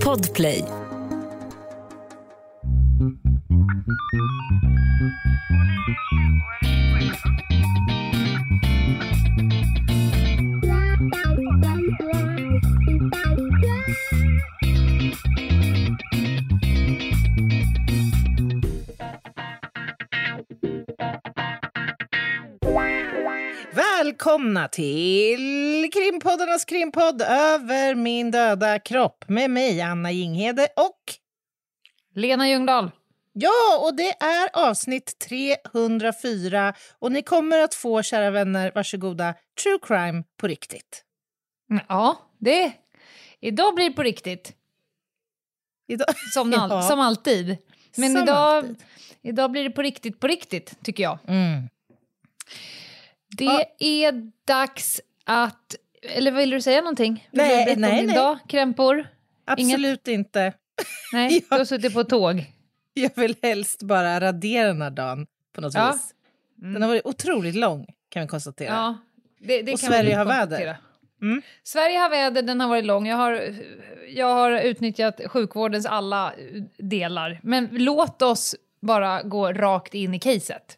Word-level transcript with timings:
Podplay. 0.00 0.64
Välkomna 24.18 24.68
till 24.68 25.90
krimpoddarnas 25.92 26.64
krimpodd 26.64 27.22
Över 27.22 27.94
min 27.94 28.30
döda 28.30 28.78
kropp 28.78 29.24
med 29.28 29.50
mig, 29.50 29.80
Anna 29.80 30.12
Jinghede 30.12 30.68
och... 30.76 31.14
Lena 32.14 32.48
Ljungdahl. 32.48 32.90
Ja, 33.32 33.78
och 33.82 33.96
det 33.96 34.10
är 34.10 34.68
avsnitt 34.68 35.18
304 35.18 36.74
och 36.98 37.12
ni 37.12 37.22
kommer 37.22 37.58
att 37.58 37.74
få, 37.74 38.02
kära 38.02 38.30
vänner, 38.30 38.72
varsågoda, 38.74 39.34
true 39.62 39.78
crime 39.82 40.24
på 40.36 40.46
riktigt. 40.46 41.04
Ja, 41.88 42.16
det... 42.38 42.72
Idag 43.40 43.74
blir 43.74 43.90
det 43.90 43.96
på 43.96 44.02
riktigt. 44.02 44.52
Idag... 45.88 46.08
Som, 46.34 46.54
all, 46.56 46.70
Ja. 46.70 46.82
som 46.82 47.00
alltid. 47.00 47.56
Men 47.96 48.12
Som 48.12 48.22
idag, 48.22 48.36
alltid. 48.36 48.76
idag 49.22 49.50
blir 49.50 49.64
det 49.64 49.70
på 49.70 49.82
riktigt, 49.82 50.20
på 50.20 50.26
riktigt, 50.26 50.74
tycker 50.84 51.02
jag. 51.02 51.18
Mm. 51.28 51.68
Det 53.28 53.44
Ja. 53.44 53.62
är 53.78 54.30
dags 54.46 55.00
att... 55.24 55.74
Eller 56.02 56.32
vill 56.32 56.50
du 56.50 56.60
säga 56.60 56.80
någonting? 56.80 57.28
Vill 57.30 57.38
Nej, 57.42 57.74
du 57.74 57.80
nej, 57.80 58.06
nej. 58.06 58.14
dag, 58.14 58.38
krämpor? 58.48 59.06
Absolut 59.44 60.08
inte. 60.08 60.52
Nej, 61.12 61.34
Ja. 61.50 61.56
du 61.56 61.60
har 61.60 61.64
suttit 61.64 61.94
på 61.94 62.04
tåg. 62.04 62.44
Jag 62.94 63.10
vill 63.14 63.36
helst 63.42 63.82
bara 63.82 64.20
radera 64.20 64.66
den 64.66 64.82
här 64.82 64.90
dagen 64.90 65.26
på 65.52 65.60
något 65.60 65.74
Ja. 65.74 65.92
vis. 65.92 66.14
Den 66.56 66.82
har 66.82 66.88
varit 66.88 67.06
otroligt 67.06 67.54
lång, 67.54 67.86
kan 68.08 68.22
vi 68.22 68.28
konstatera. 68.28 68.68
Ja, 68.74 68.98
det, 69.40 69.62
det 69.62 69.72
Och 69.72 69.80
Sverige 69.80 70.16
har 70.16 70.24
väder. 70.24 70.76
Mm. 71.22 71.42
Sverige 71.62 71.98
har 71.98 72.10
väder, 72.10 72.42
den 72.42 72.60
har 72.60 72.68
varit 72.68 72.84
lång. 72.84 73.06
Jag 73.06 73.16
har, 73.16 73.56
jag 74.08 74.34
har 74.34 74.60
utnyttjat 74.60 75.20
sjukvårdens 75.26 75.86
alla 75.86 76.32
delar. 76.78 77.40
Men 77.42 77.68
låt 77.72 78.22
oss 78.22 78.56
bara 78.80 79.22
gå 79.22 79.52
rakt 79.52 79.94
in 79.94 80.14
i 80.14 80.18
caset. 80.18 80.77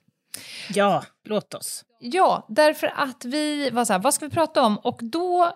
Ja, 0.75 1.05
låt 1.25 1.55
oss. 1.55 1.85
Ja, 1.99 2.47
därför 2.49 2.87
att 2.97 3.25
vi 3.25 3.71
var 3.71 3.85
så 3.85 3.93
här, 3.93 4.01
vad 4.01 4.15
ska 4.15 4.25
vi 4.27 4.31
prata 4.31 4.63
om? 4.63 4.79
Och 4.79 4.99
då 5.03 5.53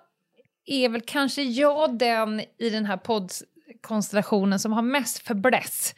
är 0.64 0.88
väl 0.88 1.00
kanske 1.00 1.42
jag 1.42 1.98
den 1.98 2.40
i 2.58 2.70
den 2.70 2.84
här 2.84 2.96
poddkonstellationen 2.96 4.58
som 4.58 4.72
har 4.72 4.82
mest 4.82 5.18
fäbless 5.18 5.94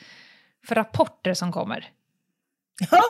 för 0.66 0.74
rapporter 0.74 1.34
som 1.34 1.52
kommer. 1.52 1.92
Ja, 2.90 3.02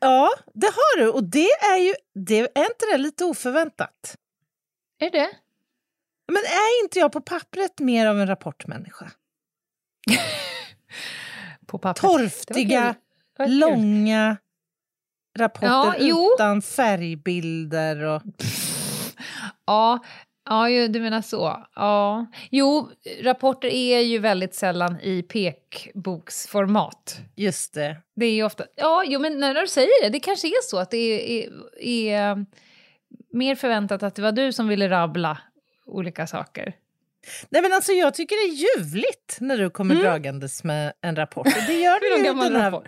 ja, 0.00 0.30
det 0.54 0.66
har 0.66 0.98
du. 0.98 1.08
Och 1.08 1.24
det 1.24 1.50
är 1.50 1.76
ju, 1.76 1.94
det, 2.14 2.38
är 2.38 2.64
inte 2.64 2.86
det 2.92 2.98
lite 2.98 3.24
oförväntat? 3.24 4.16
Är 4.98 5.10
det? 5.10 5.30
Men 6.32 6.42
är 6.42 6.84
inte 6.84 6.98
jag 6.98 7.12
på 7.12 7.20
pappret 7.20 7.78
mer 7.78 8.06
av 8.06 8.20
en 8.20 8.26
rapportmänniska? 8.26 9.10
På 11.66 11.78
pappret. 11.78 12.02
Torftiga, 12.02 12.94
långa 13.46 14.36
rapporter 15.38 15.66
Ja, 15.66 15.94
jo. 15.98 16.30
utan 16.34 16.62
färgbilder. 16.62 18.02
Och... 18.02 18.22
Ja, 19.66 19.98
ja 20.48 20.88
du 20.88 21.00
menar 21.00 21.22
så. 21.22 21.66
Ja. 21.74 22.26
Jo, 22.50 22.90
rapporter 23.22 23.68
är 23.68 24.00
ju 24.00 24.18
väldigt 24.18 24.54
sällan 24.54 25.00
i 25.00 25.22
pekboksformat. 25.22 27.20
Just 27.36 27.74
det. 27.74 27.96
Det 28.16 28.26
är 28.26 28.32
ju 28.32 28.44
ofta... 28.44 28.64
Ja, 28.76 29.04
jo, 29.06 29.20
men 29.20 29.40
när 29.40 29.54
du 29.54 29.66
säger 29.66 30.02
det, 30.02 30.08
det 30.08 30.20
kanske 30.20 30.48
är 30.48 30.62
så 30.62 30.78
att 30.78 30.90
det 30.90 30.96
är, 30.96 31.48
är, 31.80 32.28
är 32.28 32.46
mer 33.32 33.54
förväntat 33.54 34.02
att 34.02 34.14
det 34.14 34.22
var 34.22 34.32
du 34.32 34.52
som 34.52 34.68
ville 34.68 34.88
rabbla 34.88 35.38
olika 35.86 36.26
saker. 36.26 36.74
Nej, 37.48 37.62
men 37.62 37.72
alltså, 37.72 37.92
jag 37.92 38.14
tycker 38.14 38.36
det 38.36 38.52
är 38.54 38.78
ljuvligt 38.78 39.36
när 39.40 39.58
du 39.58 39.70
kommer 39.70 39.94
dragandes 39.94 40.64
med 40.64 40.92
en 41.00 41.16
rapport. 41.16 41.46
Och 41.46 41.62
det 41.66 41.80
gör 41.80 42.00
du 42.20 42.26
ju 42.26 42.32
den 42.32 42.56
här, 42.60 42.72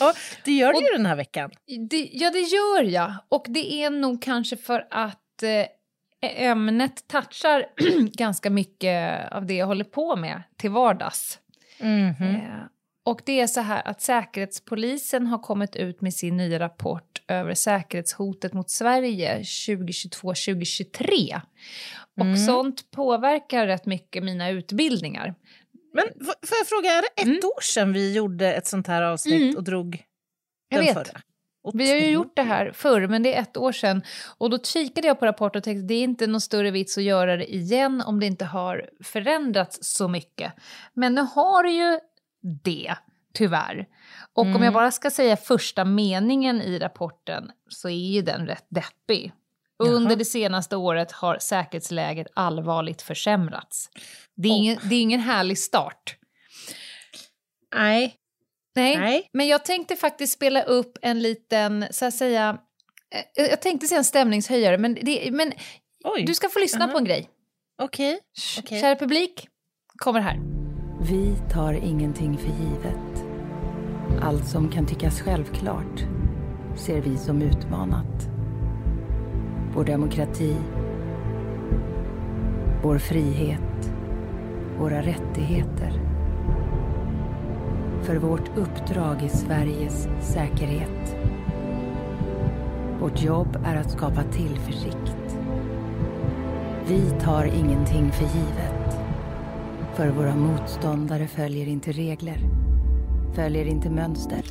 ja, 0.00 0.14
det 0.44 0.52
gör 0.52 0.72
du 0.72 0.76
Och- 0.76 0.82
ju 0.82 0.88
den 0.96 1.06
här 1.06 1.16
veckan. 1.16 1.50
Det, 1.90 2.08
ja, 2.12 2.30
det 2.30 2.40
gör 2.40 2.82
jag. 2.82 3.14
Och 3.28 3.46
det 3.48 3.72
är 3.72 3.90
nog 3.90 4.22
kanske 4.22 4.56
för 4.56 4.86
att 4.90 5.42
eh, 5.42 5.66
ämnet 6.46 7.08
touchar 7.08 7.66
ganska 8.12 8.50
mycket 8.50 9.32
av 9.32 9.46
det 9.46 9.54
jag 9.54 9.66
håller 9.66 9.84
på 9.84 10.16
med 10.16 10.42
till 10.56 10.70
vardags. 10.70 11.38
Mhm. 11.80 12.34
Eh, 12.36 12.42
och 13.04 13.20
det 13.24 13.40
är 13.40 13.46
så 13.46 13.60
här 13.60 13.82
att 13.88 14.00
Säkerhetspolisen 14.02 15.26
har 15.26 15.38
kommit 15.38 15.76
ut 15.76 16.00
med 16.00 16.14
sin 16.14 16.36
nya 16.36 16.58
rapport 16.58 17.15
över 17.28 17.54
säkerhetshotet 17.54 18.52
mot 18.52 18.70
Sverige 18.70 19.42
2022-2023. 19.42 21.40
Och 22.16 22.24
Mm. 22.24 22.36
sånt 22.36 22.90
påverkar 22.90 23.66
rätt 23.66 23.86
mycket 23.86 24.24
mina 24.24 24.50
utbildningar. 24.50 25.34
Men 25.94 26.04
får 26.24 26.58
jag 26.60 26.66
fråga, 26.66 26.90
är 26.90 27.02
det 27.02 27.08
ett 27.20 27.26
Mm. 27.26 27.36
år 27.56 27.60
sedan 27.62 27.92
vi 27.92 28.12
gjorde 28.14 28.52
ett 28.54 28.66
sånt 28.66 28.86
här 28.86 29.02
avsnitt 29.02 29.42
Mm. 29.42 29.56
och 29.56 29.64
drog 29.64 30.04
Jag 30.68 30.78
den 30.84 30.94
vet. 30.94 31.08
förra? 31.08 31.20
Vi 31.74 31.90
har 31.90 31.96
ju 31.98 32.10
gjort 32.10 32.36
det 32.36 32.42
här 32.42 32.72
förr, 32.72 33.06
men 33.06 33.22
det 33.22 33.34
är 33.34 33.42
ett 33.42 33.56
år 33.56 33.72
sedan. 33.72 34.02
Och 34.38 34.50
då 34.50 34.58
kikade 34.58 35.06
jag 35.08 35.20
på 35.20 35.26
rapporten 35.26 35.58
och 35.58 35.64
tänkte 35.64 35.86
det 35.86 35.94
är 35.94 36.02
inte 36.04 36.26
någon 36.26 36.40
större 36.40 36.70
vits 36.70 36.98
att 36.98 37.04
göra 37.04 37.36
det 37.36 37.54
igen 37.54 38.00
om 38.06 38.20
det 38.20 38.26
inte 38.26 38.44
har 38.44 38.90
förändrats 39.04 39.78
så 39.82 40.08
mycket. 40.08 40.52
Men 40.94 41.14
nu 41.14 41.20
har 41.20 41.62
det 41.62 41.70
ju 41.70 41.98
det, 42.62 42.94
tyvärr. 43.36 43.86
Och 44.32 44.42
om 44.42 44.48
Mm. 44.50 44.62
jag 44.62 44.72
bara 44.74 44.90
ska 44.90 45.10
säga 45.10 45.36
första 45.36 45.84
meningen 45.84 46.62
i 46.62 46.78
rapporten 46.78 47.50
så 47.68 47.88
är 47.88 47.92
ju 48.12 48.22
den 48.22 48.46
rätt 48.46 48.66
deppig. 48.68 49.32
Under 49.78 50.10
Jaha. 50.10 50.16
det 50.18 50.24
senaste 50.24 50.76
året 50.76 51.12
har 51.12 51.38
säkerhetsläget 51.38 52.26
allvarligt 52.34 53.02
försämrats. 53.02 53.90
Det 54.36 54.48
är, 54.48 54.52
Åh. 54.52 54.58
ingen, 54.58 54.78
det 54.82 54.94
är 54.94 55.00
ingen 55.00 55.20
härlig 55.20 55.58
start. 55.58 56.16
Nej. 57.74 58.14
Nej, 58.74 58.96
Nej. 58.98 59.30
men 59.32 59.46
jag 59.48 59.64
tänkte 59.64 59.96
faktiskt 59.96 60.32
spela 60.32 60.62
upp 60.62 60.98
en 61.02 61.22
liten, 61.22 61.86
så 61.90 62.04
att 62.06 62.14
säga, 62.14 62.58
eh, 63.38 63.44
jag 63.44 63.60
tänkte 63.62 63.86
säga 63.86 63.98
en 63.98 64.04
stämningshöjare, 64.04 64.78
men, 64.78 64.94
det, 65.02 65.28
men 65.32 65.52
Oj, 66.04 66.24
du 66.26 66.34
ska 66.34 66.48
få 66.48 66.58
lyssna 66.58 66.84
Aha. 66.84 66.92
på 66.92 66.98
en 66.98 67.04
grej. 67.04 67.28
okej. 67.82 68.18
Sh- 68.38 68.60
Okej. 68.64 68.80
Kära 68.80 68.96
publik, 68.96 69.48
kommer 69.98 70.20
här. 70.20 70.36
Vi 71.10 71.36
tar 71.52 71.72
ingenting 71.72 72.38
för 72.38 72.46
givet. 72.46 73.05
Allt 74.20 74.46
som 74.46 74.68
kan 74.68 74.86
tyckas 74.86 75.20
självklart 75.20 76.06
ser 76.74 77.00
vi 77.00 77.16
som 77.16 77.42
utmanat. 77.42 78.28
Vår 79.74 79.84
demokrati, 79.84 80.56
vår 82.82 82.98
frihet, 82.98 83.92
våra 84.78 85.02
rättigheter. 85.02 85.92
För 88.02 88.16
vårt 88.16 88.58
uppdrag 88.58 89.22
i 89.22 89.28
Sveriges 89.28 90.08
säkerhet. 90.20 91.16
Vårt 93.00 93.22
jobb 93.22 93.58
är 93.64 93.76
att 93.76 93.90
skapa 93.90 94.22
tillförsikt. 94.22 95.38
Vi 96.88 97.10
tar 97.20 97.44
ingenting 97.44 98.12
för 98.12 98.24
givet. 98.24 98.98
För 99.94 100.08
våra 100.08 100.36
motståndare 100.36 101.26
följer 101.26 101.68
inte 101.68 101.92
regler, 101.92 102.38
följer 103.34 103.64
inte 103.64 103.90
mönster. 103.90 104.42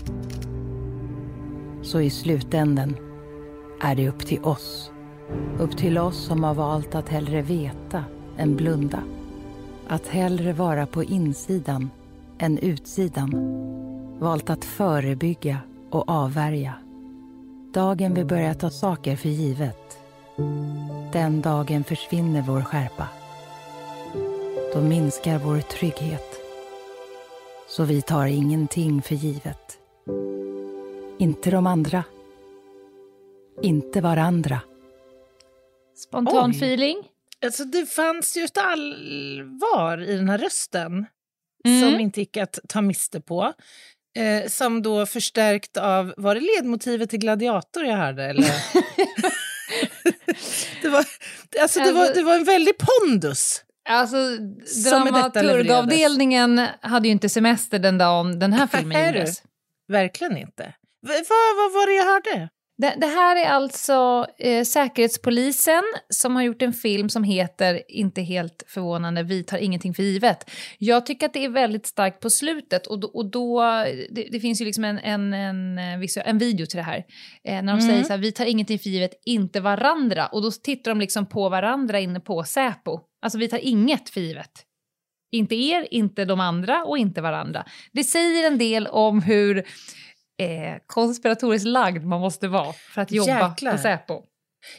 Så 1.81 2.01
i 2.01 2.09
slutänden 2.09 2.95
är 3.81 3.95
det 3.95 4.09
upp 4.09 4.25
till 4.25 4.43
oss. 4.43 4.91
Upp 5.59 5.77
till 5.77 5.97
oss 5.97 6.17
som 6.17 6.43
har 6.43 6.53
valt 6.53 6.95
att 6.95 7.09
hellre 7.09 7.41
veta 7.41 8.03
än 8.37 8.55
blunda. 8.55 8.99
Att 9.87 10.07
hellre 10.07 10.53
vara 10.53 10.85
på 10.85 11.03
insidan 11.03 11.89
än 12.37 12.57
utsidan. 12.57 13.31
Valt 14.19 14.49
att 14.49 14.65
förebygga 14.65 15.57
och 15.89 16.09
avvärja. 16.09 16.73
Dagen 17.73 18.13
vi 18.13 18.25
börjar 18.25 18.53
ta 18.53 18.69
saker 18.69 19.15
för 19.15 19.29
givet. 19.29 19.97
Den 21.13 21.41
dagen 21.41 21.83
försvinner 21.83 22.41
vår 22.41 22.61
skärpa 22.61 23.07
då 24.75 24.81
minskar 24.81 25.39
vår 25.39 25.59
trygghet. 25.59 26.34
Så 27.67 27.83
vi 27.83 28.01
tar 28.01 28.25
ingenting 28.25 29.01
för 29.01 29.15
givet. 29.15 29.77
Inte 31.19 31.51
de 31.51 31.67
andra. 31.67 32.03
Inte 33.61 34.01
varandra. 34.01 34.59
Spontan 35.97 36.49
Oj. 36.51 36.57
feeling. 36.57 37.03
Alltså, 37.45 37.63
det 37.63 37.85
fanns 37.85 38.37
ju 38.37 38.43
ett 38.43 38.57
allvar 38.57 40.01
i 40.01 40.15
den 40.15 40.29
här 40.29 40.37
rösten 40.37 41.05
Mm. 41.65 41.81
som 41.91 41.99
inte 41.99 42.19
gick 42.19 42.37
att 42.37 42.59
ta 42.69 42.81
miste 42.81 43.21
på. 43.21 43.53
Eh, 44.17 44.47
som 44.49 44.81
då 44.81 45.05
förstärkt 45.05 45.77
av, 45.77 46.13
var 46.17 46.35
det 46.35 46.41
ledmotivet 46.41 47.09
till 47.09 47.19
Gladiator 47.19 47.85
jag 47.85 47.97
hörde? 47.97 48.23
Eller? 48.23 48.45
det, 50.81 50.89
var, 50.89 51.05
alltså, 51.61 51.79
det, 51.79 51.91
var, 51.91 52.01
Alltså- 52.01 52.13
det 52.13 52.23
var 52.23 52.35
en 52.35 52.43
väldig 52.43 52.73
pondus 52.77 53.63
Alltså, 53.89 54.17
dramaturgavdelningen 54.89 56.61
hade 56.81 57.07
ju 57.07 57.11
inte 57.11 57.29
semester 57.29 57.79
den 57.79 57.97
dagen 57.97 58.39
den 58.39 58.53
här 58.53 58.67
filmen 58.77 59.05
gjordes. 59.07 59.43
Verkligen 59.91 60.37
inte. 60.37 60.73
Vad, 61.07 61.73
var 61.73 61.87
det 61.87 61.93
jag 61.95 62.05
hörde? 62.05 62.49
Det, 62.77 62.93
det 62.97 63.07
här 63.07 63.45
är 63.45 63.49
alltså 63.49 64.27
eh, 64.39 64.63
Säkerhetspolisen 64.63 65.83
som 66.09 66.35
har 66.35 66.43
gjort 66.43 66.61
en 66.61 66.73
film 66.73 67.09
som 67.09 67.23
heter, 67.23 67.81
inte 67.87 68.21
helt 68.21 68.63
förvånande, 68.67 69.23
Vi 69.23 69.43
tar 69.43 69.57
ingenting 69.57 69.93
för 69.93 70.03
givet. 70.03 70.49
Jag 70.77 71.05
tycker 71.05 71.25
att 71.25 71.33
det 71.33 71.45
är 71.45 71.49
väldigt 71.49 71.85
starkt 71.85 72.19
på 72.19 72.29
slutet 72.29 72.87
och 72.87 72.99
då, 72.99 73.07
och 73.07 73.31
då 73.31 73.61
det, 74.11 74.27
det 74.31 74.39
finns 74.39 74.61
ju 74.61 74.65
liksom 74.65 74.83
en, 74.83 74.99
en, 74.99 75.33
en, 75.33 75.77
eh, 75.77 76.27
en 76.29 76.37
video 76.37 76.65
till 76.65 76.77
det 76.77 76.83
här. 76.83 76.97
Eh, 77.43 77.53
när 77.53 77.61
de 77.61 77.69
Mm. 77.69 77.81
säger 77.81 78.03
så 78.03 78.09
här, 78.09 78.17
vi 78.17 78.31
tar 78.31 78.45
ingenting 78.45 78.79
för 78.79 78.89
givet, 78.89 79.21
inte 79.25 79.59
varandra. 79.59 80.27
Och 80.27 80.41
då 80.41 80.51
tittar 80.51 80.91
de 80.91 80.99
liksom 80.99 81.25
på 81.25 81.49
varandra 81.49 81.99
inne 81.99 82.19
på 82.19 82.43
Säpo. 82.43 82.99
Alltså 83.25 83.37
vi 83.39 83.47
tar 83.47 83.57
inget 83.57 84.09
för 84.09 84.21
givet. 84.21 84.51
Inte 85.31 85.55
er, 85.55 85.87
inte 85.91 86.25
de 86.25 86.39
andra 86.39 86.83
och 86.83 86.97
inte 86.97 87.21
varandra. 87.21 87.65
Det 87.91 88.03
säger 88.03 88.47
en 88.47 88.57
del 88.57 88.87
om 88.87 89.21
hur 89.21 89.57
eh, 89.57 90.77
konspiratoriskt 90.85 91.67
lagd 91.67 92.05
man 92.05 92.21
måste 92.21 92.47
vara 92.47 92.73
för 92.73 93.01
att 93.01 93.11
jobba 93.11 93.49
Jäklar. 93.49 93.71
på 93.71 93.77
Säpo. 93.77 94.23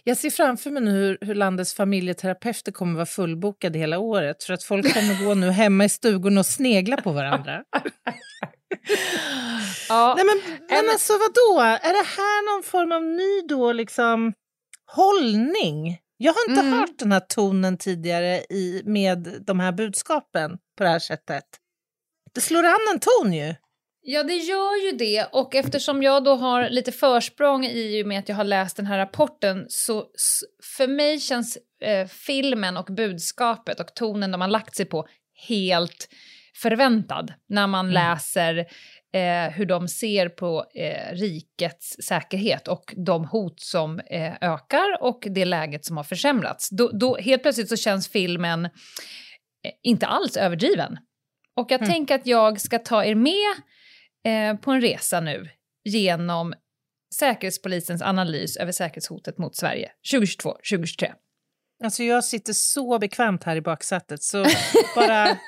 Jag 0.04 0.16
ser 0.16 0.30
framför 0.30 0.70
mig 0.70 0.82
nu 0.82 0.90
hur, 0.90 1.18
hur 1.20 1.34
landets 1.34 1.74
familjeterapeuter 1.74 2.72
kommer 2.72 2.94
vara 2.94 3.06
fullbokade 3.06 3.78
hela 3.78 3.98
året 3.98 4.44
för 4.44 4.54
att 4.54 4.62
folk 4.62 4.94
kommer 4.94 5.24
gå 5.24 5.34
nu 5.34 5.50
hemma 5.50 5.84
i 5.84 5.88
stugorna 5.88 6.40
och 6.40 6.46
snegla 6.46 6.96
på 6.96 7.12
varandra. 7.12 7.62
Ja, 9.88 10.14
Nej 10.16 10.24
men, 10.26 10.58
men 10.68 10.84
En- 10.84 10.90
alltså 10.90 11.12
vadå? 11.12 11.60
Är 11.60 11.92
det 11.92 12.06
här 12.16 12.54
någon 12.54 12.62
form 12.62 12.92
av 12.92 13.02
ny 13.02 13.48
då 13.48 13.72
liksom 13.72 14.32
hållning? 14.92 15.98
Jag 16.16 16.32
har 16.32 16.50
inte 16.50 16.60
Mm. 16.66 16.78
hört 16.78 16.98
den 16.98 17.12
här 17.12 17.20
tonen 17.20 17.78
tidigare 17.78 18.36
i, 18.50 18.82
med 18.84 19.42
de 19.46 19.60
här 19.60 19.72
budskapen 19.72 20.50
på 20.78 20.84
det 20.84 20.90
här 20.90 20.98
sättet. 20.98 21.44
Det 22.34 22.40
slår 22.40 22.64
an 22.64 22.78
en 22.94 23.00
ton 23.00 23.32
ju. 23.32 23.54
Ja, 24.08 24.22
det 24.22 24.34
gör 24.34 24.86
ju 24.86 24.92
det. 24.96 25.24
Och 25.32 25.54
eftersom 25.54 26.02
jag 26.02 26.24
då 26.24 26.34
har 26.34 26.68
lite 26.70 26.92
försprång 26.92 27.64
i 27.66 28.02
och 28.02 28.06
med 28.06 28.18
att 28.18 28.28
jag 28.28 28.36
har 28.36 28.44
läst 28.44 28.76
den 28.76 28.86
här 28.86 28.98
rapporten 28.98 29.64
så 29.68 30.06
för 30.76 30.86
mig 30.88 31.20
känns 31.20 31.58
eh, 31.82 32.06
filmen 32.08 32.76
och 32.76 32.84
budskapet 32.96 33.80
och 33.80 33.94
tonen 33.94 34.30
de 34.30 34.40
har 34.40 34.48
lagt 34.48 34.76
sig 34.76 34.86
på 34.86 35.06
helt 35.48 36.08
förväntad 36.62 37.32
när 37.48 37.66
man 37.66 37.86
Mm. 37.86 37.94
läser 37.94 38.66
eh, 39.14 39.50
hur 39.52 39.66
de 39.66 39.88
ser 39.88 40.28
på 40.28 40.64
eh, 40.74 41.12
rikets 41.14 41.96
säkerhet 42.02 42.68
och 42.68 42.94
de 42.96 43.24
hot 43.24 43.60
som 43.60 44.00
eh, 44.00 44.34
ökar 44.40 45.02
och 45.02 45.26
det 45.30 45.44
läget 45.44 45.84
som 45.84 45.96
har 45.96 46.04
försämrats. 46.04 46.68
Då, 46.70 46.88
då, 46.88 47.16
helt 47.16 47.42
plötsligt 47.42 47.68
så 47.68 47.76
känns 47.76 48.08
filmen 48.08 48.64
eh, 48.64 48.70
inte 49.82 50.06
alls 50.06 50.36
överdriven. 50.36 50.98
Och 51.56 51.70
jag 51.70 51.80
Mm. 51.80 51.92
tänker 51.92 52.14
att 52.14 52.26
jag 52.26 52.60
ska 52.60 52.78
ta 52.78 53.04
er 53.04 53.14
med 53.14 53.54
eh, 54.26 54.56
på 54.60 54.70
en 54.70 54.80
resa 54.80 55.20
nu 55.20 55.48
genom 55.84 56.54
Säkerhetspolisens 57.14 58.02
analys 58.02 58.56
över 58.56 58.72
säkerhetshotet 58.72 59.38
mot 59.38 59.56
Sverige 59.56 59.90
2022-2023. 60.14 61.12
Alltså 61.84 62.02
jag 62.02 62.24
sitter 62.24 62.52
så 62.52 62.98
bekvämt 62.98 63.44
här 63.44 63.56
i 63.56 63.60
baksätet 63.60 64.22
så 64.22 64.44
bara... 64.96 65.38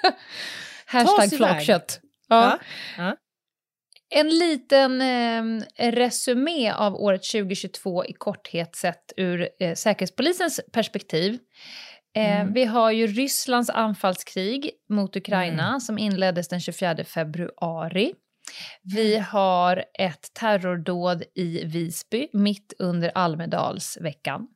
Hashtag 0.87 1.37
flakkött. 1.37 2.01
Ja. 2.29 2.59
Ja. 2.99 3.17
En 4.11 4.29
liten 4.29 5.01
eh, 5.01 5.91
resumé 5.93 6.73
av 6.73 6.95
året 6.95 7.23
2022 7.33 8.05
i 8.05 8.13
korthet 8.13 8.77
sett 8.77 9.13
ur 9.17 9.49
eh, 9.61 9.75
Säkerhetspolisens 9.75 10.61
perspektiv. 10.73 11.39
Eh, 12.17 12.41
Mm. 12.41 12.53
Vi 12.53 12.65
har 12.65 12.91
ju 12.91 13.07
Rysslands 13.07 13.71
anfallskrig 13.71 14.71
mot 14.89 15.17
Ukraina 15.17 15.81
som 15.81 15.99
inleddes 15.99 16.49
den 16.49 16.61
24 16.61 17.05
februari. 17.05 18.13
Vi 18.83 19.19
har 19.19 19.85
ett 19.99 20.35
terrordåd 20.35 21.23
i 21.35 21.65
Visby 21.65 22.29
mitt 22.33 22.73
under 22.79 23.13
Almedalsveckan. 23.15 24.49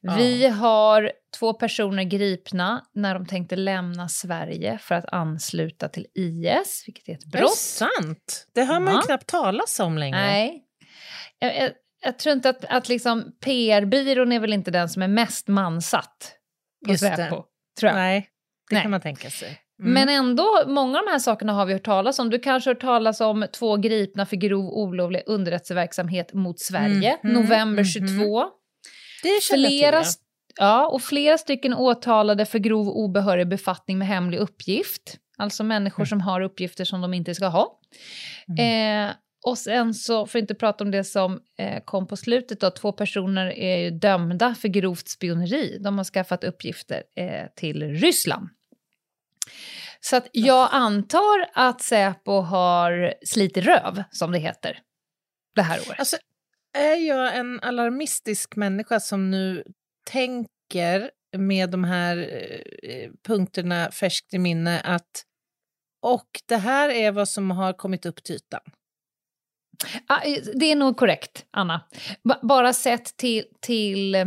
Ja. 0.00 0.14
Vi 0.16 0.46
har 0.48 1.12
två 1.38 1.52
personer 1.54 2.02
gripna 2.02 2.84
när 2.94 3.14
de 3.14 3.26
tänkte 3.26 3.56
lämna 3.56 4.08
Sverige 4.08 4.78
för 4.78 4.94
att 4.94 5.04
ansluta 5.12 5.88
till 5.88 6.06
IS, 6.14 6.84
vilket 6.86 7.08
är 7.08 7.12
ett 7.12 7.24
Är 7.26 7.30
det 7.30 7.38
brott. 7.38 7.56
sant? 7.56 8.46
Det 8.54 8.62
hör 8.64 8.80
man 8.80 8.92
ju 8.94 8.98
Ja. 8.98 9.02
knappt 9.06 9.26
talas 9.26 9.80
om 9.80 9.98
längre. 9.98 10.20
Nej. 10.20 10.64
Jag, 11.38 11.56
jag, 11.56 11.70
jag 12.04 12.18
tror 12.18 12.32
inte 12.32 12.48
att, 12.48 12.64
att 12.64 12.88
liksom 12.88 13.24
PR-byrån 13.44 14.32
är 14.32 14.40
väl 14.40 14.52
inte 14.52 14.70
den 14.70 14.88
som 14.88 15.02
är 15.02 15.08
mest 15.08 15.48
mansatt 15.48 16.32
på 16.86 16.90
Just 16.92 17.02
det. 17.02 17.16
Säpo, 17.16 17.44
tror 17.80 17.88
jag. 17.88 17.94
Nej, 17.94 18.28
det 18.70 18.74
Nej. 18.74 18.82
kan 18.82 18.90
man 18.90 19.00
tänka 19.00 19.30
sig. 19.30 19.58
Mm. 19.82 19.92
Men 19.92 20.08
ändå, 20.08 20.62
många 20.66 20.98
av 20.98 21.04
de 21.04 21.10
här 21.10 21.18
sakerna 21.18 21.52
har 21.52 21.66
vi 21.66 21.72
hört 21.72 21.84
talas 21.84 22.18
om. 22.18 22.30
Du 22.30 22.38
kanske 22.38 22.70
har 22.70 22.74
hört 22.74 22.80
talas 22.82 23.20
om 23.20 23.46
två 23.52 23.76
gripna 23.76 24.26
för 24.26 24.36
grov 24.36 24.64
olovlig 24.72 25.22
underrättelseverksamhet 25.26 26.32
mot 26.34 26.60
Sverige, 26.60 27.18
Mhm, 27.22 27.32
november 27.32 27.82
mhm. 27.82 27.84
22. 28.18 28.44
Det 29.22 29.42
känner 29.42 29.62
jag 29.62 29.70
till, 29.70 29.78
Flera, 29.78 30.04
ja. 30.58 30.86
och 30.86 31.02
flera 31.02 31.38
stycken 31.38 31.74
åtalade 31.74 32.46
för 32.46 32.58
grov 32.58 32.88
obehörig 32.88 33.48
befattning 33.48 33.98
med 33.98 34.08
hemlig 34.08 34.38
uppgift. 34.38 35.16
Alltså 35.38 35.64
människor 35.64 36.02
Mm. 36.02 36.06
som 36.06 36.20
har 36.20 36.40
uppgifter 36.40 36.84
som 36.84 37.00
de 37.00 37.14
inte 37.14 37.34
ska 37.34 37.46
ha. 37.46 37.78
Eh, 38.58 39.10
och 39.46 39.58
sen 39.58 39.94
så, 39.94 40.26
för 40.26 40.38
att 40.38 40.42
inte 40.42 40.54
prata 40.54 40.84
om 40.84 40.90
det 40.90 41.04
som 41.04 41.40
eh, 41.58 41.82
kom 41.84 42.06
på 42.06 42.16
slutet 42.16 42.60
då, 42.60 42.70
två 42.70 42.92
personer 42.92 43.46
är 43.46 43.90
dömda 43.90 44.54
för 44.54 44.68
grovt 44.68 45.08
spioneri. 45.08 45.78
De 45.80 45.98
har 45.98 46.04
skaffat 46.04 46.44
uppgifter 46.44 47.02
eh, 47.16 47.46
till 47.56 47.82
Ryssland. 47.82 48.48
Så 50.00 50.16
att 50.16 50.28
jag 50.32 50.68
antar 50.72 51.46
att 51.54 51.80
Säpo 51.82 52.40
har 52.40 53.14
slitit 53.26 53.64
röv, 53.64 54.02
som 54.10 54.32
det 54.32 54.38
heter, 54.38 54.78
det 55.54 55.62
här 55.62 55.78
året. 55.88 55.98
Alltså, 55.98 56.16
är 56.72 56.96
jag 56.96 57.36
en 57.36 57.60
alarmistisk 57.60 58.56
människa 58.56 59.00
som 59.00 59.30
nu 59.30 59.64
tänker 60.10 61.10
med 61.36 61.70
de 61.70 61.84
här 61.84 62.16
eh, 62.82 63.10
punkterna 63.26 63.90
färskt 63.90 64.34
i 64.34 64.38
minne 64.38 64.80
att 64.80 65.24
och 66.02 66.28
det 66.46 66.56
här 66.56 66.88
är 66.88 67.12
vad 67.12 67.28
som 67.28 67.50
har 67.50 67.72
kommit 67.72 68.06
upp 68.06 68.22
till 68.22 68.34
ytan. 68.34 68.60
Eh, 70.10 70.42
det 70.54 70.72
är 70.72 70.76
nog 70.76 70.96
korrekt, 70.96 71.46
Anna. 71.50 71.88
Bara 72.42 72.72
sett 72.72 73.16
till, 73.16 73.44
till 73.60 74.14
eh, 74.14 74.26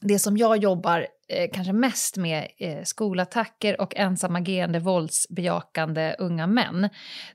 det 0.00 0.18
som 0.18 0.36
jag 0.36 0.56
jobbar 0.56 1.06
eh, 1.28 1.50
kanske 1.52 1.72
mest 1.72 2.16
med, 2.16 2.48
eh, 2.58 2.82
skolattacker 2.84 3.80
och 3.80 3.96
ensamagerande 3.96 4.78
våldsbejakande 4.78 6.14
unga 6.18 6.46
män. 6.46 6.88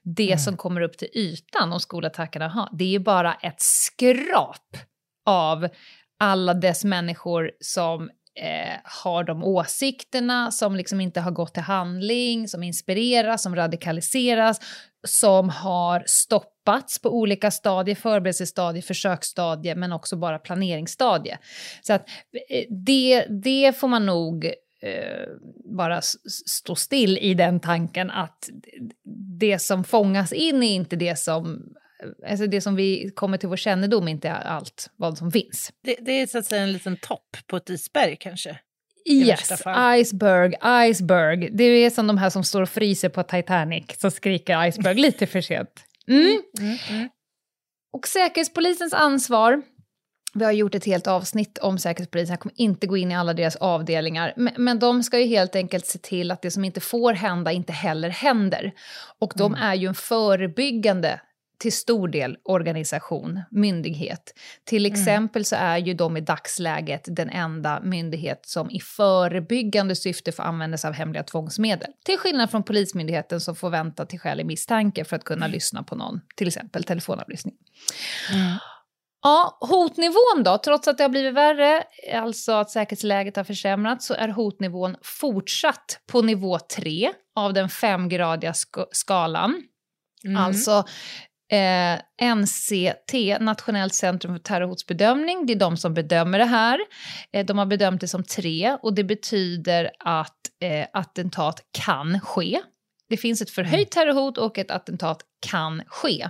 Det 0.03 0.27
Mm. 0.27 0.39
som 0.39 0.57
kommer 0.57 0.81
upp 0.81 0.97
till 0.97 1.07
ytan 1.15 1.73
om 1.73 1.79
skolattackerna 1.79 2.47
har, 2.47 2.69
det 2.71 2.83
är 2.83 2.89
ju 2.89 2.99
bara 2.99 3.33
ett 3.33 3.61
skrap 3.61 4.77
av 5.25 5.67
alla 6.19 6.53
dess 6.53 6.83
människor 6.83 7.51
som 7.59 8.09
eh, 8.35 8.79
har 9.03 9.23
de 9.23 9.43
åsikterna, 9.43 10.51
som 10.51 10.75
liksom 10.75 11.01
inte 11.01 11.21
har 11.21 11.31
gått 11.31 11.53
till 11.53 11.63
handling, 11.63 12.47
som 12.47 12.63
inspireras, 12.63 13.43
som 13.43 13.55
radikaliseras, 13.55 14.59
som 15.03 15.49
har 15.49 16.03
stoppats 16.07 16.99
på 16.99 17.09
olika 17.09 17.51
stadier, 17.51 17.95
förberedelsestadier, 17.95 18.81
försöksstadier, 18.81 19.75
men 19.75 19.91
också 19.91 20.15
bara 20.15 20.39
planeringsstadier. 20.39 21.37
Så 21.81 21.93
att 21.93 22.09
eh, 22.49 22.65
det, 22.69 23.25
det 23.43 23.77
får 23.77 23.87
man 23.87 24.05
nog 24.05 24.45
eh, 24.81 25.27
bara 25.77 26.01
stå 26.45 26.75
still 26.75 27.17
i 27.17 27.33
den 27.33 27.59
tanken 27.59 28.11
att 28.11 28.49
det 29.39 29.59
som 29.59 29.83
fångas 29.83 30.33
in 30.33 30.63
är 30.63 30.75
inte 30.75 30.95
det 30.95 31.19
som 31.19 31.73
Alltså 32.29 32.47
det 32.47 32.61
som 32.61 32.75
vi 32.75 33.11
kommer 33.15 33.37
till 33.37 33.49
vår 33.49 33.57
kännedom 33.57 34.07
är 34.07 34.11
inte 34.11 34.33
allt 34.33 34.89
vad 34.95 35.17
som 35.17 35.31
finns. 35.31 35.73
Det, 35.83 35.97
det 36.01 36.11
är 36.11 36.27
så 36.27 36.37
att 36.37 36.45
säga 36.45 36.63
en 36.63 36.71
liten 36.71 36.97
topp 36.97 37.37
på 37.47 37.57
ett 37.57 37.69
isberg 37.69 38.17
kanske. 38.19 38.59
Yes, 39.05 39.51
iceberg, 39.99 40.55
iceberg. 40.89 41.49
Det 41.51 41.63
är 41.63 41.89
som 41.89 42.07
de 42.07 42.17
här 42.17 42.29
som 42.29 42.43
står 42.43 42.61
och 42.61 42.69
fryser 42.69 43.09
på 43.09 43.23
Titanic, 43.23 43.85
som 43.97 44.11
skriker 44.11 44.65
iceberg 44.65 44.95
lite 45.01 45.27
för 45.27 45.41
sent. 45.41 45.83
Mm. 46.07 46.41
Mm, 46.59 46.77
mm. 46.89 47.09
Och 47.93 48.07
Säkerhetspolisens 48.07 48.93
ansvar, 48.93 49.61
vi 50.33 50.45
har 50.45 50.51
gjort 50.51 50.75
ett 50.75 50.85
helt 50.85 51.07
avsnitt 51.07 51.57
om 51.57 51.77
Säkerhetspolisen, 51.77 52.33
jag 52.33 52.39
kommer 52.39 52.61
inte 52.61 52.87
gå 52.87 52.97
in 52.97 53.11
i 53.11 53.15
alla 53.15 53.33
deras 53.33 53.55
avdelningar, 53.55 54.33
men, 54.35 54.53
men 54.57 54.79
de 54.79 55.03
ska 55.03 55.19
ju 55.19 55.25
helt 55.25 55.55
enkelt 55.55 55.85
se 55.85 55.99
till 55.99 56.31
att 56.31 56.41
det 56.41 56.51
som 56.51 56.65
inte 56.65 56.81
får 56.81 57.13
hända 57.13 57.51
inte 57.51 57.73
heller 57.73 58.09
händer. 58.09 58.71
Och 59.19 59.33
de 59.35 59.55
är 59.55 59.75
ju 59.75 59.87
en 59.87 59.95
förebyggande 59.95 61.19
till 61.63 61.73
stor 61.73 62.07
del 62.07 62.37
organisation, 62.43 63.41
myndighet. 63.51 64.33
Till 64.65 64.85
exempel 64.85 65.45
så 65.45 65.55
är 65.55 65.77
ju 65.77 65.93
de 65.93 66.17
i 66.17 66.21
dagsläget 66.21 67.01
den 67.05 67.29
enda 67.29 67.79
myndighet 67.83 68.39
som 68.45 68.71
i 68.71 68.79
förebyggande 68.79 69.95
syfte 69.95 70.31
får 70.31 70.43
använda 70.43 70.77
sig 70.77 70.87
av 70.87 70.93
hemliga 70.93 71.23
tvångsmedel. 71.23 71.91
Till 72.05 72.17
skillnad 72.17 72.51
från 72.51 72.63
Polismyndigheten 72.63 73.41
som 73.41 73.55
får 73.55 73.69
vänta 73.69 74.05
till 74.05 74.19
skälig 74.19 74.45
misstanke 74.45 75.05
för 75.05 75.15
att 75.15 75.23
kunna 75.23 75.47
lyssna 75.47 75.83
på 75.83 75.95
någon, 75.95 76.21
till 76.35 76.47
exempel 76.47 76.83
telefonavlyssning. 76.83 77.53
Ja, 79.21 79.57
hotnivån 79.61 80.43
då, 80.43 80.57
trots 80.57 80.87
att 80.87 80.97
det 80.97 81.03
har 81.03 81.09
blivit 81.09 81.33
värre, 81.33 81.83
alltså 82.13 82.51
att 82.51 82.69
säkerhetsläget 82.69 83.35
har 83.35 83.43
försämrats, 83.43 84.07
så 84.07 84.13
är 84.13 84.27
hotnivån 84.27 84.95
fortsatt 85.01 85.99
på 86.11 86.21
nivå 86.21 86.59
3 86.59 87.13
av 87.35 87.53
den 87.53 87.69
femgradiga 87.69 88.53
sk 88.53 88.75
skalan. 88.91 89.63
Mm. 90.25 90.37
Alltså 90.37 90.85
eh, 91.51 92.35
NCT, 92.35 93.39
Nationellt 93.39 93.93
centrum 93.93 94.33
för 94.33 94.39
terrorhotsbedömning, 94.39 95.45
det 95.45 95.53
är 95.53 95.59
de 95.59 95.77
som 95.77 95.93
bedömer 95.93 96.39
det 96.39 96.45
här. 96.45 96.79
Eh, 97.33 97.45
de 97.45 97.57
har 97.57 97.65
bedömt 97.65 98.01
det 98.01 98.07
som 98.07 98.23
3 98.23 98.77
och 98.81 98.93
det 98.93 99.03
betyder 99.03 99.91
att 99.99 100.37
eh, 100.63 100.87
attentat 100.93 101.61
kan 101.71 102.19
ske. 102.19 102.59
Det 103.09 103.17
finns 103.17 103.41
ett 103.41 103.49
förhöjt 103.49 103.91
terrorhot 103.91 104.37
och 104.37 104.57
ett 104.57 104.71
attentat 104.71 105.21
kan 105.51 105.83
ske. 105.87 106.29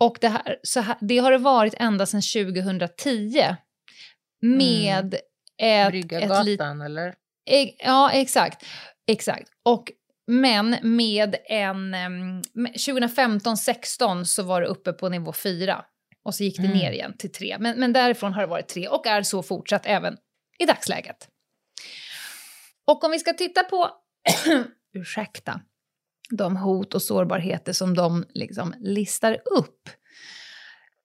Och 0.00 0.18
det, 0.20 0.28
här, 0.28 0.56
så 0.62 0.80
här, 0.80 0.96
det 1.00 1.18
har 1.18 1.32
det 1.32 1.38
varit 1.38 1.74
ända 1.74 2.06
sedan 2.06 2.22
2010. 2.22 3.56
Med 4.40 5.14
ett... 5.62 5.90
Bryggargatan, 5.90 6.80
eller? 6.80 7.14
E, 7.50 7.74
ja, 7.78 8.10
exakt. 8.10 8.64
Exakt. 9.06 9.48
Och, 9.64 9.92
men 10.28 10.76
med 10.82 11.36
en... 11.44 11.94
2015-16 12.54 14.24
så 14.24 14.42
var 14.42 14.60
det 14.60 14.66
uppe 14.66 14.92
på 14.92 15.08
nivå 15.08 15.32
4. 15.32 15.84
Och 16.22 16.34
så 16.34 16.44
gick 16.44 16.56
det 16.56 16.64
Mm. 16.66 16.78
ner 16.78 16.90
igen 16.92 17.16
till 17.18 17.32
3. 17.32 17.56
Men, 17.60 17.80
men 17.80 17.92
därifrån 17.92 18.32
har 18.32 18.40
det 18.40 18.46
varit 18.46 18.68
3 18.68 18.88
och 18.88 19.06
är 19.06 19.22
så 19.22 19.42
fortsatt 19.42 19.86
även 19.86 20.16
i 20.58 20.66
dagsläget. 20.66 21.28
Och 22.86 23.04
om 23.04 23.10
vi 23.10 23.18
ska 23.18 23.32
titta 23.32 23.64
på... 23.64 23.90
ursäkta 24.94 25.60
de 26.30 26.56
hot 26.56 26.94
och 26.94 27.02
sårbarheter 27.02 27.72
som 27.72 27.94
de 27.94 28.24
liksom 28.34 28.74
listar 28.78 29.38
upp 29.58 29.90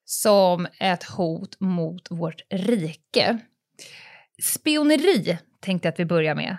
som 0.06 0.68
ett 0.80 1.04
hot 1.04 1.60
mot 1.60 2.12
vårt 2.12 2.42
rike. 2.50 3.40
Spioneri 4.44 5.38
tänkte 5.60 5.88
jag 5.88 5.94
att 5.94 6.00
vi 6.00 6.06
börjar 6.06 6.36
med. 6.36 6.58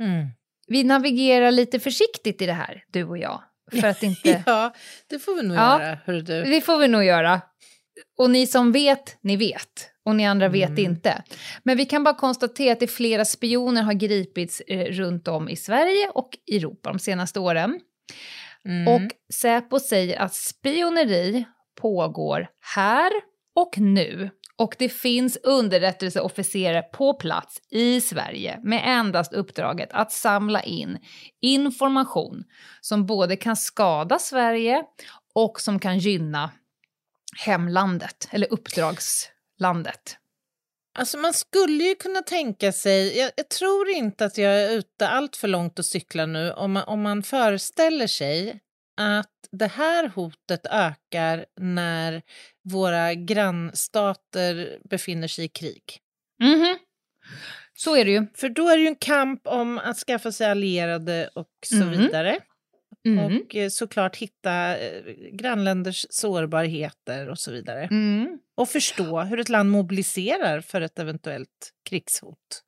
Mm. 0.00 0.26
Vi 0.66 0.84
navigerar 0.84 1.50
lite 1.50 1.80
försiktigt 1.80 2.42
i 2.42 2.46
det 2.46 2.52
här, 2.52 2.84
du 2.92 3.04
och 3.04 3.18
jag. 3.18 3.42
För 3.80 3.86
att 3.88 4.02
inte... 4.02 4.42
Ja, 4.46 4.74
det 5.10 5.18
får 5.18 5.36
vi 5.36 5.42
nog 5.42 5.56
Ja. 5.56 5.82
göra, 5.82 5.98
du. 6.22 6.42
Det 6.44 6.60
får 6.60 6.78
vi 6.78 6.88
nog 6.88 7.04
göra. 7.04 7.40
Och 8.18 8.30
ni 8.30 8.46
som 8.46 8.72
vet, 8.72 9.18
ni 9.20 9.36
vet. 9.36 9.90
Och 10.04 10.16
ni 10.16 10.26
andra 10.26 10.48
vet 10.48 10.68
Mm. 10.68 10.84
inte. 10.84 11.22
Men 11.62 11.76
vi 11.76 11.84
kan 11.84 12.04
bara 12.04 12.14
konstatera 12.14 12.72
att 12.72 12.80
det 12.80 12.86
flera 12.86 13.24
spioner 13.24 13.82
har 13.82 13.92
gripits 13.92 14.60
eh, 14.60 14.84
runt 14.92 15.28
om 15.28 15.48
i 15.48 15.56
Sverige 15.56 16.08
och 16.14 16.28
Europa 16.52 16.88
de 16.92 16.98
senaste 16.98 17.40
åren. 17.40 17.80
Mm. 18.64 18.88
Och 18.88 19.10
Säpo 19.34 19.78
säger 19.80 20.18
att 20.18 20.34
spioneri 20.34 21.44
pågår 21.80 22.46
här 22.74 23.10
och 23.56 23.78
nu. 23.78 24.30
Och 24.58 24.74
det 24.78 24.88
finns 24.88 25.36
underrättelseofficerare 25.42 26.82
på 26.82 27.14
plats 27.14 27.60
i 27.70 28.00
Sverige 28.00 28.60
med 28.62 28.82
endast 28.84 29.32
uppdraget 29.32 29.88
att 29.92 30.12
samla 30.12 30.62
in 30.62 30.98
information 31.40 32.44
som 32.80 33.06
både 33.06 33.36
kan 33.36 33.56
skada 33.56 34.18
Sverige 34.18 34.82
och 35.34 35.60
som 35.60 35.78
kan 35.78 35.98
gynna 35.98 36.50
hemlandet, 37.36 38.28
eller 38.30 38.52
uppdragslandet. 38.52 40.16
Alltså 40.98 41.18
man 41.18 41.32
skulle 41.32 41.84
ju 41.84 41.94
kunna 41.94 42.22
tänka 42.22 42.72
sig, 42.72 43.18
jag, 43.18 43.30
jag 43.36 43.48
tror 43.48 43.88
inte 43.88 44.24
att 44.24 44.38
jag 44.38 44.62
är 44.62 44.70
ute 44.70 45.08
allt 45.08 45.36
för 45.36 45.48
långt 45.48 45.78
och 45.78 45.84
cyklar 45.84 46.26
nu, 46.26 46.52
om 46.52 46.72
man, 46.72 46.84
om 46.84 47.02
man 47.02 47.22
föreställer 47.22 48.06
sig 48.06 48.60
att 48.96 49.30
det 49.52 49.66
här 49.66 50.08
hotet 50.08 50.66
ökar 50.70 51.46
när 51.60 52.22
våra 52.64 53.14
grannstater 53.14 54.78
befinner 54.90 55.28
sig 55.28 55.44
i 55.44 55.48
krig. 55.48 55.82
Mhm. 56.40 56.78
Så 57.74 57.96
är 57.96 58.04
det 58.04 58.10
ju. 58.10 58.26
För 58.34 58.48
då 58.48 58.68
är 58.68 58.76
det 58.76 58.82
ju 58.82 58.88
en 58.88 58.96
kamp 58.96 59.46
om 59.46 59.78
att 59.78 59.96
skaffa 59.98 60.32
sig 60.32 60.46
allierade 60.50 61.28
och 61.34 61.48
så 61.66 61.74
Mm. 61.82 61.90
vidare. 61.90 62.38
Mm. 63.06 63.24
Och 63.24 63.56
eh, 63.56 63.68
såklart 63.68 64.16
hitta 64.16 64.78
eh, 64.78 65.02
grannländers 65.32 66.06
sårbarheter 66.10 67.28
och 67.28 67.38
så 67.38 67.52
vidare. 67.52 67.84
Mm. 67.90 68.38
Och 68.54 68.68
förstå 68.68 69.20
hur 69.20 69.40
ett 69.40 69.48
land 69.48 69.70
mobiliserar 69.70 70.60
för 70.60 70.80
ett 70.80 70.98
eventuellt 70.98 71.72
krigshot. 71.88 72.62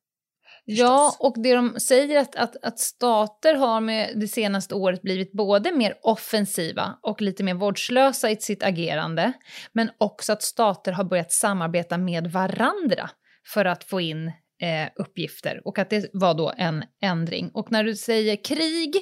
Ja, 0.69 1.15
och 1.19 1.33
det 1.37 1.53
de 1.53 1.79
säger 1.79 2.19
att, 2.19 2.35
att, 2.35 2.55
att 2.63 2.79
stater 2.79 3.55
har 3.55 3.81
med 3.81 4.11
det 4.15 4.27
senaste 4.27 4.75
året 4.75 5.01
blivit 5.01 5.31
både 5.31 5.71
mer 5.71 5.93
offensiva 6.01 6.99
och 7.01 7.21
lite 7.21 7.43
mer 7.43 7.53
vårdslösa 7.53 8.31
i 8.31 8.35
sitt 8.35 8.63
agerande, 8.63 9.33
men 9.73 9.89
också 9.97 10.33
att 10.33 10.43
stater 10.43 10.91
har 10.91 11.03
börjat 11.03 11.31
samarbeta 11.31 11.97
med 11.97 12.27
varandra 12.27 13.09
för 13.53 13.65
att 13.65 13.83
få 13.83 14.01
in 14.01 14.27
eh, 14.61 14.89
uppgifter 14.95 15.61
och 15.65 15.79
att 15.79 15.89
det 15.89 16.09
var 16.13 16.33
då 16.33 16.53
en 16.57 16.83
ändring. 17.01 17.51
Och 17.53 17.71
när 17.71 17.83
du 17.83 17.95
säger 17.95 18.43
krig 18.43 18.95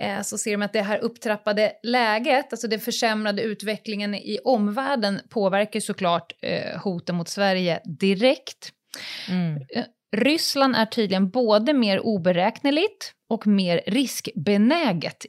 eh, 0.00 0.22
så 0.22 0.38
ser 0.38 0.50
de 0.50 0.62
att 0.62 0.72
det 0.72 0.82
här 0.82 0.98
upptrappade 0.98 1.72
läget, 1.82 2.52
alltså 2.52 2.68
den 2.68 2.80
försämrade 2.80 3.42
utvecklingen 3.42 4.14
i 4.14 4.38
omvärlden 4.44 5.20
påverkar 5.28 5.80
såklart 5.80 6.32
eh, 6.42 6.80
hoten 6.80 7.16
mot 7.16 7.28
Sverige 7.28 7.80
direkt. 7.84 8.72
Mm. 9.28 9.60
Ryssland 10.16 10.76
är 10.76 10.86
tydligen 10.86 11.30
både 11.30 11.72
mer 11.72 12.00
oberäkneligt 12.00 13.12
och 13.30 13.46
mer 13.46 13.80
riskbenäget 13.86 15.26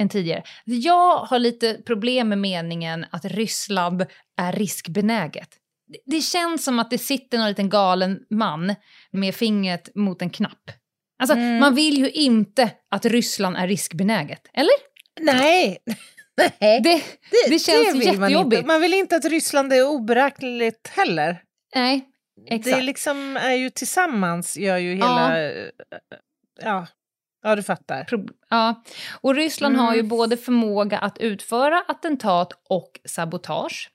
än 0.00 0.08
tidigare. 0.08 0.42
Jag 0.64 1.16
har 1.18 1.38
lite 1.38 1.74
problem 1.86 2.28
med 2.28 2.38
meningen 2.38 3.06
att 3.10 3.24
Ryssland 3.24 4.06
är 4.40 4.52
riskbenäget. 4.52 5.48
Det- 5.92 6.16
Det 6.16 6.20
känns 6.20 6.64
som 6.64 6.78
att 6.78 6.90
det 6.90 6.98
sitter 6.98 7.38
någon 7.38 7.48
liten 7.48 7.68
galen 7.68 8.18
man 8.30 8.74
med 9.10 9.34
fingret 9.34 9.88
mot 9.94 10.22
en 10.22 10.30
knapp. 10.30 10.70
Alltså, 11.22 11.36
Mm. 11.36 11.58
man 11.58 11.74
vill 11.74 11.98
ju 11.98 12.10
inte 12.10 12.70
att 12.90 13.04
Ryssland 13.04 13.56
är 13.56 13.66
riskbenäget, 13.68 14.40
eller? 14.54 14.72
Nej, 15.20 15.78
Nej. 16.60 16.80
Det, 16.82 17.02
det 17.48 17.58
känns 17.58 17.94
man, 17.94 18.00
jättejobbigt. 18.02 18.58
inte. 18.58 18.66
man 18.66 18.80
vill 18.80 18.94
inte 18.94 19.16
att 19.16 19.24
Ryssland 19.24 19.72
är 19.72 19.88
oberäkneligt 19.88 20.88
heller. 20.88 21.42
nej, 21.74 21.96
Det 21.98 22.04
exakt. 22.46 22.76
är 22.76 22.82
liksom 22.82 23.36
är 23.36 23.54
ju 23.54 23.70
tillsammans 23.70 24.56
gör 24.56 24.76
ju 24.76 24.94
hela... 24.94 25.42
Ja, 25.42 25.70
ja, 26.62 26.86
ja 27.42 27.56
du 27.56 27.62
fattar. 27.62 28.06
Ja, 28.50 28.82
och 29.20 29.34
Ryssland 29.34 29.76
har 29.76 29.94
ju 29.94 30.00
Mm. 30.00 30.08
både 30.08 30.36
förmåga 30.36 30.98
att 30.98 31.18
utföra 31.18 31.84
attentat 31.88 32.52
och 32.68 33.00
sabotage. 33.04 33.90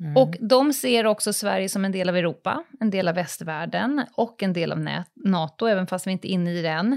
Mm. 0.00 0.16
Och 0.16 0.36
de 0.40 0.72
ser 0.72 1.06
också 1.06 1.32
Sverige 1.32 1.68
som 1.68 1.84
en 1.84 1.92
del 1.92 2.08
av 2.08 2.16
Europa, 2.16 2.64
en 2.80 2.90
del 2.90 3.08
av 3.08 3.14
västvärlden 3.14 4.04
och 4.12 4.42
en 4.42 4.52
del 4.52 4.72
av 4.72 4.88
NATO, 5.14 5.66
även 5.66 5.86
fast 5.86 6.06
vi 6.06 6.10
inte 6.10 6.28
är 6.28 6.32
inne 6.32 6.52
i 6.52 6.62
den. 6.62 6.92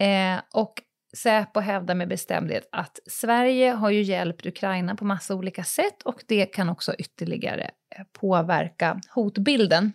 Eh, 0.00 0.42
och 0.52 0.74
Säpo 1.16 1.60
hävdar 1.60 1.94
med 1.94 2.08
bestämdhet 2.08 2.68
att 2.72 2.98
Sverige 3.06 3.70
har 3.70 3.90
ju 3.90 4.02
hjälpt 4.02 4.46
Ukraina 4.46 4.94
på 4.94 5.04
massa 5.04 5.34
olika 5.34 5.64
sätt 5.64 6.02
och 6.02 6.22
det 6.28 6.46
kan 6.46 6.68
också 6.68 6.94
ytterligare 6.94 7.70
eh, 7.96 8.04
påverka 8.20 9.00
hotbilden. 9.10 9.92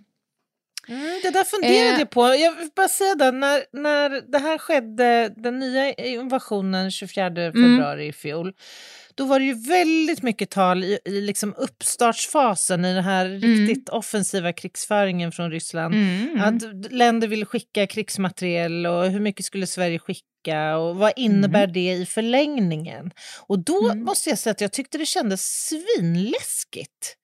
Mm, 0.89 1.19
det 1.23 1.29
där 1.29 1.43
funderade 1.43 1.89
Eh. 1.93 1.99
jag 1.99 2.09
på. 2.09 2.21
Jag 2.35 2.55
vill 2.55 2.69
bara 2.75 2.87
säga 2.87 3.15
det, 3.15 3.31
när, 3.31 3.63
när 3.73 4.31
det 4.31 4.37
här 4.39 4.57
skedde, 4.57 5.33
den 5.37 5.59
nya 5.59 5.93
invasionen 5.93 6.91
24 6.91 7.29
februari 7.51 8.07
i 8.07 8.13
fjol, 8.13 8.53
då 9.15 9.25
var 9.25 9.39
det 9.39 9.45
ju 9.45 9.53
väldigt 9.53 10.23
mycket 10.23 10.49
tal 10.49 10.83
i, 10.83 10.99
i 11.05 11.21
liksom 11.21 11.53
uppstartsfasen 11.57 12.85
i 12.85 12.93
den 12.93 13.03
här 13.03 13.25
riktigt 13.29 13.89
offensiva 13.89 14.53
krigsföringen 14.53 15.31
från 15.31 15.51
Ryssland. 15.51 15.93
Mm. 15.93 16.41
Att 16.41 16.91
länder 16.91 17.27
ville 17.27 17.45
skicka 17.45 17.87
krigsmateriel 17.87 18.85
och 18.85 19.09
hur 19.11 19.19
mycket 19.19 19.45
skulle 19.45 19.67
Sverige 19.67 19.99
skicka 19.99 20.77
och 20.77 20.95
vad 20.95 21.13
innebär 21.15 21.67
det 21.67 21.93
i 21.93 22.05
förlängningen? 22.05 23.11
Och 23.47 23.59
då 23.59 23.85
Mm. 23.91 24.03
måste 24.03 24.29
jag 24.29 24.39
säga 24.39 24.51
att 24.51 24.61
jag 24.61 24.71
tyckte 24.71 24.97
det 24.97 25.05
kändes 25.05 25.41
svinläskigt. 25.69 27.15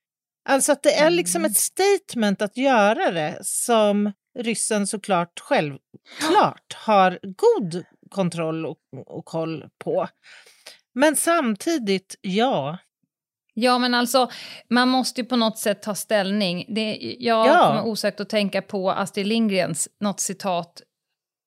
Alltså 0.50 0.72
att 0.72 0.84
det 0.84 0.94
är 0.94 1.10
liksom 1.10 1.42
Mm. 1.42 1.52
ett 1.52 1.58
statement 1.58 2.42
att 2.42 2.58
göra 2.58 3.12
det 3.12 3.38
som 3.42 4.12
ryssen 4.40 4.88
såklart 4.88 5.40
självklart 5.40 6.74
har 6.76 7.20
god 7.24 7.84
kontroll 8.10 8.66
och, 8.66 8.78
och 9.08 9.26
koll 9.26 9.66
på. 9.84 10.08
Men 10.96 11.16
samtidigt, 11.16 12.16
ja. 12.22 12.78
Ja, 13.54 13.78
men 13.78 13.94
alltså, 13.94 14.32
man 14.70 14.90
måste 14.90 15.22
ju 15.22 15.28
på 15.28 15.36
något 15.36 15.58
sätt 15.58 15.82
ta 15.82 15.96
ställning. 15.96 16.66
Det, 16.76 17.16
jag 17.20 17.48
Ja. 17.48 17.68
kommer 17.68 17.86
osökt 17.86 18.20
att 18.20 18.30
tänka 18.30 18.62
på 18.62 18.92
Astrid 18.92 19.28
Lindgrens, 19.28 19.90
något 20.00 20.20
citat. 20.20 20.82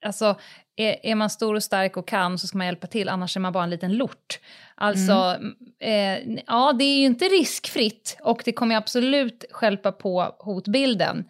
Alltså, 0.07 0.38
är, 0.76 1.06
är 1.06 1.14
man 1.14 1.30
stor 1.30 1.54
och 1.54 1.62
stark 1.62 1.97
och 1.97 2.09
kan 2.09 2.38
så 2.38 2.47
ska 2.47 2.59
man 2.59 2.66
hjälpa 2.66 2.87
till, 2.87 3.09
annars 3.09 3.37
är 3.37 3.40
man 3.40 3.52
bara 3.52 3.64
en 3.64 3.71
liten 3.71 3.97
lort. 3.97 4.40
Alltså, 4.75 5.37
eh, 5.80 6.18
ja, 6.47 6.73
det 6.73 6.85
är 6.85 6.99
ju 6.99 7.04
inte 7.04 7.25
riskfritt 7.25 8.18
och 8.23 8.42
det 8.45 8.52
kommer 8.52 8.76
absolut 8.76 9.45
skälpa 9.50 9.92
på 9.92 10.37
hotbilden. 10.38 11.25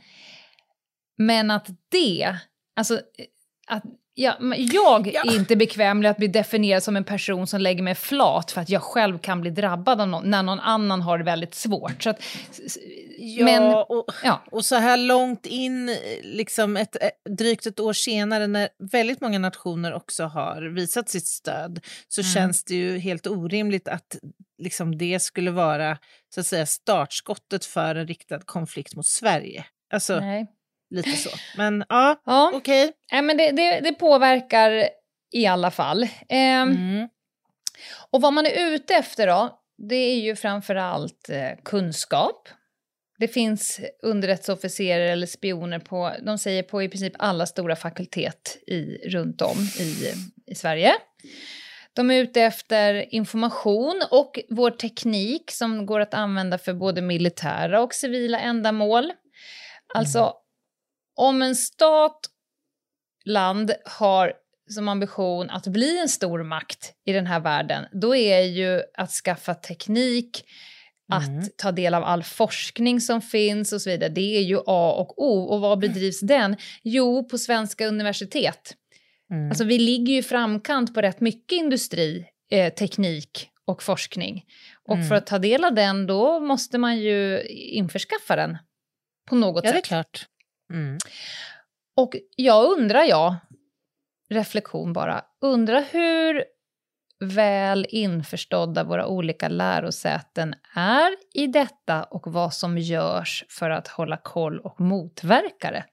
Men 1.19 1.51
att 1.51 1.69
det, 1.89 2.37
alltså, 2.77 2.95
eh, 2.95 3.01
att 3.67 3.85
Ja, 4.19 4.37
jag 4.41 5.07
är 5.07 5.37
inte 5.37 5.57
bekväm 5.57 5.99
med 5.99 6.11
att 6.11 6.17
bli 6.17 6.29
definierad 6.29 6.83
som 6.83 6.97
en 6.97 7.05
person 7.05 7.47
som 7.47 7.61
lägger 7.61 7.83
mig 7.83 7.95
flat 7.95 8.51
för 8.51 8.61
att 8.61 8.69
jag 8.69 8.83
själv 8.83 9.19
kan 9.19 9.41
bli 9.41 9.51
drabbad 9.51 10.01
av 10.01 10.09
någon, 10.09 10.31
när 10.31 10.43
någon 10.43 10.61
annan 10.61 11.03
har 11.03 11.19
det 11.19 11.25
väldigt 11.25 11.55
svårt. 11.55 12.03
Så 12.03 12.11
att, 12.11 12.23
Ja, 13.19 13.45
men, 13.45 13.63
och, 13.75 14.11
ja. 14.25 14.43
och 14.51 14.65
så 14.65 14.77
här 14.77 14.97
långt 14.97 15.47
in, 15.47 15.97
liksom 16.23 16.77
ett, 16.77 16.97
ett, 16.97 17.13
drygt 17.39 17.67
ett 17.67 17.81
år 17.81 17.93
senare, 17.93 18.47
när 18.47 18.69
väldigt 18.79 19.21
många 19.21 19.39
nationer 19.39 19.95
också 19.95 20.25
har 20.25 20.63
visat 20.63 21.09
sitt 21.09 21.27
stöd, 21.27 21.81
så 22.09 22.21
Mm. 22.21 22.33
känns 22.33 22.65
det 22.65 22.75
ju 22.75 22.99
helt 22.99 23.27
orimligt 23.27 23.89
att 23.89 24.17
liksom, 24.63 24.99
det 24.99 25.23
skulle 25.23 25.51
vara 25.51 25.99
så 26.35 26.41
att 26.41 26.47
säga, 26.47 26.67
startskottet 26.67 27.65
för 27.65 27.95
en 27.95 28.07
riktad 28.07 28.41
konflikt 28.41 28.97
mot 28.97 29.07
Sverige. 29.07 29.65
Alltså, 29.93 30.21
Nej. 30.21 30.47
Lite 30.91 31.11
så. 31.11 31.31
Men 31.57 31.85
ja, 31.89 32.23
Ja, 32.27 32.51
okej. 32.55 32.93
nej, 33.13 33.23
men 33.23 33.37
det, 33.37 33.51
det, 33.51 33.81
det 33.81 33.93
påverkar 33.93 34.89
i 35.33 35.47
alla 35.47 35.71
fall. 35.71 36.09
Ehm, 36.29 36.69
Mm. 36.71 37.09
Och 38.11 38.21
vad 38.23 38.33
man 38.33 38.47
är 38.47 38.73
ute 38.75 38.95
efter 38.95 39.27
då, 39.27 39.59
det 39.89 39.97
är 39.97 40.21
ju 40.21 40.37
framför 40.37 40.75
allt 40.75 41.29
eh, 41.29 41.51
kunskap. 41.65 42.49
Det 43.19 43.29
finns 43.29 43.81
underrättelseofficerare 44.03 45.11
eller 45.11 45.27
spioner 45.27 45.79
på, 45.79 46.13
de 46.27 46.39
säger 46.39 46.63
på 46.63 46.83
i 46.83 46.89
princip 46.89 47.13
alla 47.19 47.47
stora 47.47 47.77
fakultet 47.77 48.59
i, 48.67 49.09
runt 49.09 49.43
om 49.43 49.57
i, 49.81 50.13
i 50.47 50.55
Sverige. 50.55 50.93
De 51.93 52.11
är 52.11 52.15
ute 52.21 52.43
efter 52.43 53.15
information 53.15 54.03
och 54.11 54.39
vår 54.51 54.71
teknik 54.71 55.51
som 55.51 55.87
går 55.87 56.01
att 56.01 56.15
använda 56.15 56.59
för 56.59 56.75
både 56.75 57.03
militära 57.03 57.81
och 57.81 57.95
civila 57.95 58.39
ändamål. 58.41 59.13
Alltså, 59.95 60.33
om 61.17 61.43
en 61.43 61.57
stat, 61.57 62.21
land, 63.25 63.73
har 63.85 64.33
som 64.71 64.89
ambition 64.89 65.51
att 65.51 65.67
bli 65.67 65.99
en 66.01 66.09
stor 66.09 66.43
makt 66.43 66.93
i 67.07 67.13
den 67.13 67.27
här 67.27 67.41
världen, 67.41 67.85
då 67.93 68.17
är 68.17 68.41
ju 68.41 68.83
att 68.99 69.11
skaffa 69.11 69.55
teknik, 69.55 70.45
Mm. 71.13 71.39
att 71.39 71.59
ta 71.59 71.73
del 71.73 71.95
av 71.95 72.05
all 72.05 72.23
forskning 72.23 73.01
som 73.01 73.23
finns 73.23 73.73
och 73.73 73.81
så 73.83 73.91
vidare, 73.91 74.09
det 74.09 74.37
är 74.37 74.41
ju 74.43 74.59
A 74.67 74.93
och 74.99 75.23
O. 75.23 75.41
Och 75.43 75.61
var 75.61 75.77
bedrivs 75.77 76.21
den? 76.21 76.57
Jo, 76.83 77.29
på 77.29 77.39
svenska 77.39 77.87
universitet. 77.87 78.75
Mm. 79.31 79.49
Alltså 79.49 79.65
vi 79.65 79.79
ligger 79.79 80.13
ju 80.13 80.19
i 80.19 80.23
framkant 80.23 80.95
på 80.95 81.01
rätt 81.03 81.21
mycket 81.21 81.57
industri, 81.57 82.27
eh, 82.51 82.73
teknik 82.75 83.49
och 83.65 83.83
forskning. 83.83 84.45
Och 84.85 84.95
Mm. 84.95 85.09
för 85.09 85.15
att 85.15 85.27
ta 85.27 85.39
del 85.39 85.65
av 85.65 85.75
den, 85.75 86.07
då 86.07 86.41
måste 86.41 86.79
man 86.79 86.99
ju 86.99 87.43
införskaffa 87.49 88.37
den 88.37 88.59
på 89.29 89.35
något 89.35 89.65
ja, 89.65 89.71
det 89.73 89.77
är 89.79 89.81
sätt. 89.81 89.89
klart. 89.89 90.27
Mm. 90.73 90.99
Och 91.97 92.17
jag 92.37 92.65
undrar, 92.65 93.05
jag, 93.05 93.37
reflektion 94.31 94.93
bara, 94.93 95.25
undrar 95.41 95.85
hur 95.91 96.45
väl 97.21 97.87
införstådda 97.89 98.85
våra 98.85 99.07
olika 99.07 99.49
lärosäten 99.49 100.55
är 100.75 101.17
i 101.35 101.47
detta 101.47 102.05
och 102.05 102.33
vad 102.33 102.55
som 102.55 102.79
görs 102.79 103.45
för 103.49 103.71
att 103.71 103.89
hålla 103.89 104.17
koll 104.17 104.59
och 104.61 104.81
motverka 104.81 105.71
det. 105.71 105.85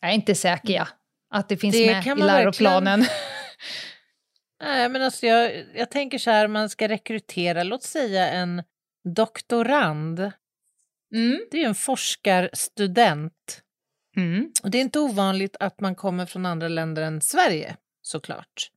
Jag 0.00 0.10
är 0.10 0.14
inte 0.14 0.34
säker, 0.34 0.74
ja. 0.74 0.88
Att 1.30 1.48
det 1.48 1.56
finns 1.56 1.76
Det 1.76 1.86
med 1.86 2.18
i 2.18 2.22
läroplanen. 2.22 3.04
Nej, 4.62 4.88
men 4.88 5.02
alltså 5.02 5.26
jag, 5.26 5.64
jag 5.74 5.90
tänker 5.90 6.18
så 6.18 6.30
här, 6.30 6.48
man 6.48 6.68
ska 6.68 6.88
rekrytera, 6.88 7.62
låt 7.62 7.82
säga 7.82 8.28
en 8.28 8.62
doktorand. 9.14 10.32
Mm. 11.14 11.40
Det 11.50 11.62
är 11.62 11.68
en 11.68 11.74
forskarstudent. 11.74 13.62
Mm. 14.16 14.52
Och 14.62 14.70
det 14.70 14.78
är 14.78 14.82
inte 14.82 15.00
ovanligt 15.00 15.56
att 15.60 15.80
man 15.80 15.94
kommer 15.94 16.26
från 16.26 16.46
andra 16.46 16.68
länder 16.68 17.02
än 17.02 17.20
Sverige, 17.20 17.76
såklart. 18.02 18.70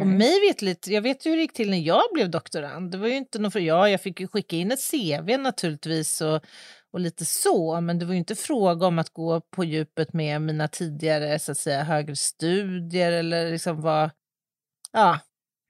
Och 0.00 0.06
Nej. 0.06 0.18
mig 0.18 0.40
vet 0.48 0.62
lite, 0.62 0.92
jag 0.92 1.02
vet 1.02 1.26
ju 1.26 1.30
hur 1.30 1.36
det 1.36 1.42
gick 1.42 1.52
till 1.52 1.70
när 1.70 1.78
jag 1.78 2.02
blev 2.14 2.30
doktorand. 2.30 2.90
Det 2.90 2.98
var 2.98 3.08
ju 3.08 3.16
inte 3.16 3.38
något 3.38 3.52
för 3.52 3.60
jag, 3.60 3.90
jag 3.90 4.00
fick 4.00 4.20
ju 4.20 4.28
skicka 4.28 4.56
in 4.56 4.72
ett 4.72 4.90
CV 4.90 5.38
naturligtvis 5.38 6.20
och, 6.20 6.44
och 6.92 7.00
lite 7.00 7.24
så, 7.24 7.80
men 7.80 7.98
det 7.98 8.06
var 8.06 8.12
ju 8.12 8.18
inte 8.18 8.34
fråga 8.34 8.86
om 8.86 8.98
att 8.98 9.10
gå 9.10 9.40
på 9.40 9.64
djupet 9.64 10.12
med 10.12 10.42
mina 10.42 10.68
tidigare 10.68 11.38
så 11.38 11.52
att 11.52 11.58
säga 11.58 11.82
högre 11.82 12.16
studier 12.16 13.12
eller 13.12 13.50
liksom 13.50 13.80
vad, 13.80 14.10
ja, 14.92 15.20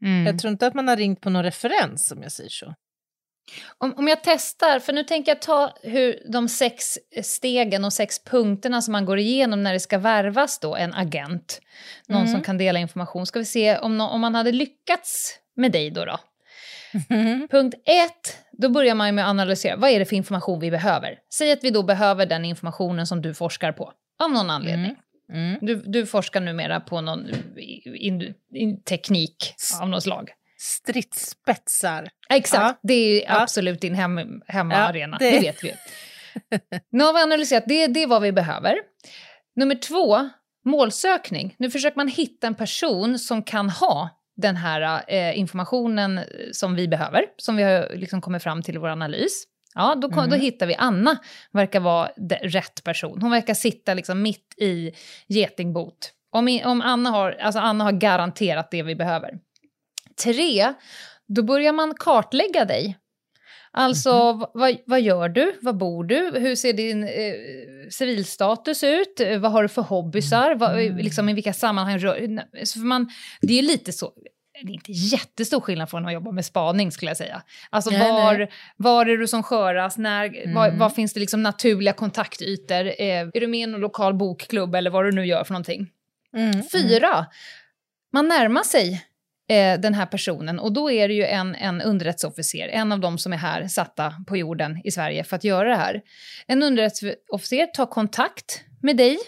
Mm. 0.02 0.26
jag 0.26 0.38
tror 0.38 0.52
inte 0.52 0.66
att 0.66 0.74
man 0.74 0.88
har 0.88 0.96
ringt 0.96 1.20
på 1.20 1.30
någon 1.30 1.42
referens 1.42 2.12
om 2.12 2.22
jag 2.22 2.32
säger 2.32 2.50
så. 2.50 2.74
Om, 3.78 3.94
om 3.96 4.08
jag 4.08 4.18
testar, 4.22 4.78
för 4.78 4.92
nu 4.92 5.04
tänker 5.04 5.30
jag 5.30 5.42
ta 5.42 5.72
hur 5.82 6.22
de 6.32 6.48
sex 6.48 6.98
stegen 7.22 7.84
och 7.84 7.92
sex 7.92 8.24
punkterna 8.24 8.82
som 8.82 8.92
man 8.92 9.04
går 9.04 9.18
igenom 9.18 9.62
när 9.62 9.72
det 9.72 9.80
ska 9.80 9.98
värvas 9.98 10.58
då 10.58 10.76
en 10.76 10.94
agent, 10.94 11.60
någon 12.08 12.20
Mm. 12.20 12.32
som 12.32 12.42
kan 12.42 12.58
dela 12.58 12.78
information. 12.78 13.26
Ska 13.26 13.38
vi 13.38 13.44
se 13.44 13.78
om, 13.78 14.00
om 14.00 14.20
man 14.20 14.34
hade 14.34 14.52
lyckats 14.52 15.38
med 15.56 15.72
dig 15.72 15.90
då. 15.90 16.04
då. 16.04 16.18
Punkt 17.50 17.74
ett, 17.84 18.36
då 18.52 18.68
börjar 18.68 18.94
man 18.94 19.08
ju 19.08 19.12
med 19.12 19.24
att 19.24 19.30
analysera. 19.30 19.76
Vad 19.76 19.90
är 19.90 19.98
det 19.98 20.04
för 20.04 20.16
information 20.16 20.60
vi 20.60 20.70
behöver? 20.70 21.18
Säg 21.34 21.52
att 21.52 21.64
vi 21.64 21.70
då 21.70 21.82
behöver 21.82 22.26
den 22.26 22.44
informationen 22.44 23.06
som 23.06 23.22
du 23.22 23.34
forskar 23.34 23.72
på, 23.72 23.92
av 24.18 24.30
någon 24.30 24.50
anledning. 24.50 24.96
Mm. 25.32 25.58
Du, 25.60 25.74
du 25.74 26.06
forskar 26.06 26.40
numera 26.40 26.80
på 26.80 27.00
någon 27.00 27.26
in, 27.96 28.34
in, 28.54 28.82
teknik 28.82 29.54
av 29.80 29.88
något 29.88 30.02
slag. 30.02 30.30
Stridsspetsar. 30.66 32.08
Exakt, 32.30 32.62
Ja. 32.62 32.88
det 32.88 33.24
är 33.26 33.42
absolut 33.42 33.80
din 33.80 33.94
hem, 33.94 34.18
hemmaarena. 34.48 35.16
Ja, 35.20 35.26
det... 35.26 35.30
det- 35.30 35.40
vet 35.40 35.64
vi. 35.64 35.74
nu 36.92 37.04
har 37.04 37.12
vi 37.14 37.20
analyserat, 37.20 37.64
det, 37.66 37.86
det 37.86 38.02
är 38.02 38.06
vad 38.06 38.22
vi 38.22 38.32
behöver. 38.32 38.74
Nummer 39.56 39.74
två, 39.74 40.28
målsökning. 40.64 41.54
Nu 41.58 41.70
försöker 41.70 41.96
man 41.96 42.08
hitta 42.08 42.46
en 42.46 42.54
person 42.54 43.18
som 43.18 43.42
kan 43.42 43.70
ha 43.70 44.10
den 44.36 44.56
här 44.56 45.04
eh, 45.08 45.38
informationen 45.38 46.20
som 46.52 46.74
vi 46.74 46.88
behöver, 46.88 47.24
som 47.36 47.56
vi 47.56 47.62
har 47.62 47.96
liksom 47.96 48.20
kommit 48.20 48.42
fram 48.42 48.62
till 48.62 48.74
i 48.74 48.78
vår 48.78 48.88
analys. 48.88 49.44
Ja, 49.74 49.94
då, 49.94 50.08
kom, 50.08 50.18
Mm. 50.18 50.30
då 50.30 50.36
hittar 50.36 50.66
vi 50.66 50.74
Anna, 50.74 51.16
verkar 51.52 51.80
vara 51.80 52.10
de, 52.16 52.34
rätt 52.34 52.84
person. 52.84 53.22
Hon 53.22 53.30
verkar 53.30 53.54
sitta 53.54 53.94
liksom 53.94 54.22
mitt 54.22 54.54
i 54.56 54.92
getingbot. 55.28 56.12
Om, 56.32 56.60
om 56.64 56.80
Anna, 56.82 57.10
har, 57.10 57.32
alltså 57.32 57.60
Anna 57.60 57.84
har 57.84 57.92
garanterat 57.92 58.70
det 58.70 58.82
vi 58.82 58.94
behöver. 58.94 59.30
Tre, 60.24 60.72
då 61.28 61.42
börjar 61.42 61.72
man 61.72 61.94
kartlägga 61.94 62.64
dig. 62.64 62.98
Alltså, 63.70 64.32
v- 64.32 64.46
vad, 64.54 64.76
vad 64.86 65.00
gör 65.00 65.28
du? 65.28 65.58
Var 65.62 65.72
bor 65.72 66.04
du? 66.04 66.30
Hur 66.38 66.54
ser 66.56 66.72
din 66.72 67.04
eh, 67.04 67.10
civilstatus 67.90 68.84
ut? 68.84 69.20
Eh, 69.20 69.38
Vad 69.38 69.52
har 69.52 69.62
du 69.62 69.68
för 69.68 69.82
hobbysar? 69.82 70.54
Vad, 70.54 70.80
Mm. 70.80 70.96
liksom, 70.96 71.28
I 71.28 71.32
vilka 71.32 71.52
sammanhang 71.52 71.98
rör 71.98 72.44
man, 72.84 73.08
Det 73.40 73.58
är 73.58 73.62
lite 73.62 73.92
så... 73.92 74.12
Det 74.62 74.70
är 74.72 74.74
inte 74.74 74.92
jättestor 74.92 75.60
skillnad 75.60 75.90
från 75.90 76.06
att 76.06 76.12
jobba 76.12 76.30
med 76.32 76.44
spaning 76.44 76.92
skulle 76.92 77.10
jag 77.10 77.16
säga. 77.16 77.42
Alltså 77.70 77.90
Nej, 77.90 78.12
var, 78.12 78.34
nej. 78.38 78.50
var 78.76 79.06
är 79.06 79.16
du 79.16 79.28
som 79.28 79.42
sköras? 79.42 79.98
När, 79.98 80.54
var, 80.54 80.66
Mm. 80.66 80.78
var 80.78 80.90
finns 80.90 81.12
det 81.12 81.20
liksom 81.20 81.42
naturliga 81.42 81.92
kontaktytor? 81.92 82.86
Eh, 82.86 83.20
är 83.34 83.40
du 83.40 83.46
med 83.46 83.60
i 83.60 83.66
någon 83.66 83.80
lokal 83.80 84.14
bokklubb 84.14 84.74
eller 84.74 84.90
vad 84.90 85.04
du 85.04 85.12
nu 85.12 85.26
gör 85.26 85.44
för 85.44 85.52
någonting? 85.52 85.90
Mm. 86.36 86.62
Fyra, 86.72 87.26
man 88.12 88.28
närmar 88.28 88.62
sig 88.62 89.05
eh, 89.48 89.80
den 89.80 89.94
här 89.94 90.06
personen 90.06 90.58
och 90.58 90.72
då 90.72 90.90
är 90.90 91.08
det 91.08 91.14
ju 91.14 91.24
en, 91.24 91.54
en 91.54 91.82
underrättelseofficer, 91.82 92.68
en 92.68 92.92
av 92.92 93.00
de 93.00 93.18
som 93.18 93.32
är 93.32 93.36
här 93.36 93.66
satta 93.68 94.14
på 94.26 94.36
jorden 94.36 94.80
i 94.84 94.90
Sverige 94.90 95.24
för 95.24 95.36
att 95.36 95.44
göra 95.44 95.68
det 95.68 95.76
här. 95.76 96.02
En 96.46 96.62
underrättelseofficer 96.62 97.66
tar 97.66 97.86
kontakt 97.86 98.60
med 98.82 98.96
dig 98.96 99.18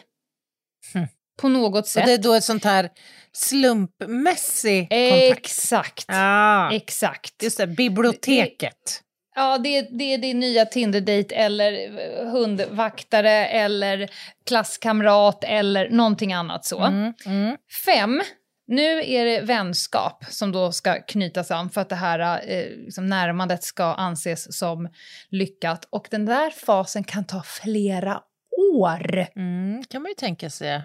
Hmm. 0.92 1.06
på 1.40 1.48
något 1.48 1.82
Och 1.82 1.88
sätt. 1.88 2.06
det 2.06 2.12
är 2.12 2.18
då 2.18 2.34
ett 2.34 2.44
sånt 2.44 2.64
här 2.64 2.88
slumpmässig 3.32 4.88
kontakt. 4.88 5.38
Exakt. 5.38 6.04
Ah, 6.08 6.70
Exakt. 6.72 7.42
just 7.42 7.58
det, 7.58 7.66
biblioteket. 7.66 9.02
Ja, 9.36 9.58
det, 9.58 9.80
det 9.98 10.14
är 10.14 10.18
din 10.18 10.40
nya 10.40 10.64
Tinder-dejt 10.66 11.34
eller 11.34 11.72
eh, 11.72 12.30
hundvaktare 12.30 13.46
eller 13.46 14.08
klasskamrat 14.46 15.44
eller 15.44 15.90
någonting 15.90 16.32
annat 16.32 16.64
så. 16.64 16.80
Mm, 16.84 17.12
mm. 17.26 17.56
Fem, 17.84 18.22
nu 18.68 19.04
är 19.04 19.24
det 19.24 19.40
vänskap 19.40 20.24
som 20.28 20.52
då 20.52 20.72
ska 20.72 21.02
knytas 21.02 21.50
an 21.50 21.70
för 21.70 21.80
att 21.80 21.88
det 21.88 21.94
här 21.96 22.42
eh, 22.48 22.64
liksom 22.76 23.06
närmandet 23.06 23.62
ska 23.62 23.84
anses 23.84 24.58
som 24.58 24.88
lyckat. 25.28 25.84
Och 25.90 26.08
den 26.10 26.24
där 26.24 26.50
fasen 26.50 27.04
kan 27.04 27.24
ta 27.24 27.42
flera 27.42 28.22
år. 28.74 29.26
Mm, 29.36 29.84
kan 29.88 30.02
man 30.02 30.10
ju 30.10 30.14
tänka 30.14 30.50
sig. 30.50 30.82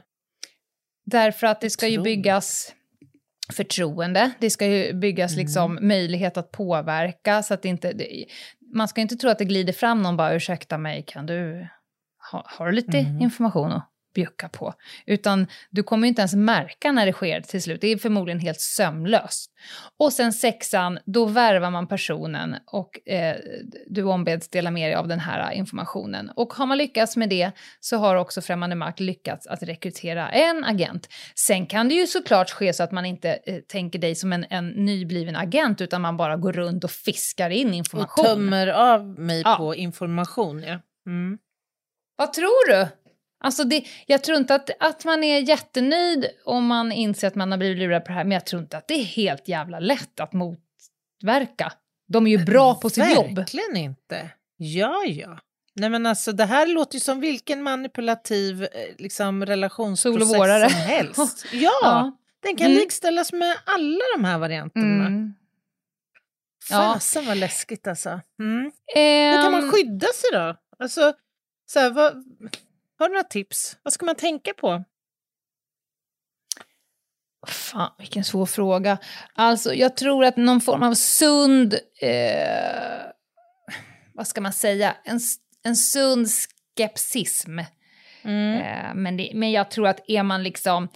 Därför 1.06 1.48
att 1.48 1.62
det 1.62 1.70
ska 1.70 1.88
ju 1.88 2.02
byggas 2.02 2.74
förtroende, 3.54 4.32
det 4.40 4.50
ska 4.50 4.66
ju 4.66 4.94
byggas 4.94 5.32
Mm. 5.32 5.44
liksom 5.44 5.80
möjlighet 5.82 6.38
att 6.38 6.52
påverka 6.52 7.44
så 7.44 7.54
att 7.54 7.62
det 7.62 7.70
inte... 7.70 7.94
Det, 7.94 8.26
man 8.76 8.88
ska 8.88 9.02
inte 9.02 9.16
tro 9.16 9.30
att 9.30 9.38
det 9.38 9.46
glider 9.46 9.74
fram 9.74 10.02
någon 10.02 10.18
bara 10.18 10.34
ursäkta 10.34 10.78
mig, 10.78 11.04
kan 11.08 11.26
du... 11.26 11.68
Ha, 12.32 12.44
har 12.48 12.66
du 12.66 12.72
lite 12.72 12.98
Mm. 12.98 13.22
information 13.22 13.72
att 13.72 13.90
bjucka 14.14 14.50
på. 14.50 14.74
Utan 15.06 15.48
du 15.70 15.84
kommer 15.84 16.08
inte 16.08 16.22
ens 16.22 16.36
märka 16.36 16.92
när 16.92 17.06
det 17.06 17.14
sker 17.14 17.42
till 17.42 17.62
slut. 17.62 17.82
Det 17.82 17.88
är 17.88 17.98
förmodligen 17.98 18.40
helt 18.40 18.62
sömlöst. 18.62 19.52
Och 20.00 20.14
sen 20.14 20.34
sexan, 20.34 21.00
då 21.06 21.26
värvar 21.26 21.72
man 21.72 21.88
personen 21.88 22.56
och 22.66 23.10
eh, 23.10 23.36
du 23.88 24.04
ombeds 24.04 24.50
dela 24.50 24.72
med 24.72 24.90
dig 24.90 24.96
av 24.96 25.08
den 25.08 25.20
här 25.20 25.52
informationen. 25.52 26.30
Och 26.30 26.54
har 26.54 26.66
man 26.66 26.78
lyckats 26.78 27.18
med 27.18 27.30
det 27.30 27.52
så 27.80 27.98
har 27.98 28.16
också 28.16 28.42
främmande 28.42 28.76
makt 28.76 29.00
lyckats 29.00 29.48
att 29.48 29.64
rekrytera 29.64 30.30
en 30.30 30.64
agent. 30.64 31.10
Sen 31.36 31.66
kan 31.66 31.90
det 31.90 31.96
ju 31.96 32.08
såklart 32.08 32.50
ske 32.50 32.74
så 32.74 32.84
att 32.84 32.92
man 32.92 33.06
inte 33.06 33.40
eh, 33.46 33.60
tänker 33.60 34.00
dig 34.00 34.16
som 34.16 34.34
en, 34.34 34.46
en 34.50 34.70
nybliven 34.70 35.36
agent 35.36 35.82
utan 35.82 36.02
man 36.02 36.18
bara 36.18 36.38
går 36.38 36.54
runt 36.54 36.84
och 36.84 36.92
fiskar 36.92 37.50
in 37.50 37.74
information. 37.74 38.26
Och 38.26 38.32
tömmer 38.32 38.68
av 38.68 39.20
mig 39.20 39.42
ja. 39.46 39.56
på 39.56 39.76
information, 39.76 40.64
ja. 40.64 40.80
Mm. 41.08 41.38
Vad 42.16 42.34
tror 42.34 42.70
du? 42.70 42.88
Alltså 43.44 43.64
det, 43.64 43.86
jag 44.06 44.24
tror 44.24 44.38
inte 44.38 44.56
att, 44.56 44.70
att 44.80 45.06
man 45.06 45.24
är 45.24 45.40
jättenöjd 45.40 46.26
om 46.46 46.66
man 46.66 46.92
inser 46.92 47.28
att 47.28 47.36
man 47.36 47.52
har 47.52 47.58
blivit 47.58 47.78
lurad 47.78 48.06
på 48.06 48.08
det 48.08 48.14
här, 48.14 48.24
men 48.24 48.32
jag 48.32 48.46
tror 48.46 48.62
inte 48.62 48.78
att 48.78 48.88
det 48.88 48.94
är 48.94 49.04
helt 49.04 49.48
jävla 49.48 49.80
lätt 49.80 50.20
att 50.20 50.34
motverka. 50.34 51.74
De 52.08 52.28
är 52.28 52.32
ju 52.32 52.46
bra 52.46 52.76
på 52.76 52.90
sitt 52.90 53.04
Verkligen 53.04 53.28
jobb. 53.28 53.38
Verkligen 53.38 53.78
inte. 53.78 54.30
Ja, 54.58 55.04
ja. 55.06 55.40
Nej 55.76 55.90
men 55.90 56.06
alltså 56.06 56.32
det 56.32 56.46
här 56.46 56.68
låter 56.68 56.96
ju 56.96 57.00
som 57.00 57.20
vilken 57.20 57.64
manipulativ 57.64 58.64
eh, 58.64 58.70
liksom, 58.98 59.46
relationsprocess 59.46 60.72
som 60.72 60.80
helst. 60.80 61.46
Ja, 61.54 61.72
ja. 61.82 62.18
den 62.44 62.56
kan 62.56 62.68
mm. 62.68 62.78
likställas 62.78 63.34
med 63.34 63.58
alla 63.66 64.04
de 64.18 64.24
här 64.24 64.38
varianterna. 64.38 65.06
Mm. 65.08 65.34
Fasen 66.70 67.24
ja. 67.24 67.30
vad 67.30 67.38
läskigt 67.38 67.88
alltså. 67.88 68.10
Mm. 68.40 68.66
Um, 68.66 68.72
Hur 68.96 69.44
kan 69.44 69.52
man 69.52 69.72
skydda 69.72 70.08
sig 70.08 70.30
då? 70.34 70.56
Alltså, 70.80 71.14
så 71.66 71.80
här, 71.80 71.90
vad, 71.90 72.24
har 73.04 73.10
du 73.10 73.14
några 73.14 73.24
tips? 73.24 73.78
Vad 73.84 73.94
ska 73.94 74.06
man 74.06 74.16
tänka 74.16 74.54
på? 74.54 74.84
Fan, 77.48 77.92
vilken 77.98 78.24
svår 78.24 78.46
fråga. 78.46 78.98
Alltså, 79.34 79.74
jag 79.74 79.98
tror 79.98 80.26
att 80.26 80.38
någon 80.38 80.62
form 80.62 80.84
av 80.84 80.94
sund... 80.94 81.74
Eh, 82.02 83.02
vad 84.14 84.28
ska 84.28 84.42
man 84.42 84.54
säga? 84.54 84.96
En, 85.04 85.20
en 85.64 85.76
sund 85.76 86.28
skepsism. 86.30 87.60
Mm. 88.24 88.62
Eh, 88.62 88.96
men, 88.96 89.18
det, 89.18 89.32
men 89.34 89.52
jag 89.52 89.72
tror 89.72 89.88
att 89.88 90.00
är 90.08 90.24
man 90.24 90.44
liksom 90.44 90.90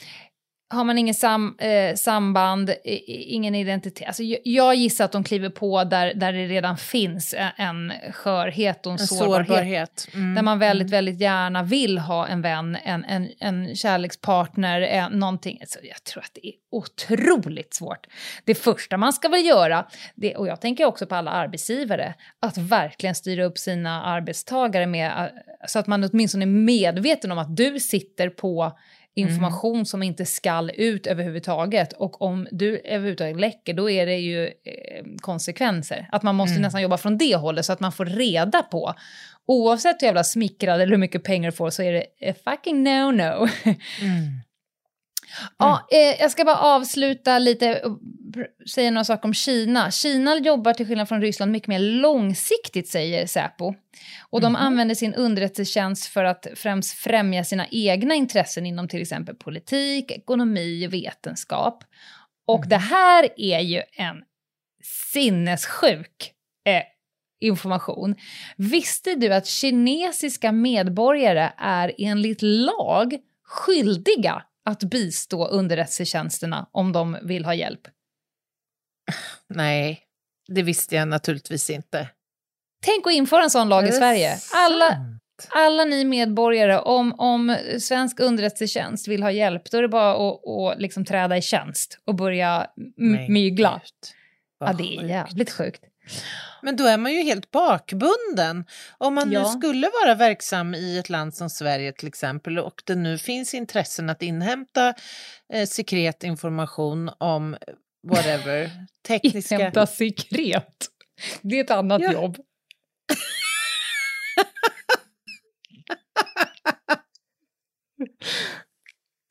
har 0.70 0.84
man 0.84 0.98
ingen 0.98 1.14
sam, 1.14 1.56
eh, 1.60 1.96
samband, 1.96 2.74
ingen 3.08 3.56
identitet. 3.56 4.08
Alltså, 4.08 4.24
jag, 4.44 4.76
gissar 4.76 5.06
att 5.06 5.12
de 5.12 5.24
kliver 5.24 5.50
på 5.50 5.84
där, 5.84 6.14
där 6.14 6.34
det 6.34 6.48
redan 6.48 6.78
finns 6.78 7.36
en, 7.58 7.94
skörhet 8.12 8.86
och 8.86 8.92
en, 8.92 9.00
en 9.00 9.08
sårbarhet. 9.08 9.48
sårbarhet. 9.48 10.08
Mm. 10.14 10.36
Där 10.36 10.42
man 10.42 10.60
väldigt, 10.60 10.88
mm. 10.88 10.92
väldigt 10.92 11.22
gärna 11.22 11.64
vill 11.64 11.98
ha 11.98 12.28
en 12.28 12.42
vän, 12.42 12.78
en, 12.84 13.06
en, 13.06 13.30
en 13.40 13.76
kärlekspartner, 13.76 14.82
en, 14.82 15.12
någonting. 15.12 15.58
Alltså, 15.62 15.80
jag 15.84 16.04
tror 16.04 16.24
att 16.24 16.32
det 16.34 16.48
är 16.48 16.54
otroligt 16.72 17.74
svårt. 17.74 18.08
Det 18.46 18.56
första 18.56 18.98
man 18.98 19.14
ska 19.14 19.30
väl 19.30 19.46
göra, 19.46 19.86
det, 20.16 20.36
och 20.36 20.48
jag 20.48 20.62
tänker 20.62 20.86
också 20.86 21.06
på 21.06 21.16
alla 21.16 21.32
arbetsgivare, 21.32 22.14
att 22.40 22.58
verkligen 22.58 23.16
styra 23.16 23.46
upp 23.46 23.58
sina 23.58 24.04
arbetstagare 24.04 24.86
med, 24.86 25.32
så 25.68 25.80
att 25.80 25.88
man 25.88 26.04
åtminstone 26.04 26.44
är 26.44 26.48
medveten 26.48 27.32
om 27.32 27.38
att 27.38 27.58
du 27.58 27.80
sitter 27.80 28.30
på. 28.30 28.78
Information 29.18 29.76
mm. 29.76 29.86
som 29.86 30.04
inte 30.04 30.26
skall 30.26 30.72
ut 30.76 31.08
överhuvudtaget. 31.08 31.94
Och 31.94 32.22
om 32.22 32.48
du 32.52 32.78
överhuvudtaget 32.78 33.40
läcker, 33.40 33.74
då 33.74 33.90
är 33.90 34.06
det 34.06 34.18
ju 34.18 34.46
eh, 34.46 35.06
konsekvenser. 35.22 36.10
Att 36.12 36.24
man 36.24 36.36
måste 36.36 36.54
mm. 36.54 36.62
nästan 36.62 36.82
jobba 36.82 36.98
från 36.98 37.18
det 37.18 37.36
hållet 37.36 37.66
så 37.66 37.74
att 37.74 37.80
man 37.80 37.92
får 37.92 38.06
reda 38.06 38.62
på. 38.62 38.94
Oavsett 39.46 40.02
hur 40.02 40.08
jävla 40.08 40.24
smickrad 40.24 40.82
eller 40.82 40.92
hur 40.92 40.98
mycket 40.98 41.24
pengar 41.24 41.52
du 41.52 41.58
får 41.58 41.70
så 41.70 41.84
är 41.84 41.94
det 41.94 42.30
a 42.30 42.34
fucking 42.44 42.88
no-no. 42.88 43.50
Mm. 44.02 44.42
Ja, 45.58 45.88
mm. 45.92 46.14
eh, 46.14 46.22
jag 46.22 46.32
ska 46.32 46.46
bara 46.46 46.58
avsluta 46.58 47.40
lite 47.40 47.80
och 47.80 48.00
säga 48.70 48.92
några 48.92 49.06
saker 49.06 49.26
om 49.26 49.34
Kina. 49.34 49.92
Kina 49.92 50.38
jobbar 50.38 50.74
till 50.74 50.88
skillnad 50.88 51.08
från 51.08 51.22
Ryssland 51.22 51.52
mycket 51.52 51.68
mer 51.68 51.80
långsiktigt, 51.80 52.88
säger 52.88 53.28
Säpo. 53.28 53.74
Och 54.30 54.42
de 54.42 54.48
mm. 54.48 54.62
använder 54.62 54.96
sin 54.96 55.14
underrättelsetjänst 55.14 56.06
för 56.06 56.24
att 56.24 56.48
främst 56.56 56.98
främja 56.98 57.44
sina 57.44 57.68
egna 57.72 58.16
intressen 58.16 58.66
inom 58.66 58.88
till 58.88 59.02
exempel 59.02 59.36
politik, 59.36 60.12
ekonomi 60.12 60.88
och 60.88 60.94
vetenskap. 60.94 61.84
Och 62.48 62.60
mm. 62.60 62.70
det 62.70 62.78
här 62.78 63.30
är 63.38 63.60
ju 63.60 63.82
en 63.94 64.24
sinnessjuk 65.14 66.34
eh, 66.66 66.84
information. 67.40 68.16
Visste 68.58 69.16
du 69.16 69.34
att 69.34 69.48
kinesiska 69.48 70.52
medborgare 70.52 71.52
är 71.58 71.94
enligt 71.98 72.42
lag 72.42 73.18
skyldiga 73.44 74.44
att 74.68 74.84
bistå 74.84 75.48
underrättelsetjänsterna 75.48 76.70
om 76.72 76.92
de 76.92 77.18
vill 77.22 77.46
ha 77.46 77.54
hjälp? 77.54 77.82
Nej, 79.48 80.04
det 80.48 80.64
visste 80.64 80.96
jag 80.96 81.08
naturligtvis 81.08 81.70
inte. 81.70 82.10
Tänk 82.86 83.08
att 83.08 83.14
införa 83.14 83.44
en 83.44 83.50
sån 83.50 83.70
lag 83.70 83.88
i 83.88 83.92
Sverige. 83.92 84.38
Alla, 84.54 85.18
alla 85.50 85.86
ni 85.86 86.06
medborgare, 86.06 86.80
om, 86.80 87.20
om 87.20 87.58
svensk 87.80 88.20
underrättelsetjänst 88.20 89.08
vill 89.08 89.24
ha 89.24 89.32
hjälp, 89.32 89.72
då 89.72 89.78
är 89.78 89.82
det 89.82 89.88
bara 89.88 90.30
att, 90.30 90.48
att 90.48 90.82
liksom 90.82 91.06
träda 91.06 91.38
i 91.38 91.42
tjänst 91.42 92.00
och 92.06 92.16
börja 92.16 92.68
mygla. 93.30 93.82
Ja, 94.60 94.74
det 94.74 94.98
är 94.98 95.04
jävligt 95.04 95.52
sjukt. 95.52 95.82
Men 96.62 96.76
då 96.76 96.84
är 96.86 96.98
man 96.98 97.14
ju 97.14 97.24
helt 97.24 97.52
bakbunden. 97.52 98.66
Om 98.98 99.14
man 99.14 99.32
ja. 99.32 99.44
nu 99.44 99.60
skulle 99.60 99.90
vara 100.04 100.16
verksam 100.16 100.76
i 100.76 100.98
ett 100.98 101.10
land 101.10 101.36
som 101.36 101.50
Sverige 101.50 101.92
till 101.92 102.08
exempel 102.08 102.60
och 102.60 102.82
det 102.86 102.96
nu 102.96 103.18
finns 103.18 103.54
intressen 103.54 104.10
att 104.10 104.22
inhämta 104.22 104.94
eh, 105.54 105.68
sekret 105.68 106.24
information 106.24 107.12
om 107.18 107.58
whatever, 108.08 108.72
tekniska... 109.08 109.56
Inhämta 109.56 109.88
sekret? 109.88 110.88
Det 111.42 111.60
är 111.60 111.64
ett 111.64 111.72
annat 111.72 112.02
ja. 112.02 112.14
jobb. 112.14 112.38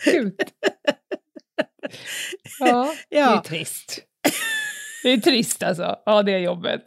Gud. 0.05 0.35
Ja, 2.59 2.95
ja, 3.09 3.31
det 3.31 3.37
är 3.37 3.41
trist. 3.41 4.01
Det 5.07 5.13
är 5.13 5.17
trist 5.17 5.63
alltså. 5.63 5.97
Ja, 6.07 6.23
det 6.23 6.33
är 6.33 6.39
jobbet. 6.39 6.83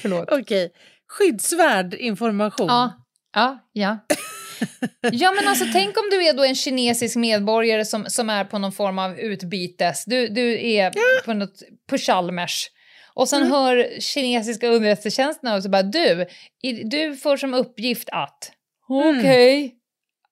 Förlåt. 0.00 0.28
Okej. 0.30 0.40
Okay. 0.40 0.70
Skyddsvärd 1.08 1.94
information. 1.94 2.66
Ja. 2.66 2.92
Ja, 3.34 3.68
ja. 3.72 3.98
ja, 5.12 5.32
men 5.32 5.48
alltså 5.48 5.64
tänk 5.72 5.98
om 5.98 6.04
du 6.10 6.26
är 6.26 6.32
då 6.32 6.44
en 6.44 6.54
kinesisk 6.54 7.16
medborgare 7.16 7.84
som, 7.84 8.04
som 8.06 8.30
är 8.30 8.44
på 8.44 8.58
någon 8.58 8.72
form 8.72 8.98
av 8.98 9.18
utbytes. 9.18 10.04
Du, 10.04 10.28
du 10.28 10.66
är 10.66 10.92
ja. 10.94 11.02
på, 11.24 11.32
något, 11.32 11.62
på 11.88 11.98
Chalmers. 11.98 12.70
Och 13.14 13.28
sen 13.28 13.40
mm. 13.40 13.52
hör 13.52 14.00
kinesiska 14.00 14.68
underrättelsetjänsterna 14.68 15.54
och 15.54 15.62
så 15.62 15.68
bara 15.68 15.82
du, 15.82 16.26
du 16.84 17.16
får 17.16 17.36
som 17.36 17.54
uppgift 17.54 18.08
att. 18.12 18.52
Mm. 18.90 19.18
Okej, 19.18 19.76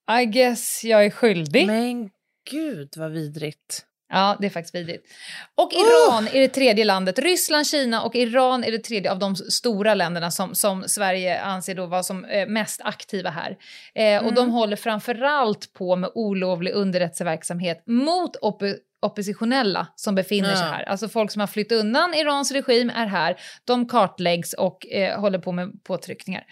okay, 0.07 0.23
I 0.23 0.25
guess 0.25 0.83
jag 0.83 1.05
är 1.05 1.09
skyldig. 1.09 1.67
Men 1.67 2.09
gud 2.51 2.93
vad 2.97 3.11
vidrigt. 3.11 3.85
Ja, 4.13 4.37
det 4.39 4.45
är 4.45 4.49
faktiskt 4.49 4.75
vidrigt. 4.75 5.07
Och 5.55 5.73
Iran 5.73 6.23
oh! 6.23 6.35
är 6.35 6.39
det 6.39 6.47
tredje 6.47 6.85
landet. 6.85 7.19
Ryssland, 7.19 7.67
Kina 7.67 8.01
och 8.01 8.15
Iran 8.15 8.63
är 8.63 8.71
det 8.71 8.79
tredje 8.79 9.11
av 9.11 9.19
de 9.19 9.35
stora 9.35 9.93
länderna 9.93 10.31
som, 10.31 10.55
som 10.55 10.83
Sverige 10.87 11.41
anser 11.41 11.75
då 11.75 11.85
vara 11.85 12.03
som 12.03 12.25
eh, 12.25 12.47
mest 12.47 12.81
aktiva 12.83 13.29
här. 13.29 13.57
Eh, 13.95 14.03
mm. 14.03 14.25
Och 14.25 14.33
de 14.33 14.39
mm. 14.41 14.51
håller 14.51 14.75
framförallt 14.75 15.73
på 15.73 15.95
med 15.95 16.11
olovlig 16.15 16.71
underrättelseverksamhet 16.71 17.83
mot 17.87 18.35
op 18.35 18.63
oppositionella 19.01 19.87
som 19.95 20.15
befinner 20.15 20.55
sig 20.55 20.67
här. 20.67 20.83
Alltså 20.83 21.09
folk 21.09 21.31
som 21.31 21.39
har 21.39 21.47
flytt 21.47 21.71
undan 21.71 22.13
Irans 22.13 22.51
regim 22.51 22.89
är 22.89 23.05
här. 23.05 23.35
De 23.65 23.87
kartläggs 23.87 24.53
och 24.53 24.87
eh, 24.87 25.19
håller 25.19 25.39
på 25.39 25.51
med 25.51 25.83
påtryckningar 25.83 26.43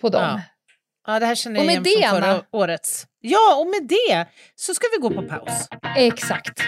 på 0.00 0.08
dem. 0.08 0.22
Ja. 0.22 0.40
Ja, 1.06 1.20
det 1.20 1.26
här 1.26 1.34
känner 1.34 1.64
jag 1.64 1.86
igen 1.86 2.10
från 2.10 2.22
förra 2.22 2.42
årets. 2.52 3.06
Ja, 3.20 3.56
och 3.60 3.66
med 3.66 3.88
det 3.88 4.26
så 4.56 4.74
ska 4.74 4.86
vi 4.96 5.08
gå 5.08 5.22
på 5.22 5.28
paus. 5.28 5.68
Exakt. 5.96 6.60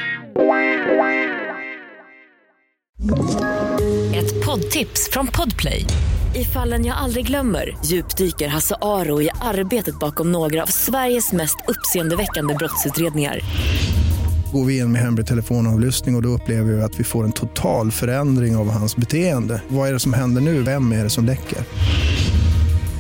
Ett 4.14 4.46
poddtips 4.46 5.10
från 5.12 5.26
Podplay. 5.26 5.84
I 6.34 6.44
fallen 6.44 6.84
jag 6.84 6.96
aldrig 6.96 7.26
glömmer 7.26 7.76
djupdyker 7.84 8.48
Hasse 8.48 8.76
Aro 8.82 9.22
i 9.22 9.30
arbetet 9.40 9.98
bakom 9.98 10.32
några 10.32 10.62
av 10.62 10.66
Sveriges 10.66 11.32
mest 11.32 11.56
uppseendeväckande 11.68 12.54
brottsutredningar. 12.54 13.40
Går 14.52 14.64
vi 14.64 14.78
in 14.78 14.92
med 14.92 15.00
hemlig 15.02 15.26
telefonavlyssning 15.26 16.14
och, 16.14 16.18
och 16.18 16.22
då 16.22 16.28
upplever 16.28 16.72
vi 16.72 16.82
att 16.82 17.00
vi 17.00 17.04
får 17.04 17.24
en 17.24 17.32
total 17.32 17.92
förändring 17.92 18.56
av 18.56 18.70
hans 18.70 18.96
beteende. 18.96 19.62
Vad 19.68 19.88
är 19.88 19.92
det 19.92 20.00
som 20.00 20.12
händer 20.12 20.40
nu? 20.40 20.62
Vem 20.62 20.92
är 20.92 21.04
det 21.04 21.10
som 21.10 21.24
läcker? 21.24 21.58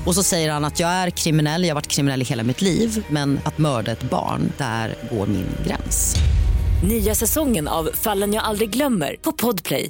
Och 0.06 0.14
så 0.14 0.22
säger 0.22 0.50
han 0.50 0.64
att 0.64 0.80
jag 0.80 0.90
är 0.90 1.10
kriminell, 1.10 1.62
jag 1.62 1.70
har 1.70 1.74
varit 1.74 1.86
kriminell 1.86 2.22
i 2.22 2.24
hela 2.24 2.42
mitt 2.42 2.62
liv 2.62 3.06
men 3.10 3.40
att 3.44 3.58
mörda 3.58 3.92
ett 3.92 4.02
barn, 4.02 4.52
där 4.58 4.94
går 5.10 5.26
min 5.26 5.48
gräns. 5.66 6.16
Nya 6.88 7.14
säsongen 7.14 7.68
av 7.68 7.90
Fallen 7.94 8.32
jag 8.32 8.44
aldrig 8.44 8.70
glömmer 8.70 9.16
på 9.22 9.32
Podplay. 9.32 9.88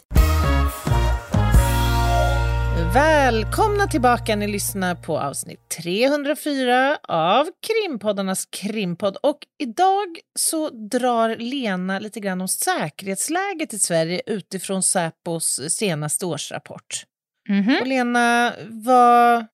Välkomna 2.95 3.87
tillbaka, 3.87 4.37
ni 4.37 4.49
lyssnar 4.49 4.95
på 4.95 5.19
avsnitt 5.19 5.61
304 5.83 6.99
av 7.09 7.47
Krimpoddarnas 7.67 8.47
krimpodd. 8.47 9.17
Och 9.23 9.39
idag 9.59 10.07
så 10.39 10.71
drar 10.71 11.37
Lena 11.37 11.99
lite 11.99 12.21
grann 12.21 12.41
om 12.41 12.49
säkerhetsläget 12.49 13.75
i 13.75 13.79
Sverige 13.79 14.21
utifrån 14.27 14.83
Säpos 14.83 15.61
senaste 15.69 16.27
årsrapport. 16.27 17.05
Mhm. 17.49 17.77
Och 17.81 17.87
Lena, 17.87 18.53
vad, 18.69 19.47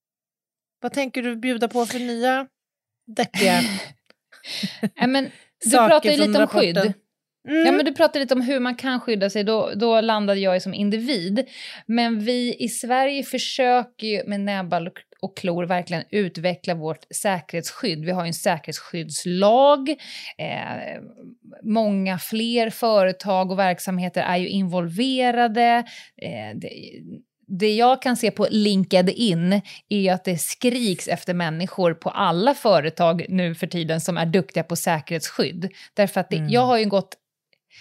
vad 0.82 0.92
tänker 0.92 1.22
du 1.22 1.36
bjuda 1.36 1.68
på 1.68 1.86
för 1.86 1.98
nya 1.98 2.46
deppiga 3.16 3.60
Ja, 4.94 5.06
men, 5.06 5.24
du 5.64 5.70
saker 5.70 5.88
pratar 5.88 6.10
ju 6.10 6.16
lite 6.16 6.28
om 6.28 6.34
rapporten? 6.36 6.82
skydd. 6.82 6.92
Mm. 7.48 7.66
Ja, 7.66 7.72
men 7.72 7.84
du 7.84 7.94
pratade 7.94 8.18
lite 8.18 8.34
om 8.34 8.40
hur 8.40 8.60
man 8.60 8.74
kan 8.74 9.00
skydda 9.00 9.30
sig, 9.30 9.44
då, 9.44 9.70
då 9.76 10.00
landade 10.00 10.40
jag 10.40 10.62
som 10.62 10.74
individ. 10.74 11.48
Men 11.86 12.20
vi 12.20 12.56
i 12.58 12.68
Sverige 12.68 13.22
försöker 13.22 14.06
ju 14.06 14.24
med 14.26 14.40
näbbar 14.40 14.86
och- 14.86 14.98
och 15.20 15.36
klor 15.36 15.64
verkligen 15.66 16.04
utveckla 16.10 16.74
vårt 16.74 17.04
säkerhetsskydd. 17.14 18.04
Vi 18.04 18.10
har 18.10 18.22
ju 18.24 18.26
en 18.26 18.34
säkerhetsskyddslag. 18.34 19.88
Eh, 20.38 21.00
många 21.62 22.18
fler 22.18 22.70
företag 22.70 23.50
och 23.50 23.58
verksamheter 23.58 24.22
är 24.22 24.36
ju 24.36 24.48
involverade. 24.48 25.84
Eh, 26.22 26.58
det, 26.58 26.68
det 27.58 27.74
jag 27.74 28.02
kan 28.02 28.16
se 28.16 28.30
på 28.30 28.46
LinkedIn 28.50 29.60
är 29.88 30.12
att 30.12 30.24
det 30.24 30.38
skriks 30.38 31.08
efter 31.08 31.34
människor 31.34 31.94
på 31.94 32.10
alla 32.10 32.54
företag 32.54 33.26
nu 33.28 33.54
för 33.54 33.66
tiden 33.66 34.00
som 34.00 34.18
är 34.18 34.26
duktiga 34.26 34.62
på 34.64 34.76
säkerhetsskydd. 34.76 35.68
Därför 35.94 36.20
att 36.20 36.30
det, 36.30 36.36
Mm. 36.36 36.50
jag 36.50 36.60
har 36.66 36.78
ju 36.78 36.84
gått, 36.88 37.10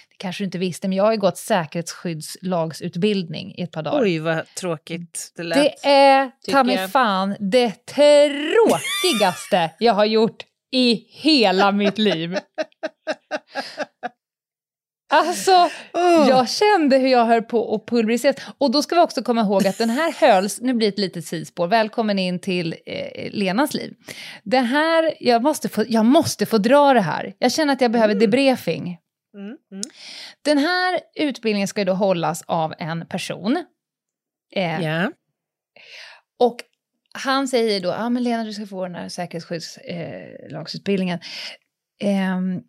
det 0.09 0.15
kanske 0.17 0.43
du 0.43 0.45
inte 0.45 0.57
visste, 0.57 0.87
men 0.87 0.97
jag 0.97 1.03
har 1.03 1.11
ju 1.11 1.17
gått 1.19 1.37
säkerhetsskyddslagsutbildning 1.37 3.55
i 3.57 3.61
ett 3.61 3.71
par 3.71 3.83
dagar. 3.83 4.01
Oj, 4.03 4.19
vad 4.19 4.45
tråkigt 4.55 5.31
det 5.35 5.43
lät. 5.43 5.57
Det 5.57 5.87
är 5.89 6.31
ta 6.51 6.63
mig 6.63 6.87
fan 6.87 7.35
det 7.39 7.85
tråkigaste 7.85 9.69
jag 9.79 9.93
har 9.93 10.05
gjort 10.05 10.43
i 10.71 10.93
hela 11.09 11.71
mitt 11.71 11.97
liv. 11.97 12.37
Alltså, 15.13 15.69
Åh. 15.93 16.25
jag 16.29 16.49
kände 16.49 16.97
hur 16.97 17.07
jag 17.07 17.25
höll 17.25 17.41
på 17.41 17.75
att 17.75 17.85
pulveriseras. 17.85 18.35
Och 18.57 18.71
då 18.71 18.81
ska 18.81 18.95
vi 18.95 19.01
också 19.01 19.23
komma 19.23 19.41
ihåg 19.41 19.67
att 19.67 19.77
den 19.77 19.89
här 19.89 20.11
hölls, 20.11 20.61
nu 20.61 20.73
blir 20.73 20.87
det 20.87 20.93
ett 20.93 20.99
litet 20.99 21.25
sidospår, 21.25 21.67
välkommen 21.67 22.19
in 22.19 22.39
till 22.39 22.75
eh, 22.85 23.31
Lenas 23.31 23.73
liv. 23.73 23.93
Det 24.43 24.59
här, 24.59 25.13
jag 25.19 25.43
måste, 25.43 25.69
få, 25.69 25.83
jag 25.87 26.05
måste 26.05 26.45
få 26.45 26.57
dra 26.57 26.93
det 26.93 27.01
här. 27.01 27.33
Jag 27.39 27.51
känner 27.51 27.73
att 27.73 27.81
jag 27.81 27.91
behöver 27.91 28.15
debriefing. 28.15 28.97
Mm, 29.33 29.57
mm. 29.71 29.83
Den 30.41 30.57
här 30.57 30.99
utbildningen 31.15 31.67
ska 31.67 31.81
ju 31.81 31.85
då 31.85 31.93
hållas 31.93 32.43
av 32.47 32.73
en 32.79 33.05
person. 33.05 33.65
Eh, 34.55 34.83
Ja. 34.83 35.11
Och 36.39 36.57
han 37.13 37.47
säger 37.47 37.81
då, 37.81 37.89
ja 37.89 38.05
ah, 38.05 38.09
men 38.09 38.23
Lena 38.23 38.43
du 38.43 38.53
ska 38.53 38.65
få 38.65 38.85
den 38.85 38.95
här 38.95 39.09
säkerhetsskyddslagsutbildningen. 39.09 41.19
Ehm, 42.03 42.61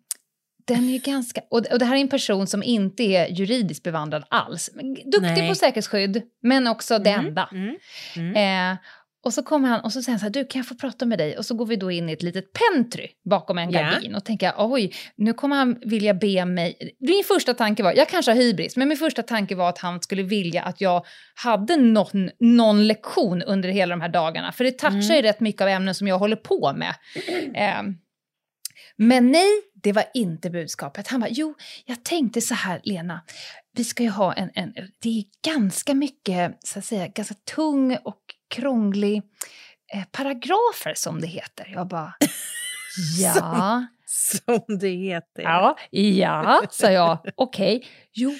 den 0.65 0.89
är 0.89 0.99
ganska, 0.99 1.41
och, 1.49 1.65
och 1.71 1.79
det 1.79 1.85
här 1.85 1.95
är 1.95 2.01
en 2.01 2.07
person 2.07 2.47
som 2.47 2.63
inte 2.63 3.03
är 3.03 3.27
juridiskt 3.27 3.83
bevandrad 3.83 4.23
alls. 4.29 4.69
Duktig 5.05 5.21
Nej. 5.21 5.49
på 5.49 5.55
säkerhetsskydd, 5.55 6.21
men 6.41 6.67
också 6.67 6.99
det 6.99 7.09
enda. 7.09 7.49
Mm, 7.51 7.75
mm. 8.15 8.71
Eh, 8.71 8.77
och 9.23 9.33
så 9.33 9.43
kommer 9.43 9.69
han 9.69 9.81
och 9.81 9.93
så 9.93 10.01
säger 10.01 10.13
han 10.13 10.19
så 10.19 10.25
här, 10.25 10.31
du 10.31 10.45
kan 10.45 10.59
jag 10.59 10.67
få 10.67 10.75
prata 10.75 11.05
med 11.05 11.17
dig? 11.17 11.37
Och 11.37 11.45
så 11.45 11.55
går 11.55 11.65
vi 11.65 11.75
då 11.75 11.91
in 11.91 12.09
i 12.09 12.13
ett 12.13 12.23
litet 12.23 12.45
pentry 12.53 13.07
bakom 13.29 13.57
en 13.57 13.71
gardin 13.71 14.15
och 14.15 14.25
tänker, 14.25 14.53
oj, 14.57 14.93
nu 15.15 15.33
kommer 15.33 15.55
han 15.55 15.79
vilja 15.85 16.13
be 16.13 16.45
mig... 16.45 16.95
Min 16.99 17.23
första 17.23 17.53
tanke 17.53 17.83
var, 17.83 17.93
jag 17.93 18.09
kanske 18.09 18.31
har 18.31 18.37
hybris, 18.37 18.77
men 18.77 18.87
min 18.87 18.97
första 18.97 19.23
tanke 19.23 19.55
var 19.55 19.69
att 19.69 19.77
han 19.77 20.01
skulle 20.01 20.23
vilja 20.23 20.63
att 20.63 20.81
jag 20.81 21.05
hade 21.35 21.77
någon, 21.77 22.29
någon 22.39 22.87
lektion 22.87 23.41
under 23.41 23.69
hela 23.69 23.95
de 23.95 24.01
här 24.01 24.09
dagarna. 24.09 24.51
För 24.51 24.63
det 24.63 24.71
touchar 24.71 25.15
ju 25.15 25.21
rätt 25.21 25.39
mycket 25.39 25.61
av 25.61 25.67
ämnen 25.67 25.95
som 25.95 26.07
jag 26.07 26.19
håller 26.19 26.35
på 26.35 26.73
med. 26.73 26.95
Eh, 27.55 27.81
men 28.97 29.31
nej, 29.31 29.49
det 29.73 29.91
var 29.91 30.05
inte 30.13 30.49
budskapet. 30.49 31.07
Han 31.07 31.19
bara, 31.19 31.29
jo, 31.29 31.55
jag 31.85 32.03
tänkte 32.03 32.41
så 32.41 32.53
här, 32.53 32.81
Lena, 32.83 33.21
vi 33.75 33.83
ska 33.83 34.03
ju 34.03 34.09
ha 34.09 34.33
en, 34.33 34.49
en 34.53 34.73
det 34.99 35.09
är 35.19 35.23
ganska 35.51 35.93
mycket, 35.93 36.57
så 36.59 36.79
att 36.79 36.85
säga, 36.85 37.07
ganska 37.07 37.35
tung 37.55 37.97
och 38.03 38.21
krånglig 38.49 39.21
eh, 39.93 40.03
paragrafer 40.11 40.93
som 40.95 41.21
det 41.21 41.27
heter. 41.27 41.71
Jag 41.73 41.87
bara, 41.87 42.13
ja, 43.19 43.85
Som 44.05 44.77
det 44.79 44.89
heter. 44.89 45.41
ja, 45.41 45.77
ja, 45.89 46.63
sa 46.71 46.91
jag, 46.91 47.19
okej, 47.35 47.87
jo, 48.11 48.35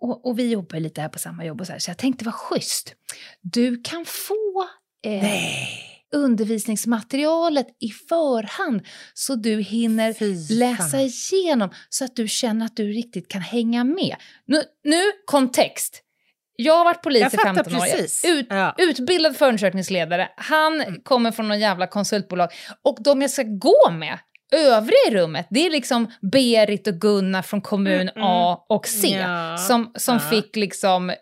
och, 0.00 0.26
och 0.26 0.38
vi 0.38 0.50
jobbar 0.50 0.80
lite 0.80 1.00
här 1.00 1.08
på 1.08 1.18
samma 1.18 1.44
jobb 1.44 1.60
och 1.60 1.66
så 1.66 1.72
här, 1.72 1.78
så 1.78 1.90
jag 1.90 1.98
tänkte 1.98 2.24
vad 2.24 2.34
schysst. 2.34 2.94
Du 3.40 3.80
kan 3.82 4.04
få 4.04 4.68
eh, 5.04 5.22
Nej. 5.22 5.97
Undervisningsmaterialet 6.14 7.66
i 7.80 7.88
förhand 8.08 8.80
så 9.14 9.34
du 9.34 9.60
hinner 9.60 10.12
Fy 10.12 10.54
läsa 10.54 10.82
fan. 10.90 11.00
igenom 11.00 11.70
så 11.88 12.04
att 12.04 12.16
du 12.16 12.28
känner 12.28 12.66
att 12.66 12.76
du 12.76 12.92
riktigt 12.92 13.28
kan 13.28 13.40
hänga 13.42 13.84
med. 13.84 14.16
Nu, 14.46 14.62
nu 14.84 15.02
kontext. 15.24 16.02
Jag 16.60 16.74
har 16.76 16.84
varit 16.84 17.02
polis 17.02 17.20
Jag 17.22 17.34
i 17.34 17.36
fattar 17.36 17.54
15 17.54 17.76
år. 17.76 17.86
Ut, 18.38 18.46
Ja. 18.50 18.74
Utbildad 18.78 19.36
förundersökningsledare. 19.36 20.28
Han 20.36 20.80
Mm. 20.80 21.00
kommer 21.02 21.30
från 21.32 21.48
någon 21.48 21.60
jävla 21.60 21.86
konsultbolag. 21.86 22.48
Och 22.84 22.96
de 23.00 23.22
jag 23.22 23.30
ska 23.30 23.42
gå 23.42 23.90
med, 23.90 24.18
övriga 24.52 24.98
i 25.08 25.10
rummet, 25.10 25.46
det 25.50 25.66
är 25.66 25.70
liksom 25.70 26.12
Berit 26.32 26.86
och 26.86 26.94
Gunnar 26.94 27.42
från 27.42 27.60
kommun 27.60 27.94
Mm, 28.00 28.08
mm. 28.16 28.22
A 28.26 28.66
och 28.68 28.86
C. 28.88 29.08
Ja. 29.08 29.56
Som, 29.58 29.92
som 29.96 30.14
Ja. 30.14 30.30
fick 30.30 30.56
liksom 30.56 31.10
eh, 31.10 31.16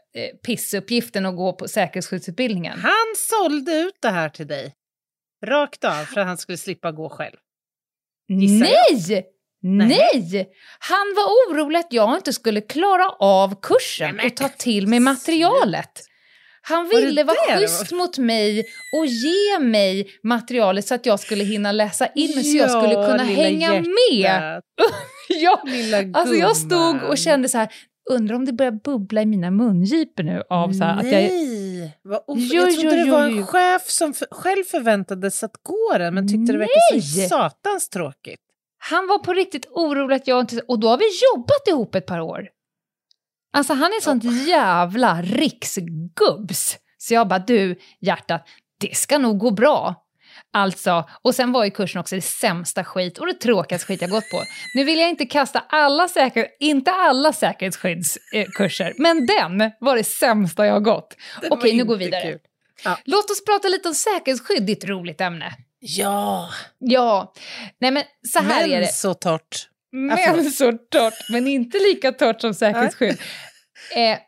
pissuppgiften 0.46 1.26
att 1.26 1.36
gå 1.36 1.52
på 1.52 1.68
säkerhetsskyddsutbildningen. 1.68 2.78
Han 2.78 3.14
sålde 3.16 3.72
ut 3.72 3.94
det 4.02 4.08
här 4.10 4.28
till 4.28 4.46
dig. 4.46 4.72
Rakt 5.46 5.84
av 5.84 6.04
för 6.04 6.20
att 6.20 6.26
han 6.26 6.38
skulle 6.38 6.58
slippa 6.58 6.92
gå 6.92 7.08
själv. 7.08 7.36
gissar 8.28 8.66
Nej! 8.66 9.26
Nej! 9.62 10.48
Han 10.78 11.14
var 11.16 11.24
orolig 11.24 11.78
att 11.78 11.92
jag 11.92 12.16
inte 12.16 12.32
skulle 12.32 12.60
klara 12.60 13.08
av 13.10 13.60
kursen 13.62 14.16
Nej, 14.16 14.26
och 14.26 14.36
ta 14.36 14.48
till 14.48 14.86
mig 14.86 15.00
materialet. 15.00 15.90
Han 16.62 16.88
Var 16.88 17.00
ville 17.00 17.24
vara 17.24 17.36
det 17.48 17.54
det 17.54 17.60
schysst 17.60 17.92
mot 17.92 18.18
mig 18.18 18.64
och 18.98 19.06
ge 19.06 19.58
mig 19.60 20.10
materialet 20.22 20.86
så 20.86 20.94
att 20.94 21.06
jag 21.06 21.20
skulle 21.20 21.44
hinna 21.44 21.72
läsa 21.72 22.06
in 22.06 22.34
mig 22.34 22.44
så 22.44 22.56
jag 22.56 22.70
skulle 22.70 22.94
kunna 22.94 23.22
hänga 23.22 23.72
med. 23.72 23.84
hjärtat, 24.12 24.64
Ja, 25.28 25.62
Lilla 25.66 25.96
alltså 26.18 26.34
jag 26.34 26.56
stod 26.56 26.70
gumman. 26.70 27.00
och 27.10 27.18
kände 27.18 27.48
så 27.48 27.58
här, 27.58 27.68
undrar 28.10 28.36
om 28.36 28.44
det 28.44 28.52
börjar 28.52 28.72
bubbla 28.72 29.22
i 29.22 29.26
mina 29.26 29.50
mungipor 29.50 30.22
nu 30.22 30.42
av 30.50 30.72
så 30.72 30.84
här 30.84 30.98
att 30.98 31.04
jag... 31.12 31.22
Nej! 31.22 31.98
Vad 32.02 32.18
of- 32.26 32.38
Jo, 32.38 32.62
jag 32.62 32.72
trodde 32.80 32.96
jo, 32.98 33.04
det 33.04 33.10
var 33.10 33.24
en 33.24 33.36
jo. 33.36 33.42
chef 33.46 33.82
som 33.90 34.10
f- 34.10 34.22
själv 34.30 34.64
förväntades 34.64 35.42
att 35.44 35.56
gå 35.62 35.98
den 35.98 36.14
men 36.14 36.28
tyckte 36.28 36.52
det 36.52 36.58
verkade 36.58 37.02
så 37.02 37.18
Nej! 37.18 37.28
satans 37.28 37.88
tråkigt. 37.88 38.40
Han 38.78 39.06
var 39.06 39.18
på 39.18 39.32
riktigt 39.32 39.66
orolig 39.70 40.16
att 40.16 40.26
jag 40.26 40.40
inte... 40.40 40.60
Och 40.60 40.78
då 40.80 40.88
har 40.88 40.98
vi 40.98 41.04
jobbat 41.34 41.68
ihop 41.68 41.94
ett 41.94 42.06
par 42.06 42.20
år. 42.20 42.48
Alltså 43.52 43.72
han 43.72 43.90
är 43.90 44.00
sånt 44.02 44.24
jävla 44.48 45.22
riksgubbs. 45.22 46.78
Så 46.98 47.14
jag 47.14 47.28
bara, 47.28 47.38
du 47.38 47.76
hjärtat, 48.00 48.48
det 48.80 48.96
ska 48.96 49.18
nog 49.18 49.38
gå 49.38 49.50
bra. 49.50 49.94
Alltså, 50.52 51.08
och 51.22 51.34
sen 51.34 51.52
var 51.52 51.64
ju 51.64 51.70
kursen 51.70 52.00
också 52.00 52.14
det 52.14 52.22
sämsta 52.22 52.84
skit 52.84 53.18
och 53.18 53.26
det 53.26 53.34
tråkigaste 53.34 53.86
skit 53.86 54.00
jag 54.00 54.10
gått 54.10 54.30
på. 54.30 54.42
Nu 54.74 54.84
vill 54.84 54.98
jag 54.98 55.08
inte 55.08 55.26
kasta 55.26 55.64
alla 55.68 56.08
säker, 56.08 56.46
inte 56.60 56.90
alla 56.92 57.32
säkerhetsskyddskurser, 57.32 58.94
men 58.98 59.26
den 59.26 59.70
var 59.80 59.96
det 59.96 60.04
sämsta 60.04 60.66
jag 60.66 60.72
har 60.72 60.80
gått. 60.80 61.16
Den 61.40 61.52
Okej, 61.52 61.76
nu 61.76 61.84
går 61.84 61.96
vi 61.96 62.04
vidare. 62.04 62.38
Ja. 62.84 62.98
Låt 63.04 63.30
oss 63.30 63.44
prata 63.44 63.68
lite 63.68 63.88
om 63.88 63.94
säkerhetsskydd, 63.94 64.62
ditt 64.62 64.84
roligt 64.84 65.20
ämne. 65.20 65.52
Ja, 65.78 66.50
Ja, 66.78 67.32
nej 67.80 67.90
men 67.90 68.02
så 68.32 68.38
här 68.38 68.64
är 68.64 68.68
men 68.68 68.80
det. 68.80 68.92
så 68.92 69.14
torrt. 69.14 69.68
Men 69.92 70.50
så 70.50 70.72
torrt, 70.72 71.14
men 71.32 71.46
inte 71.46 71.78
lika 71.78 72.12
torrt 72.12 72.40
som 72.40 72.54
säkerhetsskydd. 72.54 73.18
eh, 73.96 74.18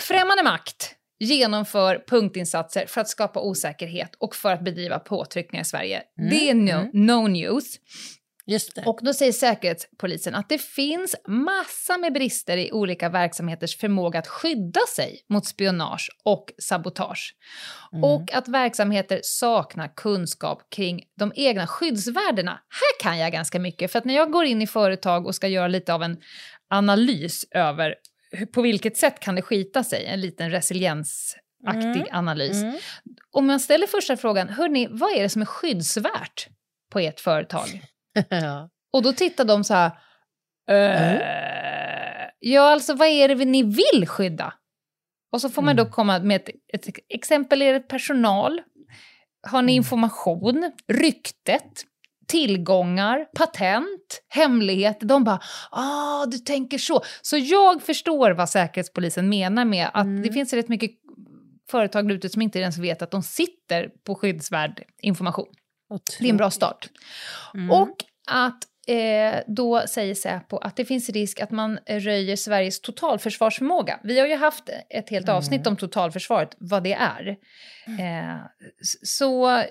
främmande 0.00 0.42
makt 0.42 0.92
genomför 1.18 2.04
punktinsatser 2.08 2.86
för 2.86 3.00
att 3.00 3.08
skapa 3.08 3.40
osäkerhet 3.40 4.10
och 4.18 4.36
för 4.36 4.52
att 4.52 4.64
bedriva 4.64 4.98
påtryckningar 4.98 5.62
i 5.62 5.64
Sverige. 5.64 6.02
Mm, 6.18 6.30
Det 6.30 6.50
är 6.50 6.54
no, 6.54 6.70
mm. 6.70 6.90
no 6.92 7.28
news. 7.28 7.78
Just 8.48 8.74
det. 8.74 8.82
Och 8.86 8.98
då 9.02 9.12
säger 9.14 9.32
Säkerhetspolisen 9.32 10.34
att 10.34 10.48
det 10.48 10.58
finns 10.58 11.16
massa 11.28 11.98
med 11.98 12.12
brister 12.12 12.56
i 12.56 12.72
olika 12.72 13.08
verksamheters 13.08 13.76
förmåga 13.76 14.18
att 14.18 14.26
skydda 14.26 14.80
sig 14.96 15.20
mot 15.28 15.46
spionage 15.46 16.10
och 16.24 16.52
sabotage. 16.58 17.34
Mm. 17.92 18.04
Och 18.04 18.34
att 18.34 18.48
verksamheter 18.48 19.20
saknar 19.22 19.94
kunskap 19.96 20.70
kring 20.70 21.02
de 21.18 21.32
egna 21.36 21.66
skyddsvärdena. 21.66 22.50
Här 22.50 23.02
kan 23.02 23.18
jag 23.18 23.32
ganska 23.32 23.58
mycket, 23.58 23.92
för 23.92 23.98
att 23.98 24.04
när 24.04 24.14
jag 24.14 24.30
går 24.30 24.44
in 24.44 24.62
i 24.62 24.66
företag 24.66 25.26
och 25.26 25.34
ska 25.34 25.48
göra 25.48 25.68
lite 25.68 25.94
av 25.94 26.02
en 26.02 26.16
analys 26.70 27.46
över 27.50 27.94
på 28.52 28.62
vilket 28.62 28.96
sätt 28.96 29.20
kan 29.20 29.34
det 29.34 29.42
skita 29.42 29.84
sig, 29.84 30.06
en 30.06 30.20
liten 30.20 30.50
resiliensaktig 30.50 31.96
Mm. 31.96 32.06
analys. 32.12 32.62
Mm. 32.62 32.76
Om 33.30 33.48
jag 33.48 33.60
ställer 33.60 33.86
första 33.86 34.16
frågan, 34.16 34.48
hörni, 34.48 34.88
vad 34.90 35.12
är 35.16 35.22
det 35.22 35.28
som 35.28 35.42
är 35.42 35.46
skyddsvärt 35.46 36.48
på 36.92 36.98
ert 36.98 37.20
företag? 37.20 37.66
ja. 38.28 38.70
Och 38.92 39.02
då 39.02 39.12
tittar 39.12 39.44
de 39.44 39.64
så 39.64 39.74
här, 39.74 39.90
Mm. 40.70 41.16
"Eh, 41.16 42.28
ja 42.38 42.60
alltså 42.72 42.94
vad 42.94 43.08
är 43.08 43.28
det 43.28 43.44
ni 43.44 43.62
vill 43.62 44.08
skydda? 44.08 44.54
Och 45.32 45.40
så 45.40 45.50
får 45.50 45.62
man 45.62 45.76
då 45.76 45.86
komma 45.86 46.18
med 46.18 46.36
ett, 46.36 46.48
ett 46.72 46.96
exempel. 47.08 47.62
Är 47.62 47.72
det 47.72 47.80
personal? 47.80 48.60
Har 49.48 49.62
ni 49.62 49.72
information? 49.74 50.72
Ryktet? 50.88 51.72
Tillgångar? 52.26 53.24
Patent? 53.34 54.22
Hemligheter? 54.28 55.06
De 55.06 55.24
bara 55.24 55.40
ah, 55.70 56.26
du 56.26 56.38
tänker 56.38 56.78
så. 56.78 57.02
Så 57.22 57.36
jag 57.36 57.82
förstår 57.82 58.30
vad 58.30 58.48
Säkerhetspolisen 58.50 59.28
menar 59.28 59.64
med 59.64 59.90
att 59.94 60.06
det 60.22 60.32
finns 60.32 60.52
rätt 60.52 60.68
mycket 60.68 60.90
företag 61.70 62.12
ute 62.12 62.28
som 62.28 62.42
inte 62.42 62.58
ens 62.58 62.78
vet 62.78 63.02
att 63.02 63.10
de 63.10 63.22
sitter 63.22 63.88
på 64.06 64.14
skyddsvärd 64.14 64.82
information. 65.02 65.46
Det 66.18 66.24
är 66.26 66.30
en 66.30 66.36
bra 66.36 66.50
start. 66.50 66.88
Och 67.70 67.96
att 68.28 68.58
eh, 68.88 69.40
då 69.46 69.82
säger 69.88 70.14
Säpo 70.14 70.56
att 70.56 70.76
det 70.76 70.84
finns 70.84 71.08
risk 71.10 71.40
att 71.40 71.50
man 71.50 71.78
röjer 71.88 72.36
Sveriges 72.36 72.80
totalförsvarsförmåga. 72.80 74.00
Vi 74.02 74.20
har 74.20 74.26
ju 74.26 74.36
haft 74.36 74.64
ett 74.90 75.10
helt 75.10 75.28
avsnitt 75.28 75.66
om 75.66 75.76
totalförsvaret, 75.76 76.56
vad 76.58 76.82
det 76.82 76.92
är. 76.92 77.28
Eh, 77.98 78.36
s- 78.82 79.08
så, 79.18 79.62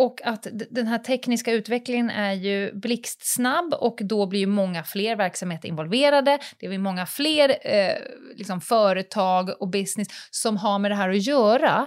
och 0.00 0.20
att 0.24 0.46
den 0.70 0.86
här 0.86 0.98
tekniska 0.98 1.52
utvecklingen 1.52 2.10
är 2.10 2.32
ju 2.32 2.74
blixtsnabb 2.74 3.74
och 3.74 3.98
då 4.02 4.26
blir 4.26 4.40
ju 4.40 4.46
många 4.46 4.84
fler 4.84 5.16
verksamheter 5.16 5.68
involverade. 5.68 6.38
Det 6.58 6.68
blir 6.68 6.78
många 6.78 7.06
fler 7.06 7.56
eh, 7.62 7.94
liksom 8.36 8.60
företag 8.60 9.62
och 9.62 9.70
business 9.70 10.08
som 10.30 10.56
har 10.56 10.78
med 10.78 10.90
det 10.90 10.94
här 10.94 11.10
att 11.10 11.26
göra. 11.26 11.86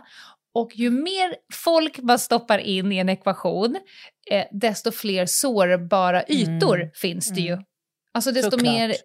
Och 0.54 0.71
ju 0.76 0.89
mer 0.89 1.36
folk 1.54 1.99
man 1.99 2.19
stoppar 2.19 2.58
in 2.58 2.91
i 2.91 2.97
en 2.97 3.10
ekvation, 3.10 3.78
eh, 4.32 4.45
desto 4.52 4.91
fler 4.91 5.26
sårbara 5.26 6.23
ytor 6.23 6.91
finns 6.95 7.30
det 7.30 7.41
ju. 7.41 7.58
Alltså 8.13 8.32
desto 8.32 8.52
Såklart. 8.52 8.73
mer 8.73 8.95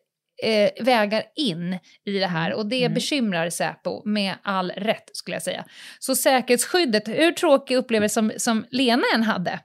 eh, 0.44 0.85
vägar 0.85 1.22
in 1.37 1.79
i 2.05 2.18
det 2.18 2.27
här 2.27 2.55
och 2.55 2.66
det 2.66 2.85
Mm. 2.85 2.94
bekymrar 2.94 3.51
Säpo 3.51 4.03
med 4.05 4.35
all 4.42 4.70
rätt 4.70 5.11
skulle 5.12 5.35
jag 5.35 5.42
säga. 5.42 5.64
Så 5.98 6.14
säkerhetsskyddet, 6.14 7.09
hur 7.09 7.33
tråkig 7.33 7.77
upplevelse 7.77 8.14
som, 8.14 8.33
som 8.37 8.66
Lena 8.70 9.03
än 9.14 9.22
hade 9.22 9.61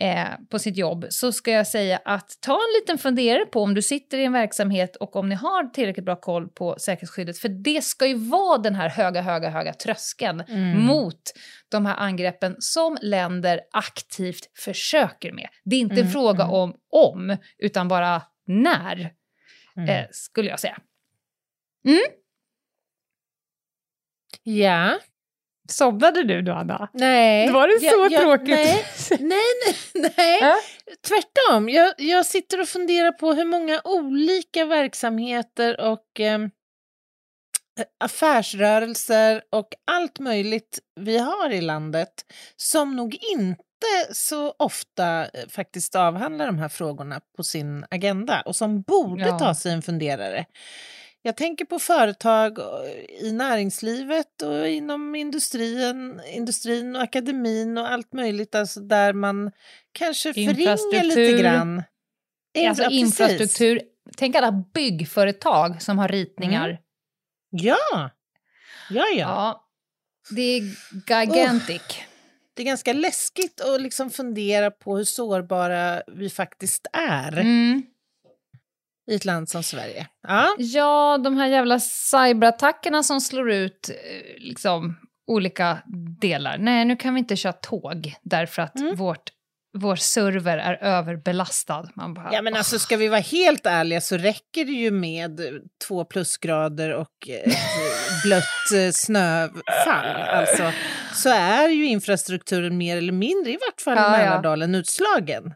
eh, 0.00 0.24
på 0.50 0.58
sitt 0.58 0.76
jobb 0.76 1.06
så 1.08 1.32
ska 1.32 1.50
jag 1.50 1.66
säga 1.66 2.00
att 2.04 2.28
ta 2.40 2.52
en 2.52 2.80
liten 2.80 2.98
funderare 2.98 3.44
på 3.46 3.62
om 3.62 3.74
du 3.74 3.82
sitter 3.82 4.18
i 4.18 4.24
en 4.24 4.32
verksamhet 4.32 4.96
och 4.96 5.16
om 5.16 5.28
ni 5.28 5.34
har 5.34 5.64
tillräckligt 5.70 6.04
bra 6.06 6.16
koll 6.16 6.48
på 6.48 6.76
säkerhetsskyddet 6.78 7.38
för 7.38 7.48
det 7.48 7.84
ska 7.84 8.06
ju 8.06 8.14
vara 8.14 8.58
den 8.58 8.74
här 8.74 8.88
höga, 8.88 9.20
höga, 9.22 9.50
höga 9.50 9.72
tröskeln 9.72 10.40
Mm. 10.48 10.80
mot 10.86 11.20
de 11.70 11.86
här 11.86 11.96
angreppen 11.96 12.56
som 12.58 12.98
länder 13.02 13.60
aktivt 13.72 14.58
försöker 14.64 15.32
med. 15.32 15.48
Det 15.64 15.76
är 15.76 15.80
inte 15.80 15.94
en 15.94 16.00
Mm, 16.00 16.12
fråga 16.12 16.42
mm. 16.44 16.54
om 16.54 16.74
om, 16.92 17.36
utan 17.58 17.88
bara 17.88 18.22
när, 18.46 19.10
Mm. 19.76 19.88
eh, 19.90 20.06
skulle 20.10 20.48
jag 20.50 20.60
säga. 20.60 20.78
Ja. 24.42 24.98
Somnade 25.70 26.22
du 26.22 26.42
då, 26.42 26.52
Anna? 26.52 26.88
Nej. 26.92 27.50
Var 27.50 27.68
det 27.68 27.90
så 27.90 28.14
jag- 28.14 28.22
tråkigt? 28.22 28.48
Nej, 28.48 28.84
nej, 29.20 29.42
nej. 29.94 30.12
nej. 30.16 30.38
Ja. 30.40 30.56
Tvärtom. 31.08 31.68
Jag, 31.68 31.94
jag 31.98 32.26
sitter 32.26 32.60
och 32.60 32.68
funderar 32.68 33.12
på 33.12 33.32
hur 33.32 33.44
många 33.44 33.80
olika 33.84 34.64
verksamheter 34.64 35.80
och 35.80 36.20
eh, 36.20 36.38
affärsrörelser 38.04 39.42
och 39.50 39.68
allt 39.84 40.18
möjligt 40.18 40.78
vi 41.00 41.18
har 41.18 41.50
i 41.50 41.60
landet 41.60 42.12
som 42.56 42.96
nog 42.96 43.18
inte 43.32 43.64
så 44.12 44.54
ofta 44.58 45.24
eh, 45.26 45.48
faktiskt 45.48 45.94
avhandlar 45.94 46.46
de 46.46 46.58
här 46.58 46.68
frågorna 46.68 47.20
på 47.36 47.42
sin 47.44 47.84
agenda 47.90 48.40
och 48.40 48.56
som 48.56 48.82
borde 48.82 49.22
Ja. 49.28 49.38
ta 49.38 49.54
sig 49.54 49.72
en 49.72 49.82
funderare. 49.82 50.44
Jag 51.22 51.36
tänker 51.36 51.64
på 51.64 51.78
företag 51.78 52.58
eh, 52.58 53.26
i 53.26 53.32
näringslivet 53.32 54.42
och 54.42 54.68
inom 54.68 55.14
industrin, 55.14 56.20
industrin 56.32 56.96
och 56.96 57.02
akademin 57.02 57.78
och 57.78 57.90
allt 57.92 58.12
möjligt 58.12 58.54
alltså 58.54 58.80
där 58.80 59.12
man 59.12 59.52
kanske 59.92 60.34
förringar 60.34 61.04
lite 61.04 61.42
grann. 61.42 61.82
In- 62.54 62.68
Alltså 62.68 62.82
ja, 62.82 62.90
infrastruktur. 62.90 63.82
Tänk 64.16 64.36
alla 64.36 64.52
byggföretag 64.74 65.82
som 65.82 65.98
har 65.98 66.08
ritningar. 66.08 66.78
Ja, 67.50 67.76
ja, 68.90 69.04
ja. 69.06 69.06
Ja, 69.16 69.64
det 70.30 70.42
är 70.42 70.60
gigantic. 71.24 71.82
Det 72.56 72.62
är 72.62 72.66
ganska 72.66 72.92
läskigt 72.92 73.60
att 73.60 73.80
liksom 73.80 74.10
fundera 74.10 74.70
på 74.70 74.96
hur 74.96 75.04
sårbara 75.04 76.02
vi 76.06 76.30
faktiskt 76.30 76.86
är 76.92 77.32
Mm. 77.38 77.82
i 79.10 79.14
ett 79.14 79.24
land 79.24 79.48
som 79.48 79.62
Sverige. 79.62 80.06
Ja, 80.28 80.54
Ja, 80.58 81.18
de 81.24 81.36
här 81.36 81.46
jävla 81.48 81.80
cyberattackerna 81.80 83.02
som 83.02 83.20
slår 83.20 83.50
ut 83.50 83.88
eh, 83.88 83.94
liksom, 84.42 84.96
olika 85.26 85.78
delar. 86.20 86.58
Nej, 86.58 86.84
nu 86.84 86.96
kan 86.96 87.14
vi 87.14 87.18
inte 87.18 87.36
köra 87.36 87.52
tåg 87.52 88.14
därför 88.22 88.62
att 88.62 88.76
Mm. 88.80 88.96
vårt, 88.96 89.30
vår 89.74 89.96
server 89.96 90.58
är 90.58 90.74
överbelastad. 90.74 91.88
Man 91.94 92.14
bara, 92.14 92.32
ja 92.32 92.42
men 92.42 92.56
alltså 92.56 92.78
ska 92.78 92.96
vi 92.96 93.08
vara 93.08 93.20
helt 93.20 93.66
ärliga 93.66 94.00
så 94.00 94.16
räcker 94.16 94.64
det 94.64 94.72
ju 94.72 94.90
med 94.90 95.40
två 95.88 96.04
plusgrader 96.04 96.94
och 96.94 97.28
ett 97.28 98.22
blött 98.24 98.72
eh, 98.74 98.90
snöfall. 98.92 100.06
Alltså, 100.28 100.72
så 101.12 101.28
är 101.28 101.68
ju 101.68 101.86
infrastrukturen 101.86 102.76
mer 102.76 102.96
eller 102.96 103.12
mindre, 103.12 103.52
i 103.52 103.58
vart 103.68 103.80
fall 103.80 103.94
i 103.94 104.00
Ja, 104.00 104.04
ja. 104.04 104.10
Mälardalen, 104.10 104.74
utslagen. 104.74 105.54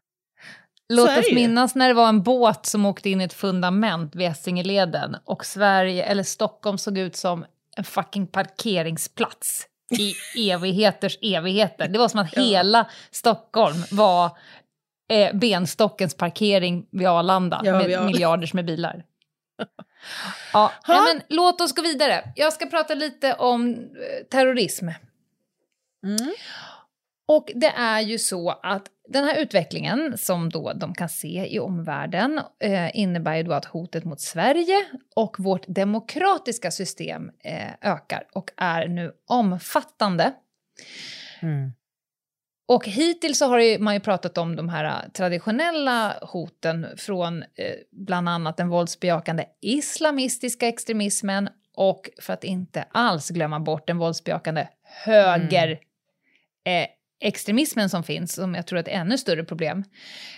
Låt 0.89 1.19
oss 1.19 1.33
minnas 1.33 1.75
när 1.75 1.89
det 1.89 1.95
var 1.95 2.09
en 2.09 2.23
båt 2.23 2.67
som 2.67 2.87
åkte 2.87 3.11
in 3.11 3.21
i 3.21 3.25
ett 3.25 3.33
fundament 3.33 4.17
vid 4.17 4.29
Essingeleden 4.29 5.17
och 5.25 5.47
Sverige, 5.47 6.05
eller 6.05 6.23
Stockholm 6.23 6.79
såg 6.79 6.99
ut 6.99 7.17
som 7.17 7.45
en 7.77 7.85
fucking 7.85 8.27
parkeringsplats 8.27 9.67
i 9.91 10.15
evigheters 10.51 11.19
evigheter. 11.23 11.89
Det 11.89 11.99
var 11.99 12.09
som 12.09 12.21
att 12.21 12.37
Ja. 12.37 12.43
hela 12.43 12.87
Stockholm 13.11 13.77
var 13.91 14.31
eh, 15.13 15.37
benstockens 15.37 16.15
parkering 16.17 16.87
vid 16.91 17.07
Arlanda 17.09 17.61
Ja, 17.65 17.73
med 17.79 18.05
miljarders 18.05 18.55
med 18.55 18.65
bilar. 18.65 19.05
Ja, 20.53 20.73
nej, 20.89 20.99
men 21.15 21.23
låt 21.29 21.61
oss 21.61 21.75
gå 21.75 21.83
vidare. 21.83 22.33
Jag 22.37 22.53
ska 22.53 22.67
prata 22.67 22.95
lite 22.95 23.35
om 23.35 23.71
eh, 23.75 24.27
terrorism. 24.31 24.89
Mm. 26.07 26.35
Och 27.29 27.51
det 27.55 27.73
är 27.77 28.01
ju 28.01 28.19
så 28.19 28.51
att 28.51 28.87
den 29.09 29.25
här 29.25 29.39
utvecklingen 29.43 30.19
som 30.19 30.51
då 30.51 30.73
de 30.73 30.95
kan 30.95 31.09
se 31.09 31.55
i 31.55 31.59
omvärlden 31.59 32.41
eh, 32.61 32.97
innebär 32.97 33.37
ju 33.37 33.43
då 33.43 33.53
att 33.53 33.65
hotet 33.65 34.05
mot 34.05 34.21
Sverige 34.21 34.87
och 35.17 35.37
vårt 35.39 35.65
demokratiska 35.67 36.71
system 36.71 37.31
eh, 37.45 37.93
ökar 37.93 38.27
och 38.33 38.51
är 38.57 38.89
nu 38.89 39.13
omfattande. 39.27 40.33
Mm. 41.43 41.73
Och 42.69 42.87
hittills 42.87 43.39
så 43.39 43.47
har 43.47 43.79
man 43.79 43.95
ju 43.95 44.01
pratat 44.01 44.39
om 44.39 44.57
de 44.57 44.69
här 44.69 44.85
eh, 44.85 45.11
traditionella 45.13 46.19
hoten 46.23 46.87
från 46.97 47.43
eh, 47.43 47.75
bland 47.93 48.29
annat 48.29 48.57
den 48.57 48.69
våldsbejakande 48.69 49.45
islamistiska 49.61 50.69
extremismen 50.69 51.49
och 51.75 52.11
för 52.21 52.33
att 52.33 52.45
inte 52.45 52.85
alls 52.91 53.31
glömma 53.31 53.61
bort 53.61 53.87
den 53.87 53.99
våldsbejakande 53.99 54.69
höger 55.05 55.71
eh, 56.65 56.87
extremismen 57.21 57.91
som 57.91 58.03
finns, 58.03 58.35
som 58.35 58.55
jag 58.55 58.67
tror 58.67 58.77
är 58.77 58.83
ett 58.83 58.89
ännu 58.89 59.19
större 59.19 59.45
problem. 59.45 59.85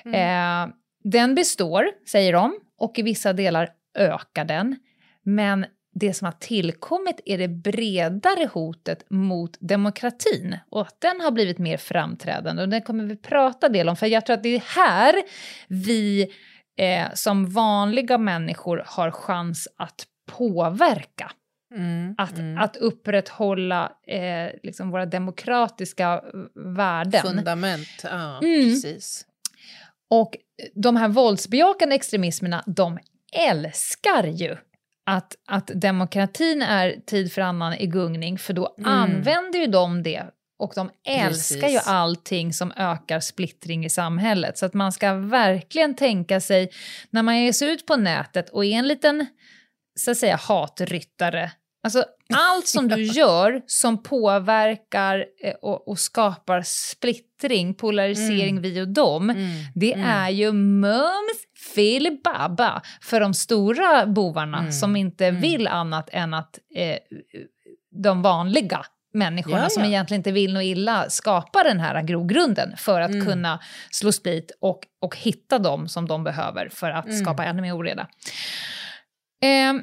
Eh, 0.05 0.75
den 1.05 1.35
består, 1.35 1.87
säger 2.09 2.33
de, 2.33 2.61
och 2.79 2.99
i 2.99 3.03
vissa 3.03 3.33
delar 3.33 3.69
ökar 3.99 4.45
den. 4.45 4.77
Men 5.23 5.67
det 5.95 6.15
som 6.15 6.25
har 6.25 6.33
tillkommit 6.33 7.21
är 7.25 7.39
det 7.39 7.49
bredare 7.49 8.49
hotet 8.53 9.11
mot 9.11 9.57
demokratin 9.61 10.57
och 10.71 10.81
att 10.81 11.01
den 11.01 11.21
har 11.21 11.31
blivit 11.31 11.59
mer 11.59 11.77
framträdande. 11.77 12.63
Och 12.63 12.69
det 12.69 12.81
kommer 12.81 13.05
vi 13.05 13.17
prata 13.17 13.69
del 13.69 13.89
om, 13.89 13.97
för 13.97 14.07
jag 14.07 14.27
tror 14.27 14.35
att 14.35 14.43
det 14.43 14.55
är 14.55 14.63
här 14.77 15.15
vi 15.69 16.33
eh, 16.77 17.07
som 17.15 17.51
vanliga 17.51 18.19
människor 18.19 18.83
har 18.87 19.11
chans 19.11 19.69
att 19.77 20.07
påverka. 20.33 21.33
Mm. 21.75 22.15
Att, 22.19 22.39
mm. 22.39 22.59
att 22.59 22.77
upprätthålla 22.77 23.93
eh, 24.07 24.49
liksom 24.63 24.91
våra 24.91 25.07
demokratiska 25.07 26.13
eh, 26.13 26.41
värden. 26.77 27.23
Fundament, 27.23 27.89
ja 28.03 28.39
Mm. 28.43 28.65
precis. 28.71 29.27
Och 30.11 30.37
de 30.75 30.97
här 30.97 31.09
våldsbejakande 31.09 31.95
extremismerna, 31.95 32.65
de 32.67 32.99
älskar 33.33 34.25
ju 34.25 34.57
att, 35.07 35.37
att 35.47 35.71
demokratin 35.75 36.63
är 36.63 36.97
tid 37.07 37.33
för 37.33 37.43
annan 37.43 37.75
i 37.75 37.87
gungning, 37.87 38.39
för 38.39 38.53
då 38.53 38.75
Mm. 38.79 38.91
använder 38.93 39.59
ju 39.59 39.67
de 39.67 40.03
det. 40.03 40.25
Och 40.59 40.73
de 40.75 40.91
älskar 41.09 41.69
ju 41.69 41.75
Precis. 41.75 41.89
allting 41.89 42.53
som 42.53 42.73
ökar 42.77 43.21
splittring 43.21 43.85
i 43.85 43.91
samhället. 43.91 44.59
Så 44.59 44.67
att 44.67 44.75
man 44.75 44.93
ska 44.93 45.15
verkligen 45.15 45.95
tänka 45.95 46.41
sig, 46.41 46.71
när 47.11 47.23
man 47.23 47.39
ger 47.39 47.53
sig 47.53 47.71
ut 47.71 47.87
på 47.87 47.97
nätet 47.97 48.49
och 48.49 48.65
är 48.65 48.73
en 48.73 48.89
liten, 48.89 49.27
så 49.99 50.11
att 50.11 50.17
säga, 50.17 50.37
hatryttare, 50.37 51.51
Alltså 51.83 52.05
allt 52.35 52.67
som 52.67 52.89
du 52.89 53.03
gör 53.13 53.63
som 53.67 54.03
påverkar 54.03 55.27
eh, 55.45 55.55
och, 55.63 55.89
och 55.89 55.99
skapar 55.99 56.63
splittring, 56.63 57.75
polarisering 57.75 58.51
Mm. 58.51 58.63
vi 58.63 58.81
och 58.81 58.89
dem, 58.89 59.31
Mm. 59.31 59.49
det 59.75 59.93
Mm. 59.95 60.07
är 60.11 60.31
ju 60.31 60.53
mums 60.53 61.41
filibabba 61.75 62.83
för 63.03 63.21
de 63.21 63.35
stora 63.35 64.07
bovarna 64.07 64.59
Mm. 64.59 64.73
som 64.73 64.97
inte 64.97 65.27
Mm. 65.27 65.41
vill 65.41 65.67
annat 65.69 66.09
än 66.13 66.35
att 66.35 66.59
eh, 66.75 66.97
de 67.91 68.23
vanliga 68.23 68.85
människorna 69.13 69.63
Ja, 69.63 69.69
som 69.71 69.83
ja. 69.83 69.89
egentligen 69.89 70.19
inte 70.21 70.33
vill 70.33 70.55
något 70.55 70.63
illa 70.63 71.11
skapar 71.11 71.65
den 71.65 71.81
här 71.81 72.03
grogrunden 72.03 72.77
för 72.77 73.01
att 73.01 73.11
Mm. 73.11 73.27
kunna 73.27 73.59
slå 73.91 74.13
split 74.13 74.53
och, 74.61 74.81
och 75.01 75.17
hitta 75.17 75.59
dem 75.59 75.89
som 75.89 76.07
de 76.07 76.25
behöver 76.25 76.69
för 76.69 76.91
att 76.91 77.19
skapa 77.19 77.45
ännu 77.45 77.63
mer 77.63 77.77
oreda. 77.77 78.07
Ehm, 79.43 79.83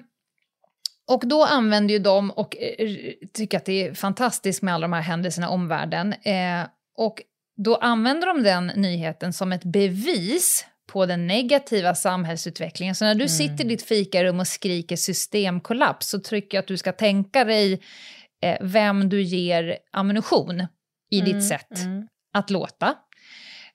och 1.08 1.24
då 1.28 1.44
använder 1.44 1.94
ju 1.94 2.00
de 2.00 2.32
och 2.32 2.58
eh, 2.58 2.90
tycker 3.34 3.58
att 3.58 3.66
det 3.66 3.88
är 3.88 3.94
fantastiskt 3.94 4.62
med 4.62 4.74
alla 4.74 4.88
de 4.88 4.94
här 4.94 5.02
händelserna 5.02 5.48
i 5.48 5.50
omvärlden. 5.50 6.14
Eh, 6.14 6.68
och 6.98 7.22
då 7.58 7.76
använder 7.76 8.28
de 8.28 8.44
den 8.44 8.68
nyheten 8.68 9.34
som 9.34 9.52
ett 9.52 9.64
bevis 9.64 10.66
på 10.88 11.06
den 11.06 11.28
negativa 11.28 11.96
samhällsutvecklingen. 11.96 12.96
Så 12.96 13.06
när 13.06 13.16
du 13.16 13.28
sitter 13.28 13.66
i 13.66 13.68
ditt 13.68 13.84
fikarum 13.84 14.40
och 14.40 14.48
skriker 14.48 14.96
systemkollaps 14.96 16.10
så 16.10 16.20
tycker 16.20 16.58
jag 16.58 16.62
att 16.62 16.68
du 16.68 16.78
ska 16.78 16.92
tänka 16.92 17.44
dig 17.44 17.82
eh, 18.42 18.58
vem 18.62 19.10
du 19.10 19.22
ger 19.22 19.78
ammunition 19.92 20.68
i 21.12 21.20
Mm, 21.20 21.34
ditt 21.34 21.48
sätt 21.48 21.80
mm. 21.80 22.08
att 22.34 22.50
låta. 22.50 22.96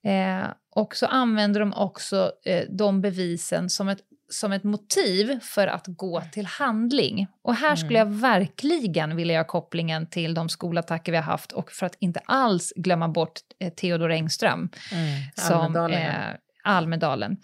Eh, 0.05 0.47
och 0.75 0.97
så 0.97 1.07
använder 1.07 1.61
de 1.61 1.73
också 1.73 2.33
eh, 2.45 2.65
de 2.71 3.01
bevisen 3.01 3.71
som 3.71 3.89
ett, 3.89 4.01
som 4.33 4.53
ett 4.53 4.65
motiv 4.65 5.41
för 5.41 5.67
att 5.67 5.85
gå 5.87 6.23
till 6.33 6.47
handling. 6.47 7.27
Och 7.43 7.55
här 7.55 7.77
skulle 7.77 7.99
jag 7.99 8.07
verkligen 8.07 9.17
vilja 9.17 9.35
göra 9.35 9.45
kopplingen 9.45 10.07
till 10.07 10.35
de 10.35 10.49
skolattacker 10.49 11.13
vi 11.13 11.19
har 11.19 11.25
haft 11.25 11.53
och 11.53 11.73
för 11.73 11.87
att 11.87 11.97
inte 11.99 12.21
alls 12.25 12.73
glömma 12.77 13.09
bort 13.09 13.33
eh, 13.59 13.73
Theodor 13.73 14.11
Engström 14.11 14.69
Mm. 14.93 15.21
som 15.35 15.61
Almedalen, 15.61 16.03
eh, 16.03 16.37
Almedalen. 16.65 17.37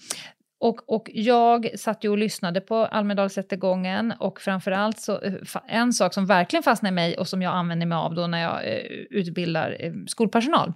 Och, 0.60 0.94
och 0.94 1.10
jag 1.12 1.78
satt 1.78 2.04
ju 2.04 2.08
och 2.08 2.18
lyssnade 2.18 2.60
på 2.60 2.76
Almedalsrättegången 2.86 4.12
och 4.18 4.40
framförallt 4.40 5.00
så, 5.00 5.20
eh, 5.22 5.34
en 5.68 5.92
sak 5.92 6.14
som 6.14 6.26
verkligen 6.26 6.62
fastnade 6.62 6.92
i 6.92 6.94
mig 6.94 7.18
och 7.18 7.28
som 7.28 7.42
jag 7.42 7.54
använder 7.54 7.86
mig 7.86 7.96
av 7.96 8.14
då 8.14 8.26
när 8.26 8.42
jag 8.42 8.66
eh, 8.66 8.82
utbildar 9.10 9.76
eh, 9.80 9.92
skolpersonal. 10.06 10.72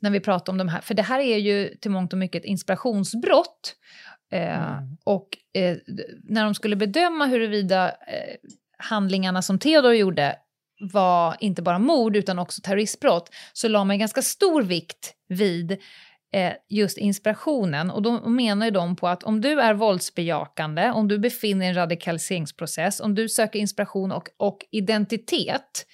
När 0.00 0.10
vi 0.10 0.20
pratar 0.20 0.52
om 0.52 0.58
de 0.58 0.68
här, 0.68 0.80
för 0.80 0.94
det 0.94 1.02
här 1.02 1.20
är 1.20 1.36
ju 1.36 1.74
till 1.80 1.90
mångt 1.90 2.12
och 2.12 2.18
mycket 2.18 2.42
ett 2.42 2.48
inspirationsbrott. 2.48 3.76
Eh, 4.32 4.72
Mm. 4.76 4.96
Och 5.04 5.38
eh, 5.54 5.76
när 6.24 6.44
de 6.44 6.54
skulle 6.54 6.76
bedöma 6.76 7.26
huruvida 7.26 7.88
eh, 7.88 8.36
handlingarna 8.78 9.42
som 9.42 9.58
Theodor 9.58 9.94
gjorde 9.94 10.36
var 10.80 11.36
inte 11.40 11.62
bara 11.62 11.78
mord 11.78 12.16
utan 12.16 12.38
också 12.38 12.60
terroristbrott 12.62 13.30
så 13.52 13.68
la 13.68 13.84
man 13.84 13.98
ganska 13.98 14.22
stor 14.22 14.62
vikt 14.62 15.14
vid 15.28 15.72
eh, 16.32 16.52
just 16.68 16.98
inspirationen. 16.98 17.90
Och 17.90 18.02
då 18.02 18.28
menar 18.28 18.66
ju 18.66 18.72
de 18.72 18.96
på 18.96 19.08
att 19.08 19.22
om 19.22 19.40
du 19.40 19.60
är 19.60 19.74
våldsbejakande, 19.74 20.90
om 20.90 21.08
du 21.08 21.18
befinner 21.18 21.58
dig 21.58 21.66
i 21.66 21.68
en 21.68 21.74
radikaliseringsprocess, 21.74 23.00
om 23.00 23.14
du 23.14 23.28
söker 23.28 23.58
inspiration 23.58 24.12
och, 24.12 24.28
och 24.36 24.58
identitet 24.70 25.86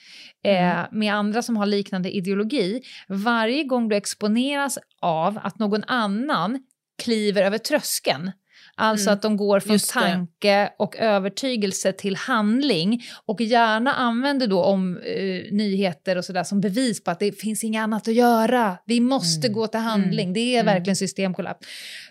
eh, 0.44 0.80
med 0.92 1.14
andra 1.14 1.42
som 1.42 1.56
har 1.56 1.66
liknande 1.66 2.10
ideologi, 2.10 2.82
varje 3.08 3.64
gång 3.64 3.88
du 3.88 3.96
exponeras 3.96 4.78
av 5.00 5.38
att 5.42 5.58
någon 5.58 5.84
annan 5.84 6.62
kliver 7.02 7.42
över 7.42 7.58
tröskeln, 7.58 8.30
alltså 8.76 9.06
Mm. 9.08 9.14
att 9.14 9.22
de 9.22 9.36
går 9.36 9.60
från 9.60 9.78
tanke 9.78 10.70
och 10.78 10.96
övertygelse 10.96 11.92
till 11.92 12.16
handling 12.16 13.02
och 13.26 13.40
gärna 13.40 13.94
använder 13.94 14.46
då 14.46 14.62
om 14.62 14.96
eh, 14.96 15.52
nyheter 15.52 16.18
och 16.18 16.24
sådär 16.24 16.44
som 16.44 16.60
bevis 16.60 17.04
på 17.04 17.10
att 17.10 17.20
det 17.20 17.32
finns 17.40 17.64
inget 17.64 17.80
annat 17.82 18.08
att 18.08 18.14
göra. 18.14 18.78
Vi 18.86 19.00
måste 19.00 19.46
Mm. 19.46 19.54
gå 19.54 19.66
till 19.66 19.80
handling. 19.80 20.24
Mm. 20.24 20.32
Det 20.34 20.40
är 20.56 20.60
Mm. 20.60 20.74
verkligen 20.74 20.96
systemkollaps. 20.96 21.66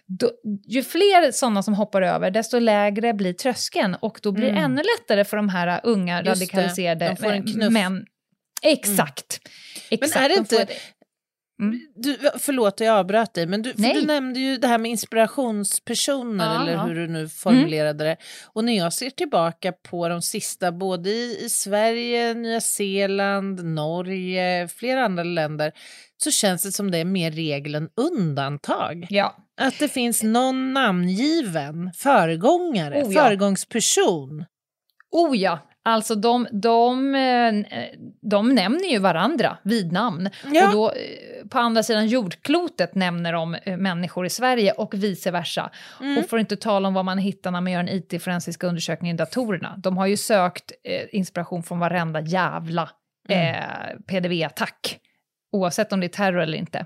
Då, 0.07 0.31
ju 0.67 0.83
fler 0.83 1.31
sådana 1.31 1.63
som 1.63 1.73
hoppar 1.73 2.01
över, 2.01 2.31
desto 2.31 2.59
lägre 2.59 3.13
blir 3.13 3.33
tröskeln 3.33 3.95
och 3.95 4.19
då 4.23 4.31
blir 4.31 4.43
det 4.45 4.51
Mm. 4.51 4.63
ännu 4.63 4.81
lättare 4.97 5.23
för 5.25 5.37
de 5.37 5.49
här 5.49 5.81
unga 5.83 6.17
Just 6.21 6.27
radikaliserade 6.41 7.17
De 7.59 7.69
män. 7.69 8.05
Exakt. 8.63 9.39
Exakt. 9.89 10.15
är 10.25 10.29
det 10.29 10.35
de 10.35 10.39
inte- 10.39 10.65
det. 10.65 10.73
Mm. 11.61 11.79
Du, 11.95 12.17
förlåt, 12.39 12.79
jag 12.79 12.97
avbröt 12.97 13.33
dig, 13.33 13.45
men 13.47 13.61
du, 13.61 13.73
du 13.73 14.05
nämnde 14.05 14.39
ju 14.39 14.57
det 14.57 14.67
här 14.67 14.77
med 14.77 14.91
inspirationspersoner, 14.91 16.45
Ja, 16.45 16.61
eller 16.61 16.83
hur 16.87 16.95
du 16.95 17.07
nu 17.07 17.29
formulerade 17.29 18.03
det. 18.03 18.17
Och 18.53 18.63
när 18.63 18.77
jag 18.77 18.93
ser 18.93 19.09
tillbaka 19.09 19.71
på 19.71 20.07
de 20.07 20.21
sista, 20.21 20.71
både 20.71 21.09
i, 21.09 21.45
i 21.45 21.49
Sverige, 21.49 22.33
Nya 22.33 22.61
Zeeland, 22.61 23.65
Norge, 23.65 24.67
flera 24.67 25.05
andra 25.05 25.23
länder, 25.23 25.71
så 26.23 26.31
känns 26.31 26.63
det 26.63 26.71
som 26.71 26.91
det 26.91 26.97
är 26.97 27.05
mer 27.05 27.31
regel 27.31 27.75
än 27.75 27.89
undantag. 27.95 29.07
Ja. 29.09 29.35
Att 29.61 29.79
det 29.79 29.87
finns 29.87 30.23
någon 30.23 30.73
namngiven 30.73 31.91
föregångare, 31.95 33.03
Oh, 33.03 33.13
ja. 33.13 33.23
föregångsperson. 33.23 34.45
Oh 35.11 35.37
ja, 35.37 35.59
alltså 35.83 36.15
de, 36.15 36.47
de, 36.51 37.15
eh, 37.15 37.53
de 38.21 38.55
nämner 38.55 38.89
ju 38.89 38.99
varandra 38.99 39.57
vid 39.63 39.91
namn. 39.91 40.29
Ja. 40.51 40.67
Och 40.67 40.73
då, 40.73 40.89
eh, 40.91 41.47
på 41.49 41.59
andra 41.59 41.83
sidan 41.83 42.07
jordklotet 42.07 42.95
nämner 42.95 43.33
de 43.33 43.55
eh, 43.55 43.77
människor 43.77 44.25
i 44.25 44.29
Sverige 44.29 44.71
och 44.71 44.93
vice 44.93 45.31
versa. 45.31 45.71
Mm. 46.01 46.17
Och 46.17 46.23
att 46.23 46.39
inte 46.39 46.57
tala 46.57 46.87
om 46.87 46.93
vad 46.93 47.05
man 47.05 47.17
hittar 47.17 47.51
när 47.51 47.61
man 47.61 47.71
gör 47.71 47.79
en 47.79 47.89
IT-forensisk 47.89 48.63
undersökning 48.63 49.11
i 49.11 49.15
datorerna. 49.15 49.75
De 49.77 49.97
har 49.97 50.07
ju 50.07 50.17
sökt 50.17 50.71
eh, 50.83 51.07
inspiration 51.11 51.63
från 51.63 51.79
varenda 51.79 52.21
jävla 52.21 52.89
Mm. 53.29 53.55
eh, 53.55 53.99
PDV-attack. 54.07 54.99
Oavsett 55.51 55.93
om 55.93 55.99
det 55.99 56.05
är 56.05 56.09
terror 56.09 56.39
eller 56.41 56.57
inte. 56.57 56.85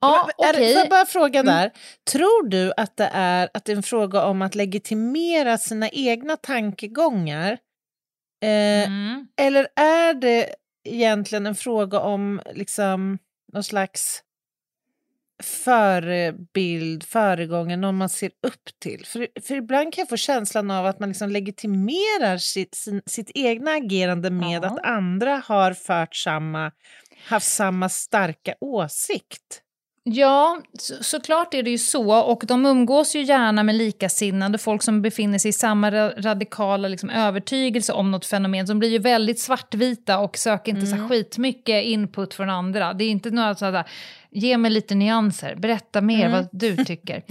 Ja, 0.00 0.30
okej. 0.36 0.72
Får 0.72 0.80
jag 0.80 0.88
bara 0.88 1.06
fråga 1.06 1.40
Mm. 1.40 1.54
där, 1.54 1.70
tror 2.12 2.48
du 2.48 2.72
att 2.76 2.96
det, 2.96 3.10
är, 3.12 3.48
att 3.54 3.64
det 3.64 3.72
är 3.72 3.76
en 3.76 3.82
fråga 3.82 4.24
om 4.24 4.42
att 4.42 4.54
legitimera 4.54 5.58
sina 5.58 5.88
egna 5.90 6.36
tankegångar? 6.36 7.50
Eh, 8.42 8.86
Mm. 8.86 9.26
Eller 9.40 9.68
är 9.76 10.14
det 10.14 10.54
egentligen 10.84 11.46
en 11.46 11.54
fråga 11.54 12.00
om 12.00 12.40
liksom 12.54 13.18
någon 13.52 13.64
slags 13.64 14.22
förebild, 15.42 17.04
föregångare, 17.04 17.76
någon 17.76 17.96
man 17.96 18.08
ser 18.08 18.28
upp 18.46 18.68
till? 18.82 19.06
För, 19.06 19.28
för 19.46 19.54
ibland 19.54 19.94
kan 19.94 20.02
jag 20.02 20.08
få 20.08 20.16
känslan 20.16 20.70
av 20.70 20.86
att 20.86 21.00
man 21.00 21.08
liksom 21.08 21.30
legitimerar 21.30 22.38
sitt, 22.38 22.74
sin, 22.74 23.02
sitt 23.06 23.30
egna 23.34 23.70
agerande 23.70 24.30
med 24.30 24.64
Ja. 24.64 24.66
att 24.68 24.84
andra 24.84 25.42
har 25.46 25.72
fört 25.74 26.16
samma, 26.16 26.72
haft 27.26 27.46
samma 27.46 27.88
starka 27.88 28.54
åsikt. 28.60 29.62
Ja, 30.12 30.58
så, 30.78 30.94
såklart 31.04 31.54
är 31.54 31.62
det 31.62 31.70
ju 31.70 31.78
så. 31.78 32.14
Och 32.20 32.42
de 32.46 32.66
umgås 32.66 33.14
ju 33.16 33.22
gärna 33.22 33.62
med 33.62 33.74
likasinnade, 33.74 34.58
folk 34.58 34.82
som 34.82 35.02
befinner 35.02 35.38
sig 35.38 35.48
i 35.48 35.52
samma 35.52 35.90
ra- 35.90 36.22
radikala 36.22 36.88
liksom, 36.88 37.10
övertygelse 37.10 37.92
om 37.92 38.10
något 38.10 38.26
fenomen. 38.26 38.66
De 38.66 38.78
blir 38.78 38.88
ju 38.88 38.98
väldigt 38.98 39.40
svartvita 39.40 40.18
och 40.18 40.36
söker 40.38 40.72
inte 40.72 40.86
så 40.86 40.94
Mm. 40.96 41.08
skitmycket 41.08 41.84
input 41.84 42.34
från 42.34 42.50
andra. 42.50 42.92
Det 42.92 43.04
är 43.04 43.08
inte 43.10 43.30
några 43.30 43.54
sådär, 43.54 43.84
ge 44.30 44.56
mig 44.58 44.70
lite 44.70 44.94
nyanser, 44.94 45.54
berätta 45.54 46.00
mer 46.00 46.26
Mm. 46.26 46.32
vad 46.32 46.48
du 46.52 46.76
tycker. 46.84 47.22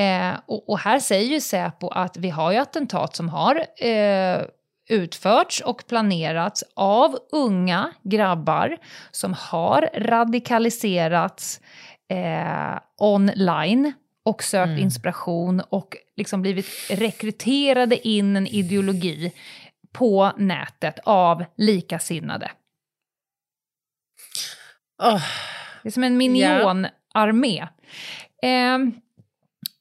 Eh, 0.00 0.34
och, 0.46 0.68
och 0.68 0.78
här 0.78 0.98
säger 0.98 1.30
ju 1.30 1.40
Säpo 1.40 1.88
att 1.88 2.16
vi 2.16 2.30
har 2.30 2.52
ju 2.52 2.58
attentat 2.58 3.16
som 3.16 3.28
har 3.28 3.64
eh, 3.86 4.42
utförts 4.90 5.60
och 5.60 5.82
planerats 5.88 6.64
av 6.76 7.16
unga 7.32 7.90
grabbar 8.02 8.76
som 9.10 9.34
har 9.38 9.88
radikaliserats 9.94 11.60
eh, 12.10 12.78
online 12.98 13.92
och 14.22 14.42
sökt 14.42 14.68
Mm. 14.68 14.82
inspiration 14.82 15.60
och 15.60 15.96
liksom 16.16 16.42
blivit 16.42 16.66
rekryterade 16.90 18.08
in 18.08 18.36
en 18.36 18.46
ideologi 18.46 19.32
på 19.92 20.32
nätet 20.36 20.98
av 21.04 21.44
likasinnade. 21.56 22.50
Åh, 25.02 25.22
Det 25.82 25.88
är 25.88 25.92
som 25.92 26.04
en 26.04 26.16
minionarmé. 26.16 27.68
Ehm, 28.42 28.92